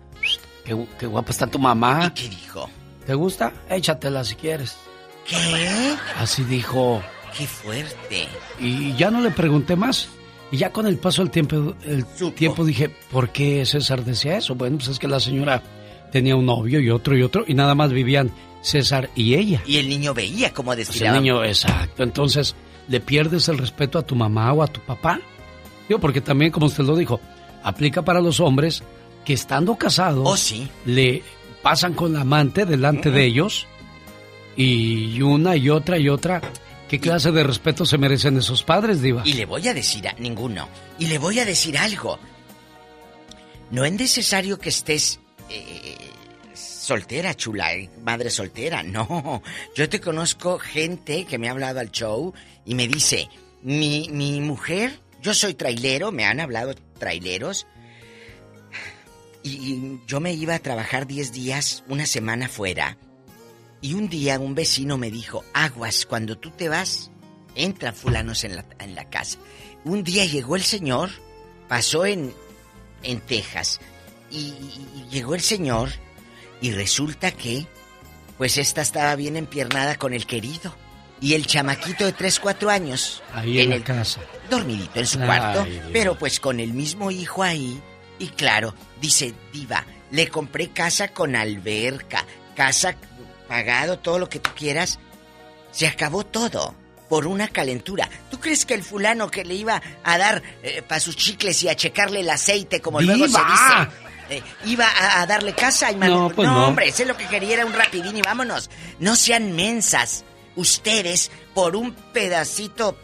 [0.65, 2.13] qué, qué guapa está tu mamá.
[2.13, 2.69] ¿Qué dijo?
[3.07, 3.53] ¿Te gusta?
[3.69, 4.77] Échatela si quieres.
[5.25, 5.95] ¿Qué?
[6.17, 7.01] Así dijo.
[7.35, 8.27] Qué fuerte.
[8.59, 10.09] Y ya no le pregunté más.
[10.51, 14.55] Y ya con el paso del tiempo, el tiempo dije, ¿por qué César decía eso?
[14.55, 15.61] Bueno, pues es que la señora
[16.11, 19.61] tenía un novio y otro y otro y nada más vivían César y ella.
[19.65, 21.17] Y el niño veía cómo Pues el desfilaba.
[21.19, 22.03] niño, exacto.
[22.03, 22.55] Entonces,
[22.87, 25.19] ¿le pierdes el respeto a tu mamá o a tu papá?
[25.87, 27.19] Digo, porque también, como usted lo dijo,
[27.63, 28.83] aplica para los hombres
[29.25, 30.67] que estando casados, Oh, sí.
[30.85, 31.23] le
[31.63, 33.65] pasan con la amante delante de ellos
[34.55, 36.41] y una y otra y otra.
[36.89, 39.21] ¿Qué clase de respeto se merecen esos padres, Diva?
[39.25, 40.67] Y le voy a decir a ninguno.
[40.97, 42.17] Y le voy a decir algo.
[43.71, 45.19] No es necesario que estés
[45.49, 45.95] eh,
[46.89, 48.81] soltera, chula, eh, madre soltera.
[48.89, 49.43] No.
[49.75, 52.33] Yo te conozco gente que me ha hablado al show
[52.65, 53.29] y me dice,
[53.61, 57.67] mi, mi mujer, yo soy trailero, me han hablado traileros.
[59.43, 62.97] Y, yo me iba a trabajar 10 días, una semana fuera.
[63.81, 67.11] Y un día un vecino me dijo, aguas, cuando tú te vas,
[67.55, 69.37] entran fulanos en la, en la casa.
[69.85, 71.11] Un día llegó el señor,
[71.67, 72.33] pasó en,
[73.03, 73.79] en Texas,
[74.31, 74.53] y
[75.11, 75.89] llegó el señor
[76.61, 77.65] y resulta que,
[78.37, 80.75] pues esta estaba bien empiernada con el querido.
[81.21, 83.21] Y el chamaquito de 3, 4 años.
[83.33, 84.21] Ahí en, la el- casa.
[84.49, 85.85] dormidito en su Ay, cuarto, Dios.
[85.91, 87.81] pero pues con el mismo hijo ahí.
[88.19, 92.25] Y claro, dice, diva, le compré casa con alberca,
[92.55, 92.95] casa
[93.49, 94.99] pagado, todo lo que tú quieras.
[95.71, 96.73] Se acabó todo
[97.09, 98.07] por una calentura.
[98.31, 100.41] ¿Tú crees que el fulano que le iba a dar
[100.87, 103.91] para sus chicles y a checarle el aceite, como luego se dice,
[104.29, 105.91] eh, iba a, a darle casa?
[105.91, 106.67] Y man- No, pues no.
[106.67, 108.69] hombre, ese lo que quería era un rapidín y vámonos.
[108.99, 110.23] No sean mensas.
[110.55, 112.97] Ustedes, por un pedacito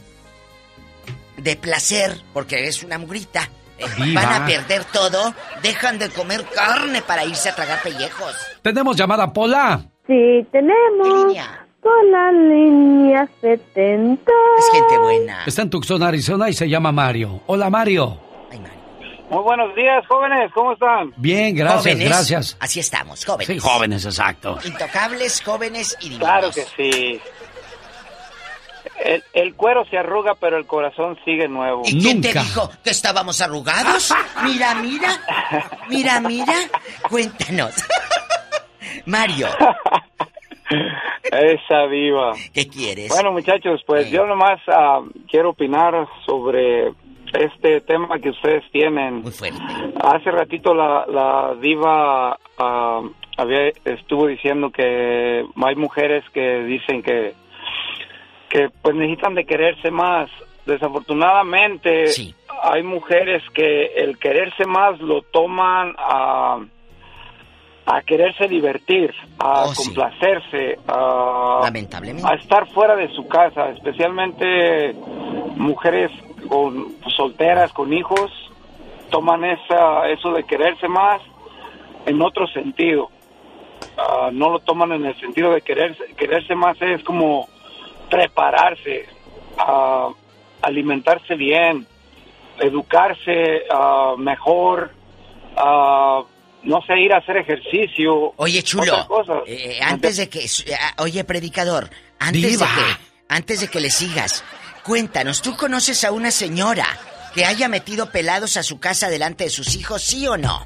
[1.38, 5.34] de placer, porque es una mugrita, eh, van a perder todo.
[5.62, 8.36] Dejan de comer carne para irse a tragar pellejos.
[8.62, 9.86] Tenemos llamada Pola.
[10.08, 11.34] Sí, tenemos
[11.82, 14.32] con la línea 70.
[14.58, 15.44] Es gente buena.
[15.46, 17.42] Está en Tucson, Arizona y se llama Mario.
[17.48, 18.20] Hola, Mario.
[19.30, 21.12] Muy buenos días, jóvenes, ¿cómo están?
[21.18, 22.58] Bien, gracias, Jóvenes, gracias.
[22.60, 23.48] Así estamos, jóvenes.
[23.48, 24.58] Sí, jóvenes, exacto.
[24.64, 26.28] Intocables, jóvenes y divinos.
[26.28, 27.22] Claro que sí.
[29.04, 31.82] El, el cuero se arruga, pero el corazón sigue nuevo.
[31.86, 34.14] ¿Y quién te dijo que estábamos arrugados?
[34.44, 35.10] Mira, mira.
[35.90, 36.54] Mira, mira.
[37.10, 37.74] Cuéntanos.
[39.06, 39.48] Mario.
[41.24, 42.34] Esa diva.
[42.54, 43.10] ¿Qué quieres?
[43.10, 46.94] Bueno, muchachos, pues yo nomás ah, quiero opinar sobre
[47.36, 49.22] este tema que ustedes tienen.
[49.22, 49.60] Muy fuerte.
[50.02, 53.02] Hace ratito la, la diva ah,
[53.38, 57.34] había, estuvo diciendo que hay mujeres que dicen que,
[58.50, 60.30] que pues necesitan de quererse más.
[60.66, 62.06] Desafortunadamente
[62.64, 66.58] hay mujeres que el quererse más lo toman a,
[67.86, 72.28] a quererse divertir, a complacerse, a, Lamentablemente.
[72.28, 74.94] a estar fuera de su casa, especialmente
[75.56, 76.12] mujeres
[76.48, 78.32] con solteras, con hijos,
[79.10, 81.22] toman esa, eso de quererse más
[82.06, 83.10] en otro sentido.
[83.98, 87.48] Ah, no lo toman en el sentido de quererse, quererse más es como
[88.10, 89.08] prepararse,
[89.58, 90.10] ah,
[90.62, 91.88] alimentarse bien,
[92.60, 94.92] educarse ah, mejor,
[95.56, 96.24] ah,
[96.64, 98.34] no sé, ir a hacer ejercicio.
[98.38, 99.44] Oye, chulo, otras cosas.
[99.48, 100.40] eh, antes de que...
[100.40, 101.90] eh, Oye, predicador,
[102.20, 102.66] antes Diva.
[102.68, 103.16] de que...
[103.28, 104.46] Antes de que le sigas,
[104.86, 106.86] cuéntanos, ¿tú conoces a una señora
[107.34, 110.66] que haya metido pelados a su casa delante de sus hijos, sí o no?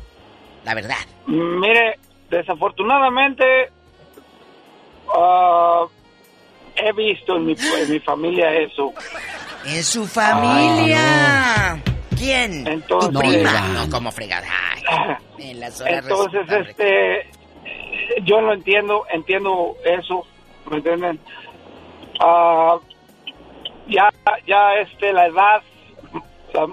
[0.66, 0.98] La verdad.
[1.26, 1.98] Mire,
[2.30, 3.44] desafortunadamente
[5.16, 5.86] ah,
[6.76, 8.94] he visto en mi, en mi familia eso.
[9.66, 11.82] En su familia.
[12.18, 12.68] ¿Quién?
[12.68, 13.70] Entonces, tu prima.
[13.70, 14.48] No, como fregada.
[14.52, 15.16] Ay,
[15.52, 17.30] en las horas Entonces, este,
[18.24, 20.26] yo lo entiendo, entiendo eso,
[20.70, 21.20] ¿me entienden?
[22.20, 22.78] Ah,
[23.90, 24.10] ya,
[24.48, 25.62] ya, este, la edad,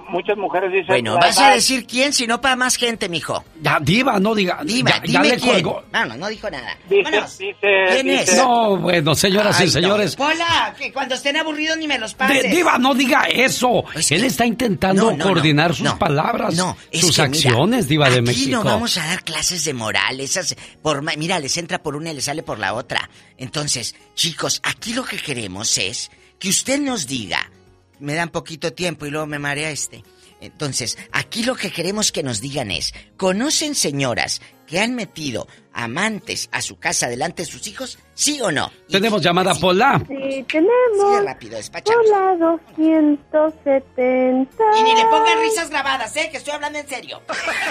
[0.08, 0.86] muchas mujeres dicen.
[0.88, 3.44] Bueno, vas a decir quién, si no para más gente, mijo.
[3.60, 4.60] Ya, diva, no diga.
[4.64, 5.62] Diva, ya, ya dime le quién.
[5.62, 5.84] colgó.
[5.92, 6.76] Vámonos, no dijo nada.
[6.88, 8.36] Dice, dice, ¿Quién dice- es?
[8.38, 10.18] No, bueno, señoras Ay, y señores.
[10.18, 10.24] no.
[10.24, 12.50] Pola, que cuando estén aburridos ni me los De- pases.
[12.50, 13.84] diva, no diga eso.
[14.10, 17.34] Él está intentando No, no, coordinar no, sus no, palabras, no, es sus que mira,
[17.34, 18.50] acciones, diva de Aquí México.
[18.56, 22.10] no vamos a dar clases de moral, esas por ma- mira, les entra por una
[22.12, 23.08] y les sale por la otra.
[23.36, 27.50] Entonces, chicos, aquí lo que queremos es que usted nos diga,
[27.98, 30.02] me dan poquito tiempo y luego me marea este.
[30.40, 36.50] Entonces, aquí lo que queremos que nos digan es, ¿conocen señoras que han metido amantes
[36.52, 37.98] a su casa delante de sus hijos?
[38.12, 38.70] ¿Sí o no?
[38.90, 39.98] Tenemos llamada Pola.
[40.06, 42.04] Sí, tenemos Sigue rápido, despachamos.
[42.10, 42.58] con la
[43.32, 44.64] 270.
[44.78, 46.28] Y ni le pongan risas grabadas, ¿eh?
[46.30, 47.22] Que estoy hablando en serio.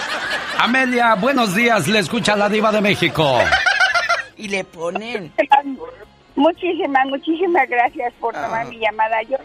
[0.60, 1.88] Amelia, buenos días.
[1.88, 3.40] Le escucha la diva de México.
[4.38, 5.32] Y le ponen.
[6.36, 9.22] Muchísimas, muchísimas gracias por tomar mi llamada.
[9.24, 9.38] Yo,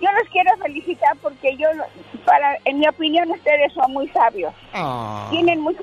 [0.00, 1.68] yo los quiero felicitar porque yo,
[2.24, 4.52] para, en mi opinión, ustedes son muy sabios.
[5.30, 5.82] Tienen mucho,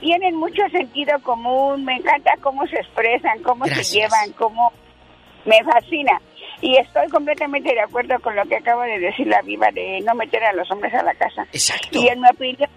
[0.00, 1.84] tienen mucho sentido común.
[1.84, 3.88] Me encanta cómo se expresan, cómo Gracias.
[3.88, 4.72] se llevan, cómo
[5.44, 6.20] me fascina.
[6.60, 10.14] Y estoy completamente de acuerdo con lo que acaba de decir la viva de no
[10.14, 11.42] meter a los hombres a la casa.
[11.52, 11.98] Exacto.
[11.98, 12.68] Y en mi opinión,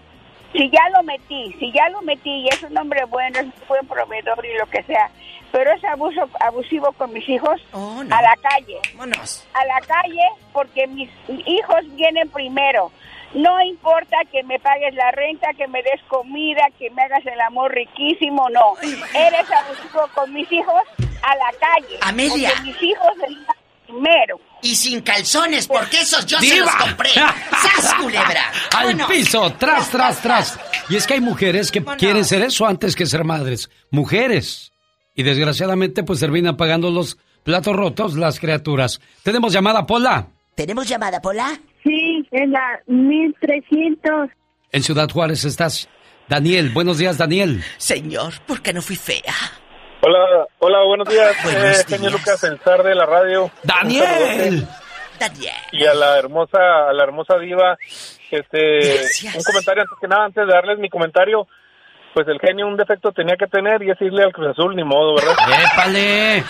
[0.52, 3.52] si ya lo metí, si ya lo metí y es un hombre bueno, es un
[3.68, 5.10] buen proveedor y lo que sea,
[5.54, 8.80] pero es abuso abusivo con mis hijos, a la calle.
[8.98, 12.90] A la calle porque mis hijos vienen primero.
[13.34, 17.40] No importa que me pagues la renta, que me des comida, que me hagas el
[17.40, 18.72] amor riquísimo, no.
[19.14, 20.82] Eres abusivo con mis hijos
[21.22, 21.98] a la calle.
[22.00, 22.48] Amelia.
[22.48, 23.56] Porque mis hijos vengan
[23.86, 24.40] primero.
[24.60, 26.66] Y sin calzones, porque esos yo se ¡Diva!
[26.66, 27.10] los compré.
[27.10, 28.52] ¡Sas, culebra!
[28.76, 30.58] Al piso, tras, tras, tras.
[30.88, 33.70] Y es que hay mujeres que quieren ser eso antes que ser madres.
[33.92, 34.73] Mujeres.
[35.14, 39.00] Y desgraciadamente pues terminan pagando los platos rotos las criaturas.
[39.22, 40.28] Tenemos llamada Pola.
[40.54, 41.58] ¿Tenemos llamada, Pola?
[41.82, 44.30] Sí, en la 1300.
[44.72, 45.88] En Ciudad Juárez estás.
[46.28, 47.62] Daniel, buenos días, Daniel.
[47.76, 49.34] Señor, ¿por qué no fui fea?
[50.00, 53.50] Hola, hola, buenos días, eh, señor Lucas, el zar de la radio.
[53.62, 54.66] Daniel.
[55.18, 55.54] Daniel.
[55.72, 57.76] Y a la hermosa, a la hermosa diva,
[58.30, 59.02] este,
[59.34, 61.46] un comentario antes que nada, antes de darles mi comentario,
[62.14, 64.84] pues el genio un defecto tenía que tener y es irle al Cruz Azul, ni
[64.84, 65.34] modo, ¿verdad?
[65.72, 66.44] ¡Épale!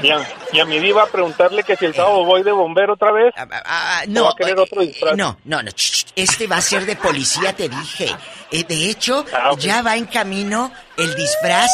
[0.00, 0.20] Y a,
[0.52, 3.34] y a mi diva preguntarle que si el sábado voy de bombero otra vez.
[3.36, 5.16] Ah, ¿o no, va a querer otro disfraz?
[5.16, 5.70] No, no, no.
[6.14, 8.06] Este va a ser de policía, te dije.
[8.52, 9.24] Eh, de hecho,
[9.58, 11.70] ya va en camino el disfraz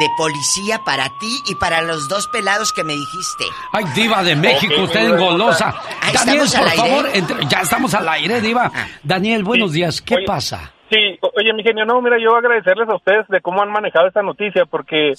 [0.00, 3.44] de policía para ti y para los dos pelados que me dijiste.
[3.72, 5.74] Ay, diva de México, Ok, usted engolosa.
[6.14, 6.80] Daniel, estamos al por aire.
[6.82, 6.86] Ah.
[6.88, 8.72] favor, entre- ya estamos al aire, diva.
[9.02, 10.00] Daniel, buenos días.
[10.00, 10.72] ¿Qué Oye, pasa?
[10.90, 14.22] Sí, oye, mi genio, no, mira, yo agradecerles a ustedes de cómo han manejado esta
[14.22, 15.12] noticia, porque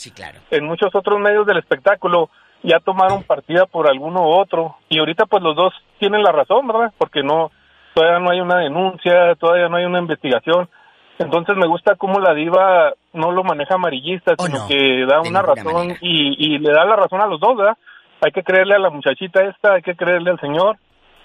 [0.52, 2.30] en muchos otros medios del espectáculo
[2.64, 6.66] ya tomaron partida por alguno u otro, y ahorita pues los dos tienen la razón,
[6.68, 6.92] ¿verdad?
[6.98, 7.52] Porque no,
[7.94, 10.68] todavía no hay una denuncia, todavía no hay una investigación.
[11.20, 15.98] Entonces me gusta cómo la diva no lo maneja amarillista, sino que da una razón
[16.02, 17.78] y, y le da la razón a los dos, ¿verdad?
[18.22, 20.78] Hay que creerle a la muchachita esta, hay que creerle al señor,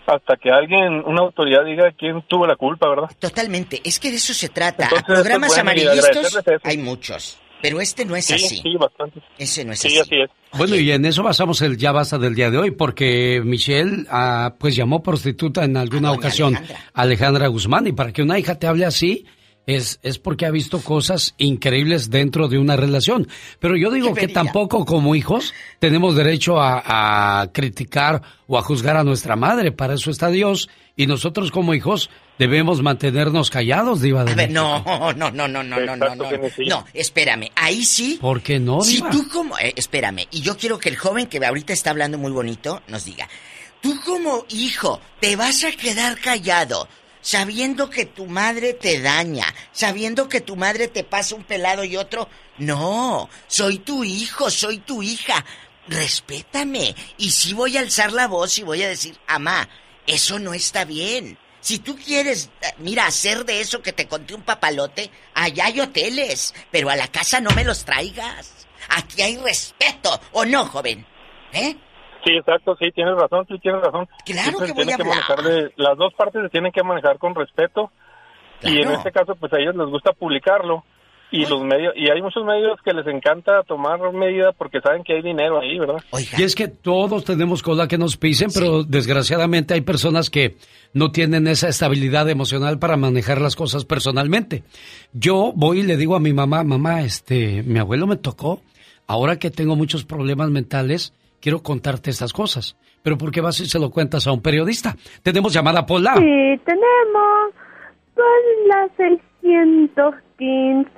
[0.07, 3.11] hasta que alguien, una autoridad diga quién tuvo la culpa, ¿verdad?
[3.19, 4.85] Totalmente, es que de eso se trata.
[4.85, 8.57] Entonces, A programas pues, bueno, amarillistas hay muchos, pero este no es Sí, así.
[8.63, 9.21] sí, bastante.
[9.39, 9.99] Ese no es Sí, así.
[10.01, 10.31] así es.
[10.57, 14.55] Bueno, y en eso basamos el ya basta del día de hoy, porque Michelle, ah,
[14.59, 18.67] pues llamó prostituta en alguna ocasión a Alejandra Guzmán, y para que una hija te
[18.69, 19.27] hable así,
[19.67, 23.29] es, es porque ha visto cosas increíbles dentro de una relación.
[23.61, 28.97] Pero yo digo que tampoco como hijos tenemos derecho a, a criticar o a juzgar
[28.97, 34.25] a nuestra madre, para eso está Dios, y nosotros como hijos debemos mantenernos callados, Diva
[34.25, 34.85] de A ver, no,
[35.17, 36.15] no, no, no, no, no, no, no.
[36.69, 38.19] No, espérame, ahí sí.
[38.21, 39.11] ¿Por qué no, Si Diva?
[39.11, 39.59] tú como...
[39.59, 43.05] eh, espérame, y yo quiero que el joven que ahorita está hablando muy bonito nos
[43.07, 43.29] diga,
[43.81, 46.87] tú como hijo te vas a quedar callado
[47.25, 51.97] sabiendo que tu madre te daña, sabiendo que tu madre te pasa un pelado y
[51.97, 52.29] otro,
[52.59, 55.43] no, soy tu hijo, soy tu hija,
[55.89, 56.95] respétame.
[57.17, 59.71] Y sí voy a alzar la voz y voy a decir, amá,
[60.07, 61.39] eso no está bien.
[61.61, 65.81] Si tú quieres, eh, mira, hacer de eso que te conté un papalote, allá hay
[65.81, 68.67] hoteles, pero a la casa no me los traigas.
[68.91, 71.07] Aquí hay respeto, ¿o no, joven?
[71.55, 71.75] ¿Eh?
[72.25, 74.09] Sí, exacto, sí, tienes razón, sí, tienes razón.
[74.25, 77.35] Claro que voy a que manejar de- las dos partes se tienen que manejar con
[77.35, 77.91] respeto.
[78.63, 80.85] Y en este caso pues a ellos les gusta publicarlo.
[81.31, 85.15] Y los medios y hay muchos medios que les encanta tomar medidas porque saben que
[85.15, 85.97] hay dinero ahí, ¿verdad?
[86.39, 90.55] Y es que todos tenemos cola que nos pisen, pero desgraciadamente hay personas que
[90.93, 94.63] no tienen esa estabilidad emocional para manejar las cosas personalmente.
[95.13, 98.61] Yo voy y le digo a mi mamá, mamá, este, mi abuelo me tocó,
[99.09, 101.13] ahora que tengo muchos problemas mentales,
[101.45, 102.75] quiero contarte estas cosas.
[103.03, 104.97] Pero ¿por qué vas y se lo cuentas a un periodista?
[105.23, 106.15] Tenemos llamada Pola.
[106.15, 107.53] Sí, tenemos
[108.15, 108.25] con
[108.67, 110.91] la 615.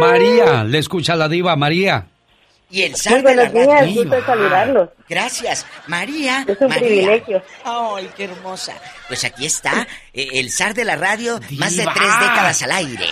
[0.00, 2.08] María, le escucha la diva, María.
[2.68, 4.88] Y el zar Muy de la buenos días, gusto saludarlos.
[5.08, 5.64] Gracias.
[5.86, 6.44] María.
[6.48, 6.84] Es un María.
[6.84, 7.40] privilegio.
[7.62, 8.74] Ay, qué hermosa.
[9.06, 13.06] Pues aquí está, eh, el zar de la radio, más de tres décadas al aire.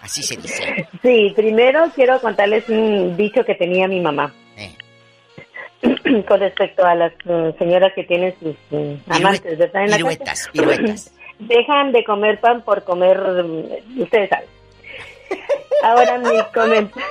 [0.00, 0.88] Así se dice.
[1.02, 4.32] Sí, primero quiero contarles un dicho que tenía mi mamá.
[6.10, 6.24] Eh.
[6.28, 9.84] Con respecto a las mm, señoras que tienen sus mm, amantes, ¿verdad?
[9.84, 11.14] En Piruetas, piruetas.
[11.38, 14.48] Dejan de comer pan por comer, mm, ustedes saben.
[15.82, 17.06] Ahora mi comentario.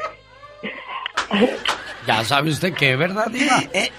[2.08, 3.58] Ya sabe usted qué, ¿verdad, diva?
[3.74, 3.90] Eh,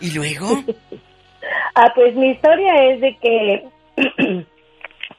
[0.00, 0.62] ¿Y luego?
[1.74, 3.64] Ah, pues mi historia es de que,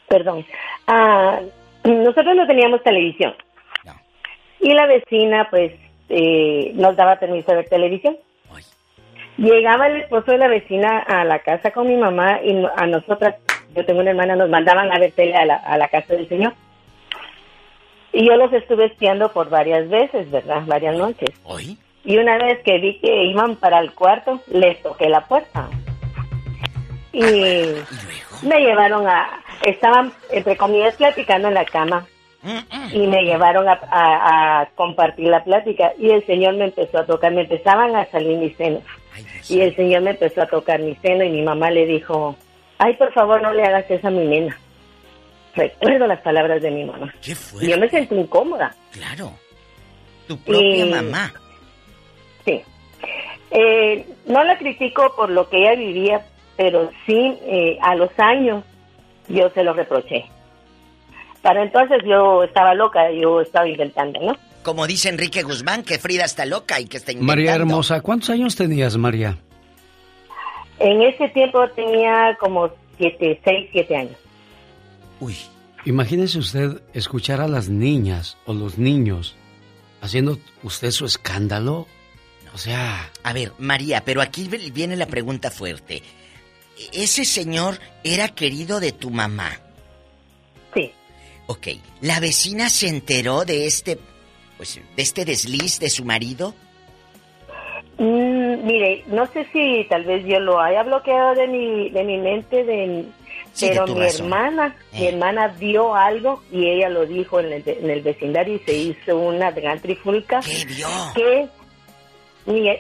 [0.07, 0.45] perdón,
[0.87, 1.41] ah,
[1.83, 3.33] nosotros no teníamos televisión.
[4.61, 5.73] Y la vecina, pues,
[6.09, 8.17] eh, nos daba permiso de ver televisión.
[9.37, 13.35] Llegaba el esposo de la vecina a la casa con mi mamá y a nosotras,
[13.75, 16.29] yo tengo una hermana, nos mandaban a ver tele a la, a la casa del
[16.29, 16.53] señor.
[18.13, 20.61] Y yo los estuve espiando por varias veces, ¿verdad?
[20.65, 21.29] Varias noches.
[22.05, 25.67] Y una vez que vi que iban para el cuarto, les toqué la puerta.
[27.11, 29.43] Y me llevaron a...
[29.65, 32.05] Estaban, entre comillas, platicando en la cama.
[32.93, 35.93] Y me llevaron a, a- a compartir la plática.
[35.99, 38.83] Y el Señor me empezó a tocar, me empezaban a salir mis senos.
[39.49, 42.35] Y el Señor me empezó a tocar mi seno y mi mamá le dijo,
[42.77, 44.57] ay, por favor, no le hagas eso a mi nena.
[45.55, 47.13] Recuerdo las palabras de mi mamá.
[47.61, 48.75] Y yo me sentí incómoda.
[48.91, 49.31] Claro.
[50.27, 51.31] Tu propia Y- mamá.
[52.43, 52.61] Sí.
[53.51, 56.25] Eh, no la critico por lo que ella vivía,
[56.57, 58.63] pero sí eh, a los años
[59.29, 60.25] yo se lo reproché.
[61.45, 64.35] Para entonces yo estaba loca, yo estaba inventando, ¿no?
[64.63, 67.33] Como dice Enrique Guzmán, que Frida está loca y que está inventando.
[67.33, 69.37] María hermosa, ¿cuántos años tenías, María?
[70.79, 74.15] En ese tiempo tenía como siete, seis, siete años.
[75.19, 75.35] Uy.
[75.85, 79.35] Imagínese usted escuchar a las niñas o los niños
[80.01, 81.85] haciendo usted su escándalo.
[82.55, 83.11] O sea...
[83.21, 86.01] A ver, María, pero aquí viene la pregunta fuerte.
[86.91, 89.59] ¿Ese señor era querido de tu mamá?
[91.47, 91.67] Ok.
[92.01, 93.97] ¿La vecina se enteró de este,
[94.57, 96.53] pues, de este desliz de su marido?
[97.97, 102.17] Mm, mire, no sé si tal vez yo lo haya bloqueado de mi, de mi
[102.17, 103.05] mente, de,
[103.59, 105.09] pero mi hermana, mi eh.
[105.09, 109.79] hermana vio algo y ella lo dijo en el, vecindario y se hizo una gran
[109.79, 110.41] trifulca.
[110.41, 110.87] ¿Qué vio?
[111.15, 111.47] Que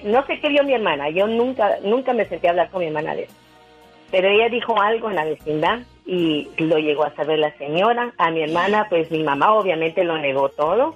[0.03, 2.87] no sé qué vio mi hermana, yo nunca, nunca me senté a hablar con mi
[2.87, 3.33] hermana de eso.
[4.11, 8.13] Pero ella dijo algo en la vecindad y lo llegó a saber la señora.
[8.17, 10.95] A mi hermana, pues mi mamá obviamente lo negó todo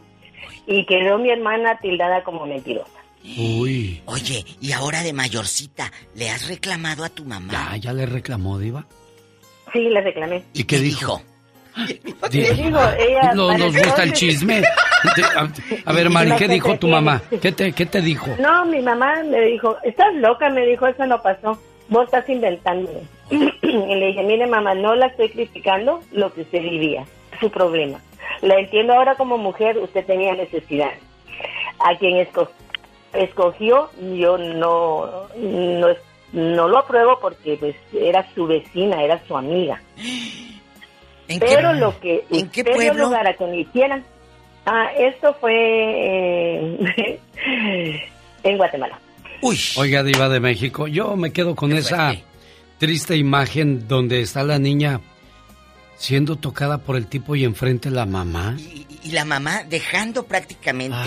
[0.68, 3.00] y quedó mi hermana tildada como mentirosa.
[3.38, 4.02] Uy.
[4.06, 7.52] Oye, y ahora de mayorcita, ¿le has reclamado a tu mamá?
[7.52, 8.86] Ya, ya le reclamó, Diva.
[9.74, 10.44] Sí, le reclamé.
[10.54, 11.22] ¿Y qué dijo?
[12.32, 13.34] dijo, ella...
[13.34, 14.62] No, nos gusta el chisme.
[15.86, 17.22] A ver, Mari, ¿qué dijo tu mamá?
[17.42, 18.36] ¿Qué te, ¿Qué te dijo?
[18.40, 21.58] No, mi mamá me dijo, estás loca, me dijo, eso no pasó.
[21.90, 22.92] Vos estás inventando.
[23.30, 27.06] y le dije, mire mamá, no la estoy criticando lo que usted vivía,
[27.40, 28.00] su problema.
[28.42, 30.92] La entiendo ahora como mujer, usted tenía necesidad.
[31.80, 32.26] A quien
[33.14, 35.88] escogió, yo no, no,
[36.34, 39.82] no lo apruebo porque pues era su vecina, era su amiga.
[41.40, 43.06] Pero lo que ¿En qué pueblo?
[43.06, 44.04] lugar a me hicieran,
[44.66, 47.20] ah, esto fue eh,
[48.44, 49.00] en Guatemala.
[49.42, 49.60] Uy.
[49.78, 52.16] Oiga, Diva de México, yo me quedo con esa
[52.78, 55.02] triste imagen donde está la niña
[55.98, 58.58] siendo tocada por el tipo y enfrente la mamá.
[58.58, 60.98] Y, la mamá dejando prácticamente...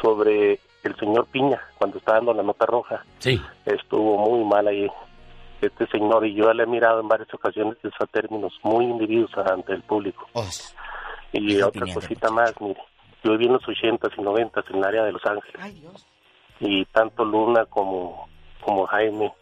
[0.00, 3.04] Sobre el señor Piña, cuando está dando la nota roja.
[3.18, 3.40] Sí.
[3.64, 4.88] Estuvo muy mal ahí
[5.60, 9.72] este señor y yo le he mirado en varias ocasiones esos términos muy individuos ante
[9.72, 10.26] el público.
[11.32, 12.80] y otra cosita más, mire,
[13.22, 16.06] yo viví en los 80 y 90 en el área de Los Ángeles.
[16.60, 18.28] Y tanto Luna como,
[18.60, 19.32] como Jaime,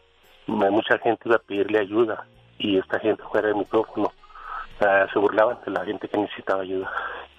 [0.46, 2.24] mucha gente iba a pedirle ayuda
[2.58, 4.12] y esta gente fuera del micrófono
[4.80, 6.90] ah, se burlaban de la gente que necesitaba ayuda.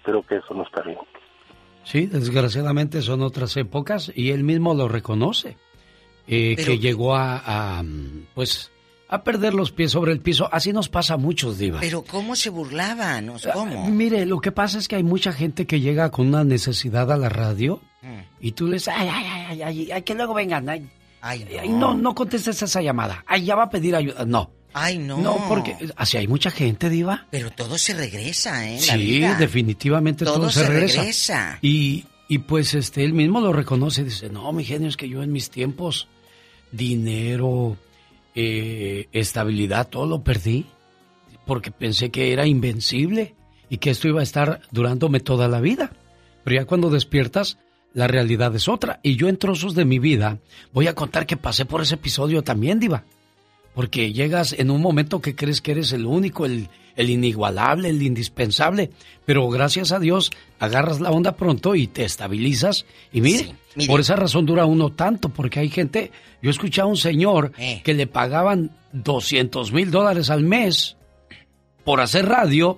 [0.03, 0.99] Creo que eso no está bien.
[1.83, 5.57] Sí, desgraciadamente son otras épocas y él mismo lo reconoce.
[6.27, 7.83] Eh, que llegó a,
[8.33, 8.71] pues,
[9.09, 10.47] a perder los pies sobre el piso.
[10.51, 11.79] Así nos pasa a muchos, Diva.
[11.81, 13.33] Pero ¿cómo se burlaban?
[13.53, 13.83] ¿Cómo?
[13.85, 17.11] Ah, mire, lo que pasa es que hay mucha gente que llega con una necesidad
[17.11, 18.19] a la radio mm.
[18.39, 20.89] y tú les, ay, ay, ay, ay, que luego vengan.
[21.21, 21.93] Ay, no.
[21.93, 23.23] no, contestes esa llamada.
[23.27, 24.25] Ay, ya va a pedir ayuda.
[24.25, 24.51] No.
[24.73, 25.17] Ay, no.
[25.19, 27.27] No, porque así hay mucha gente, Diva.
[27.29, 28.79] Pero todo se regresa, ¿eh?
[28.79, 31.59] sí, definitivamente todo, se, regresa.
[31.61, 34.03] Y, y pues este, él mismo lo reconoce.
[34.03, 36.07] Dice, no, mi genio, es que yo en mis tiempos,
[36.71, 37.77] dinero,
[38.35, 40.65] eh, estabilidad, todo lo perdí.
[41.45, 43.35] Porque pensé que era invencible
[43.69, 45.91] y que esto iba a estar durándome toda la vida.
[46.43, 47.57] Pero ya cuando despiertas,
[47.93, 48.99] la realidad es otra.
[49.03, 50.39] Y yo en trozos de mi vida
[50.71, 53.03] voy a contar que pasé por ese episodio también, Diva.
[53.73, 58.01] Porque llegas en un momento que crees que eres el único, el, el inigualable, el
[58.03, 58.91] indispensable.
[59.25, 62.85] Pero gracias a Dios agarras la onda pronto y te estabilizas.
[63.11, 63.55] Y mire,
[63.87, 67.51] por esa razón dura uno tanto, porque hay gente, yo he escuchado a un señor
[67.57, 67.81] Eh.
[67.83, 70.95] que le pagaban 200 mil dólares al mes
[71.83, 72.77] por hacer radio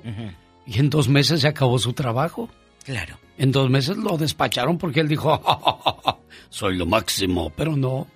[0.65, 2.49] y en dos meses se acabó su trabajo.
[2.85, 3.17] Claro.
[3.37, 6.17] En dos meses lo despacharon porque él dijo, "Ja, ja, ja, ja,
[6.49, 8.07] soy lo máximo, pero no,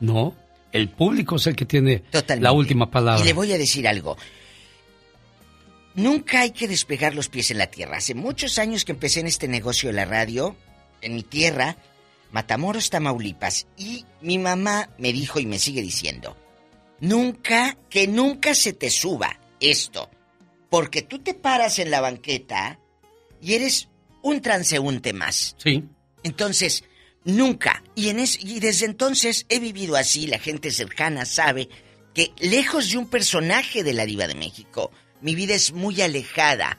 [0.00, 0.34] no,
[0.74, 2.02] el público es el que tiene
[2.40, 3.22] la última palabra.
[3.22, 4.18] Y le voy a decir algo.
[5.94, 7.98] Nunca hay que despegar los pies en la tierra.
[7.98, 10.56] Hace muchos años que empecé en este negocio de la radio,
[11.00, 11.76] en mi tierra,
[12.32, 16.36] Matamoros, Tamaulipas, y mi mamá me dijo y me sigue diciendo,
[16.98, 20.10] nunca, que nunca se te suba esto,
[20.70, 22.80] porque tú te paras en la banqueta
[23.40, 23.88] y eres
[24.22, 25.54] un transeúnte más.
[25.58, 25.84] Sí.
[26.24, 26.82] Entonces,
[27.24, 31.68] nunca, y, en y desde entonces he vivido así, la gente cercana sabe
[32.12, 34.90] que lejos de un personaje de la diva de México,
[35.20, 36.78] mi vida es muy alejada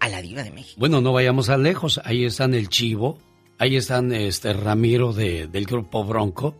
[0.00, 0.78] a la diva de México.
[0.78, 2.00] Bueno, no vayamos a lejos.
[2.04, 3.18] Ahí están el Chivo,
[3.58, 6.56] ahí están este Ramiro de, del grupo Bronco,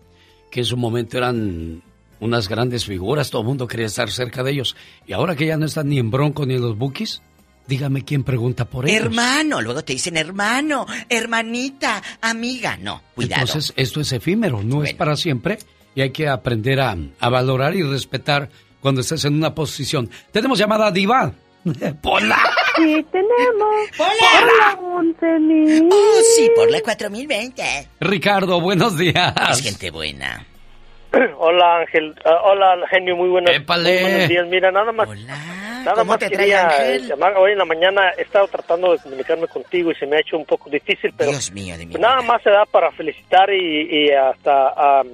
[0.50, 1.82] que en su momento eran
[2.20, 4.76] unas grandes figuras, todo el mundo quería estar cerca de ellos.
[5.06, 7.22] Y ahora que ya no están ni en Bronco ni en los Bookies,
[7.70, 9.00] dígame quién pregunta por ellos.
[9.00, 12.76] Hermano, luego te dicen hermano, hermanita, amiga.
[12.76, 13.42] No, cuidado.
[13.42, 15.58] Entonces, esto es efímero, no es para siempre
[15.94, 18.48] y hay que aprender a, a, valorar y respetar
[18.80, 20.10] cuando estés en una posición.
[20.32, 21.32] Tenemos llamada diva.
[22.02, 22.38] ¡Pola!
[22.76, 23.74] Sí, tenemos.
[23.96, 24.78] ¡Pola!
[24.80, 27.88] ¡Hola, ¡Oh, sí, por la 4020!
[28.00, 29.32] Ricardo, buenos días.
[29.52, 30.44] Es gente buena.
[31.38, 32.14] Hola, Ángel.
[32.24, 34.46] Uh, hola, genio, muy buenos, muy buenos días.
[34.48, 35.08] Mira, nada más.
[35.08, 35.69] Hola.
[35.84, 37.36] Nada más quería llamar.
[37.36, 40.36] Hoy en la mañana he estado tratando de comunicarme contigo y se me ha hecho
[40.36, 41.30] un poco difícil, pero.
[41.30, 45.08] Dios mío, de mi Nada más se da para felicitar y, y hasta um,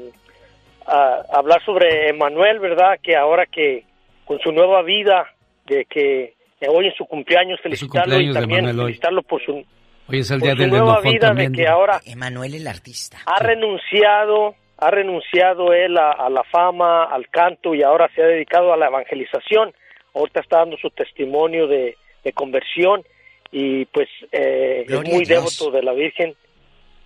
[0.86, 2.98] a hablar sobre Emanuel, ¿verdad?
[3.02, 3.84] Que ahora que
[4.24, 5.26] con su nueva vida,
[5.66, 6.34] de que
[6.68, 9.64] hoy es su cumpleaños, felicitarlo cumpleaños y también felicitarlo por su,
[10.08, 11.52] Hoy es el por día su del nueva vida, también.
[11.52, 13.18] de que ahora Emanuel el artista.
[13.26, 18.26] ha renunciado, ha renunciado él a, a la fama, al canto y ahora se ha
[18.26, 19.72] dedicado a la evangelización.
[20.16, 23.04] Ahorita está dando su testimonio de, de conversión
[23.52, 26.34] y pues eh, es muy devoto de la Virgen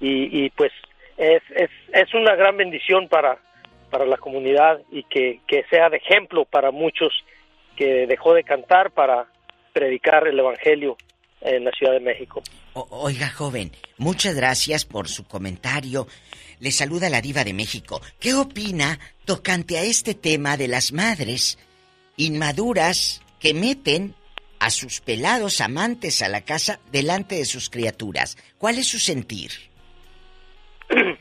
[0.00, 0.72] y, y pues
[1.18, 3.38] es, es, es una gran bendición para,
[3.90, 7.12] para la comunidad y que, que sea de ejemplo para muchos
[7.76, 9.26] que dejó de cantar para
[9.72, 10.96] predicar el Evangelio
[11.40, 12.42] en la Ciudad de México.
[12.74, 16.06] O- oiga, joven, muchas gracias por su comentario.
[16.60, 18.00] Le saluda la diva de México.
[18.20, 21.58] ¿Qué opina tocante a este tema de las madres
[22.24, 24.14] inmaduras que meten
[24.58, 28.36] a sus pelados amantes a la casa delante de sus criaturas?
[28.58, 29.50] ¿Cuál es su sentir?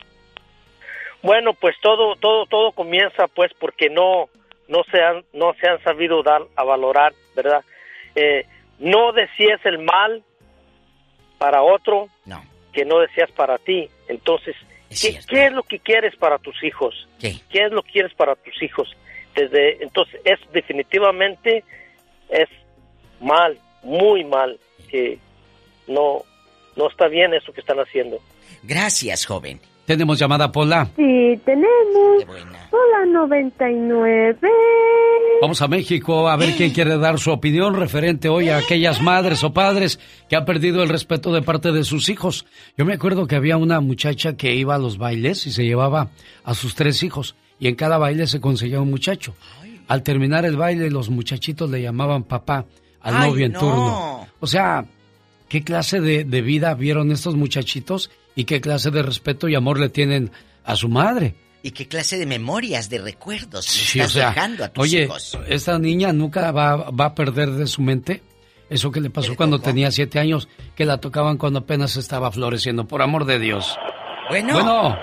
[1.22, 4.30] Bueno, pues todo todo todo comienza pues porque no
[4.70, 7.62] no se han no se han sabido dar a valorar, ¿verdad?
[8.16, 8.46] Eh,
[8.80, 10.24] no decías el mal
[11.38, 12.42] para otro No.
[12.72, 13.90] que no deseas para ti.
[14.08, 14.56] Entonces,
[14.90, 17.08] ¿qué, qué es lo que quieres para tus hijos?
[17.20, 17.36] ¿Qué?
[17.52, 18.96] es lo que quieres para tus hijos?
[19.40, 21.64] Desde entonces es definitivamente
[22.30, 22.50] es
[23.22, 24.60] mal, muy mal
[24.90, 25.18] que
[25.88, 26.24] no
[26.76, 28.18] no está bien eso que están haciendo.
[28.64, 29.62] Gracias, joven.
[29.86, 30.88] Tenemos llamada Pola.
[30.96, 32.26] Sí, tenemos.
[32.70, 34.38] Hola, 99.
[35.42, 39.44] Vamos a México a ver quién quiere dar su opinión referente hoy a aquellas madres
[39.44, 40.00] o padres
[40.30, 42.46] que han perdido el respeto de parte de sus hijos.
[42.78, 46.10] Yo me acuerdo que había una muchacha que iba a los bailes y se llevaba
[46.44, 49.36] a sus tres hijos y en cada baile se conseguía un muchacho.
[49.88, 52.66] Al terminar el baile los muchachitos le llamaban papá
[53.02, 53.60] al Ay, novio en no.
[53.60, 54.28] turno.
[54.40, 54.86] O sea,
[55.48, 59.80] ¿qué clase de, de vida vieron estos muchachitos y qué clase de respeto y amor
[59.80, 60.32] le tienen
[60.64, 61.36] a su madre?
[61.62, 65.04] ¿Y qué clase de memorias, de recuerdos Sí, estás o sea, dejando a tus oye,
[65.04, 65.38] hijos?
[65.50, 68.22] esta niña nunca va, va a perder de su mente
[68.70, 72.88] eso que le pasó cuando tenía siete años, que la tocaban cuando apenas estaba floreciendo,
[72.88, 73.76] por amor de Dios.
[74.30, 74.54] Bueno.
[74.54, 74.96] Bueno.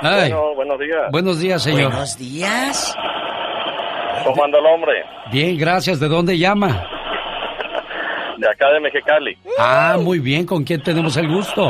[0.00, 1.10] Ay, Bueno, buenos días.
[1.10, 1.90] buenos días, señor.
[1.90, 2.96] Buenos días.
[4.24, 5.04] ¿Cómo anda el hombre?
[5.30, 6.00] Bien, gracias.
[6.00, 6.68] ¿De dónde llama?
[8.38, 9.36] De acá de Mexicali.
[9.58, 10.44] Ah, muy bien.
[10.44, 11.68] ¿Con quién tenemos el gusto?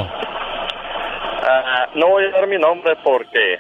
[1.49, 3.59] Ah, no voy a dar mi nombre porque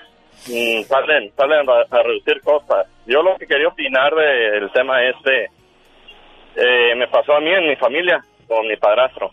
[0.48, 2.86] mm, salen, salen a, a reducir cosas.
[3.06, 5.50] Yo lo que quería opinar del tema este
[6.56, 9.30] eh, me pasó a mí en mi familia con mi padrastro.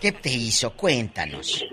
[0.00, 0.76] ¿Qué te hizo?
[0.76, 1.66] Cuéntanos.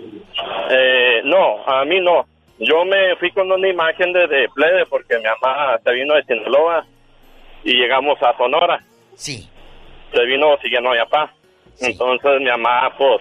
[0.70, 2.24] Eh, no, a mí no.
[2.58, 6.22] Yo me fui con una imagen de, de plebe porque mi mamá se vino de
[6.24, 6.84] Sinaloa
[7.64, 8.80] y llegamos a Sonora.
[9.14, 9.48] Sí.
[10.12, 11.32] Se vino siguiendo a mi papá.
[11.80, 13.20] Entonces mi mamá, pues,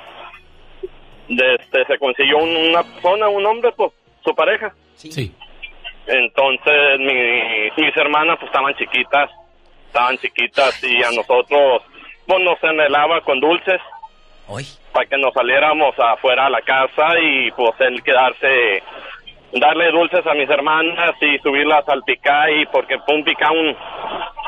[1.29, 3.91] de este, se consiguió un- una persona, un hombre, pues,
[4.23, 4.73] su pareja.
[4.95, 5.09] Sí.
[6.05, 9.31] Entonces mi- mis hermanas, pues, estaban chiquitas.
[9.87, 11.81] Estaban chiquitas y a nosotros,
[12.27, 13.81] pues, nos enmelaba con dulces.
[14.91, 18.83] Para que nos saliéramos afuera a la casa y, pues, él quedarse
[19.59, 23.75] darle dulces a mis hermanas y subirlas al picay, porque un picá un,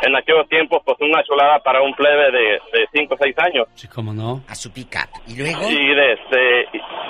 [0.02, 2.60] en aquellos tiempos, pues una chulada para un plebe de
[2.91, 3.68] 5 o 6 años.
[3.76, 4.41] Sí, cómo no.
[4.48, 5.10] A su pick-up.
[5.27, 5.69] ¿Y luego?
[5.69, 6.68] Y de este,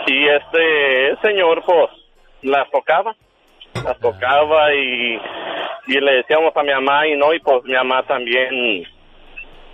[0.08, 1.90] y este señor, pues,
[2.42, 3.16] las tocaba,
[3.74, 5.20] las tocaba y,
[5.88, 8.86] y le decíamos a mi mamá y no, y pues mi mamá también,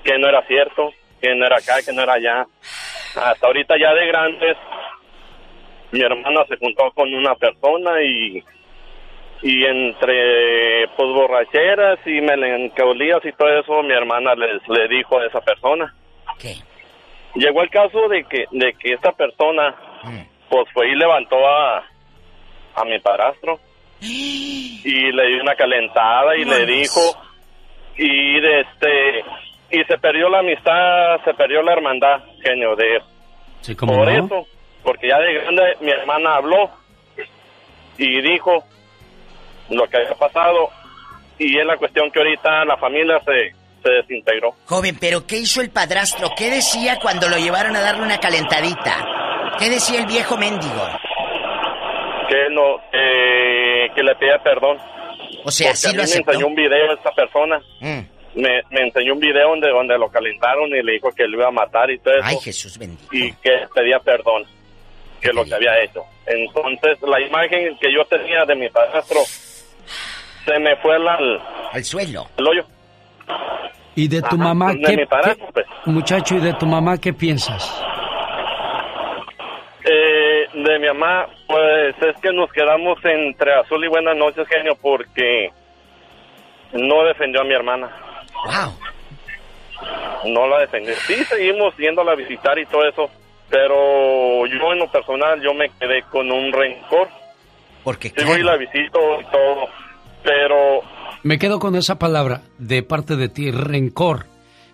[0.03, 0.91] que no era cierto,
[1.21, 2.45] que no era acá, que no era allá.
[3.15, 4.57] Hasta ahorita ya de grandes,
[5.91, 8.43] mi hermana se juntó con una persona y
[9.43, 15.25] y entre pues borracheras y melancolías y todo eso mi hermana les le dijo a
[15.25, 15.93] esa persona.
[16.39, 16.55] ¿Qué?
[17.35, 19.75] llegó el caso de que de que esta persona
[20.49, 21.83] pues fue y levantó a
[22.75, 23.59] a mi padrastro.
[24.83, 26.99] Y le dio una calentada y le dijo
[27.95, 29.23] y de este
[29.69, 32.99] y se perdió la amistad se perdió la hermandad genio de
[33.61, 34.25] Sí, cómo por no.
[34.25, 34.47] eso,
[34.83, 36.69] porque ya de grande mi hermana habló
[37.97, 38.63] y dijo
[39.69, 40.69] lo que había pasado
[41.37, 44.55] y es la cuestión que ahorita la familia se, se desintegró.
[44.65, 46.29] Joven, pero ¿qué hizo el padrastro?
[46.37, 49.55] ¿Qué decía cuando lo llevaron a darle una calentadita?
[49.57, 50.87] ¿Qué decía el viejo mendigo?
[52.29, 54.77] Que no, eh, que le pedía perdón.
[55.43, 56.31] O sea, sí lo aceptó.
[56.31, 57.59] me enseñó un video esta persona.
[57.79, 57.99] Mm.
[58.33, 61.47] Me, me, enseñó un video donde, donde lo calentaron y le dijo que lo iba
[61.47, 62.23] a matar y todo eso.
[62.23, 63.09] Ay, Jesús bendito.
[63.11, 64.45] Y que pedía perdón,
[65.21, 66.03] que lo que había hecho.
[66.25, 69.19] Entonces, la imagen que yo tenía de mi padrastro
[70.45, 71.41] se me fue al...
[71.71, 72.27] Al suelo.
[72.37, 72.65] Al hoyo.
[73.95, 75.05] ¿Y de tu mamá qué,
[75.53, 75.65] pues.
[75.85, 77.83] Muchacho, ¿y de tu mamá qué piensas?
[79.83, 84.77] Eh, de mi mamá, pues es que nos quedamos entre azul y buenas noches, genio,
[84.81, 85.49] porque
[86.73, 87.89] no defendió a mi hermana.
[88.45, 88.73] Wow.
[90.31, 90.93] No la defendió.
[90.95, 93.09] Sí, seguimos yéndola a visitar y todo eso,
[93.51, 97.09] pero yo en lo personal yo me quedé con un rencor.
[97.83, 99.67] Porque sí, voy y la visito y todo,
[100.23, 100.81] pero
[101.23, 104.25] me quedo con esa palabra de parte de ti, rencor.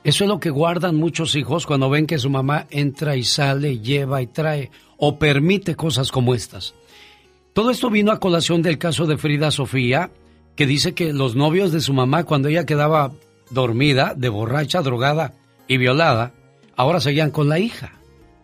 [0.05, 3.79] Eso es lo que guardan muchos hijos cuando ven que su mamá entra y sale,
[3.79, 6.73] lleva y trae o permite cosas como estas.
[7.51, 10.09] Todo esto vino a colación del caso de Frida Sofía,
[10.55, 13.11] que dice que los novios de su mamá cuando ella quedaba
[13.49, 15.33] dormida, de borracha, drogada
[15.67, 16.31] y violada,
[16.77, 17.96] ahora seguían con la hija,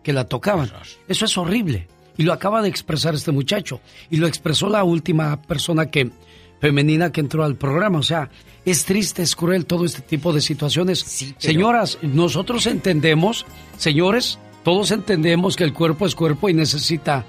[0.04, 0.70] que la tocaban.
[1.08, 1.88] Eso es horrible.
[2.16, 3.80] Y lo acaba de expresar este muchacho.
[4.10, 6.12] Y lo expresó la última persona que
[6.60, 7.98] femenina que entró al programa.
[7.98, 8.30] O sea,
[8.64, 11.34] es triste, es cruel todo este tipo de situaciones.
[11.38, 13.44] Señoras, nosotros entendemos,
[13.76, 17.24] señores, todos entendemos que el cuerpo es cuerpo y necesita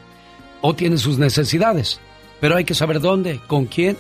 [0.61, 1.99] o tiene sus necesidades.
[2.39, 3.97] Pero hay que saber dónde, con quién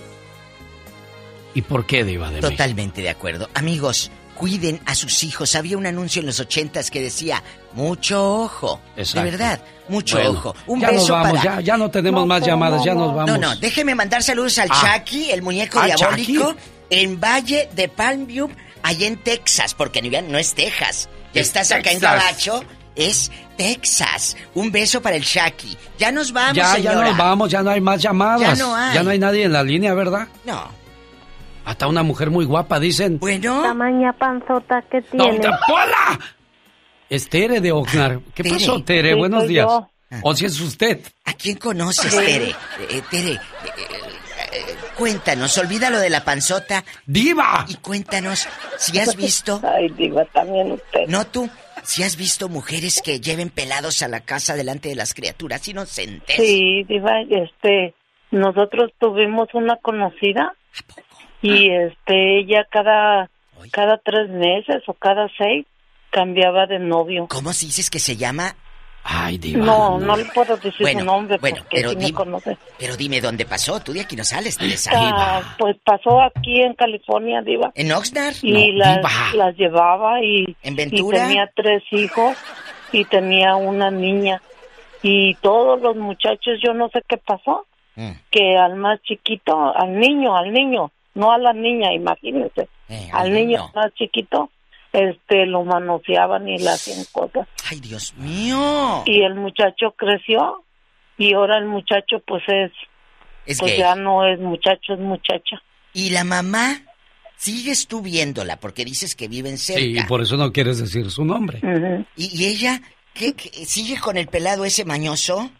[1.55, 3.49] y por qué, Diva de Totalmente de acuerdo.
[3.53, 5.55] Amigos, cuiden a sus hijos.
[5.55, 7.41] Había un anuncio en los ochentas que decía,
[7.73, 8.79] mucho ojo.
[8.95, 10.55] De verdad, mucho ojo.
[10.67, 13.31] Un ya beso nos vamos, ya, ya, no tenemos más llamadas, ya nos vamos.
[13.31, 14.99] No, no, déjeme mandar saludos al ah.
[14.99, 16.55] Chucky, el muñeco diabólico,
[16.89, 18.49] en Valle de Palm View,
[18.83, 21.09] allá en Texas, porque no es Texas.
[21.33, 22.63] Ya estás acá en Gabacho,
[22.95, 24.37] es Texas.
[24.53, 25.77] Un beso para el Chucky.
[25.97, 28.57] Ya nos vamos, Ya, ya nos vamos, ya no hay más llamadas.
[28.57, 28.93] Ya no hay.
[28.93, 30.27] Ya no hay nadie en la línea, ¿verdad?
[30.45, 30.84] No.
[31.65, 33.17] Hasta una mujer muy guapa, dicen.
[33.19, 33.63] Bueno.
[33.63, 35.39] Tamaña panzota que tiene.
[35.39, 36.19] ¡No, Pola!
[37.09, 38.21] Es Tere de Oxnard.
[38.33, 39.15] ¿Qué pasó, Tere?
[39.15, 39.67] Buenos días.
[40.21, 41.01] ¿O si es usted?
[41.25, 42.55] ¿A quién conoces, Tere?
[42.89, 43.39] Eh, Tere, eh,
[44.53, 46.83] eh, cuéntanos, olvida lo de la panzota.
[47.05, 47.65] ¡Diva!
[47.67, 48.47] Y cuéntanos
[48.77, 49.59] si has visto...
[49.75, 51.07] Ay, Diva, también usted.
[51.07, 51.49] No tú,
[51.83, 56.35] si has visto mujeres que lleven pelados a la casa delante de las criaturas inocentes.
[56.35, 57.95] Sí, Diva, este...
[58.31, 60.53] Nosotros tuvimos una conocida
[61.45, 63.29] y este ella cada
[63.71, 65.65] cada tres meses o cada seis
[66.09, 67.27] cambiaba de novio.
[67.27, 68.55] ¿Cómo se dices que se llama?
[69.07, 69.63] Ay, diva.
[69.63, 72.57] No, no le puedo decir su nombre bueno, porque pero, dime, me conoce.
[72.79, 73.79] pero dime dónde pasó.
[73.79, 74.91] Tú de aquí no sales, Teresa.
[74.95, 77.71] Ah, pues pasó aquí en California, diva.
[77.75, 78.35] ¿En Oxnard?
[78.41, 79.03] Y las,
[79.35, 81.17] las llevaba y, ¿En Ventura?
[81.17, 82.35] y tenía tres hijos
[82.91, 84.41] y tenía una niña.
[85.03, 88.11] Y todos los muchachos, yo no sé qué pasó, mm.
[88.31, 92.67] que al más chiquito, al niño, al niño, no a la niña, imagínense.
[92.89, 94.51] Eh, al niño más chiquito,
[94.93, 97.47] este, lo manoseaban y le hacían cosas.
[97.69, 99.03] ¡Ay, Dios mío!
[99.05, 100.63] Y el muchacho creció
[101.17, 102.71] y ahora el muchacho pues es,
[103.59, 105.61] pues ya no es muchacho, es muchacha.
[105.93, 106.81] ¿Y la mamá?
[107.37, 109.81] Sigues tú viéndola porque dices que viven cerca.
[109.81, 111.59] Sí, y por eso no quieres decir su nombre.
[112.15, 112.81] ¿Y, ella
[113.13, 113.33] ¿qué,
[113.65, 115.51] sigue con el pelado ese mañoso?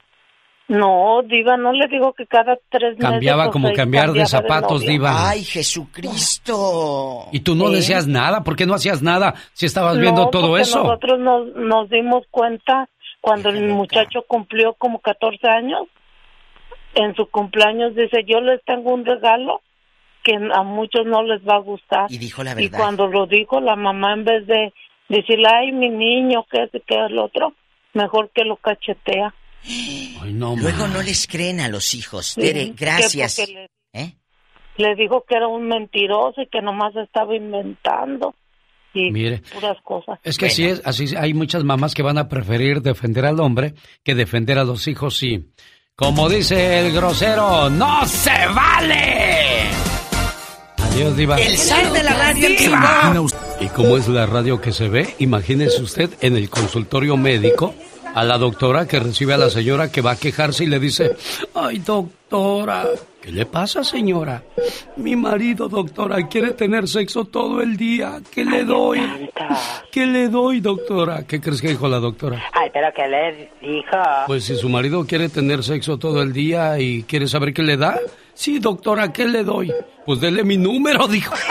[0.68, 3.12] No, Diva, no le digo que cada tres meses.
[3.12, 5.30] Cambiaba como cambiar de zapatos, Diva.
[5.30, 7.28] ¡Ay, Jesucristo!
[7.32, 10.84] Y tú no decías nada, ¿por qué no hacías nada si estabas viendo todo eso?
[10.84, 12.90] Nosotros nos, nos dimos cuenta
[13.22, 15.88] cuando el muchacho cumplió como 14 años.
[16.96, 19.62] En su cumpleaños dice: Yo les tengo un regalo
[20.24, 22.06] que a muchos no les va a gustar.
[22.10, 22.68] Y dijo la verdad.
[22.68, 24.74] Y cuando lo dijo, la mamá, en vez de
[25.10, 27.54] decirle: Ay, mi niño, ¿qué es, qué es lo otro?
[27.94, 29.34] Mejor que lo cachetea.
[30.24, 32.36] Luego no les creen a los hijos.
[32.36, 33.40] Tere, gracias.
[33.40, 34.14] Le, ¿Eh?
[34.78, 38.36] le dijo que era un mentiroso y que nomás estaba inventando.
[38.94, 40.20] Y Mire, puras cosas.
[40.24, 43.74] Es que sí, es, así hay muchas mamás que van a preferir defender al hombre
[44.04, 45.52] que defender a los hijos, sí.
[45.96, 49.70] Como dice el grosero, ¡no se vale!
[50.78, 51.40] Adiós, Diva.
[51.40, 52.50] El sal de la radio
[53.60, 55.14] ¿Y cómo es la radio que se ve?
[55.20, 57.74] Imagínese usted en el consultorio médico
[58.16, 61.18] a la doctora que recibe a la señora que va a quejarse y le dice,
[61.54, 62.86] ay doctora,
[63.22, 64.42] ¿qué le pasa señora?
[64.96, 68.22] Mi marido, doctora, quiere tener sexo todo el día.
[68.32, 69.02] ¿Qué le doy?
[69.92, 71.28] ¿Qué le doy, doctora?
[71.28, 72.42] ¿Qué crees que dijo la doctora?
[72.54, 73.98] Ay, pero ¿qué le dijo?
[74.28, 77.76] Pues si su marido quiere tener sexo todo el día y quiere saber qué le
[77.76, 78.00] da,
[78.34, 79.74] sí, doctora, ¿qué le doy?
[80.06, 81.36] Pues dele mi número, dijo.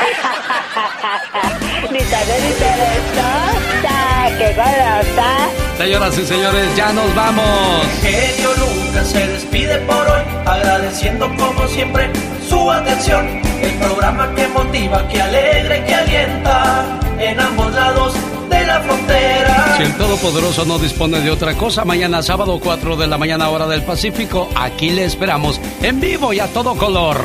[4.31, 5.83] invitada ¡Qué!
[5.85, 7.87] Señoras y señores, ya nos vamos.
[8.01, 12.11] Genio Lucas se despide por hoy, agradeciendo como siempre
[12.49, 13.43] su atención.
[13.61, 18.15] El programa que motiva, que alegra que alienta en ambos lados
[18.49, 19.75] de la frontera.
[19.77, 23.67] Si el Todopoderoso no dispone de otra cosa, mañana sábado 4 de la mañana hora
[23.67, 27.19] del Pacífico, aquí le esperamos en vivo y a todo color.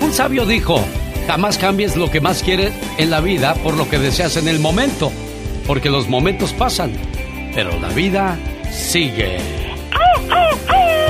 [0.00, 0.84] Un sabio dijo,
[1.26, 4.60] jamás cambies lo que más quieres en la vida por lo que deseas en el
[4.60, 5.12] momento,
[5.66, 6.92] porque los momentos pasan,
[7.54, 8.38] pero la vida
[8.70, 9.38] sigue.
[9.92, 11.05] Ah, ah, ah.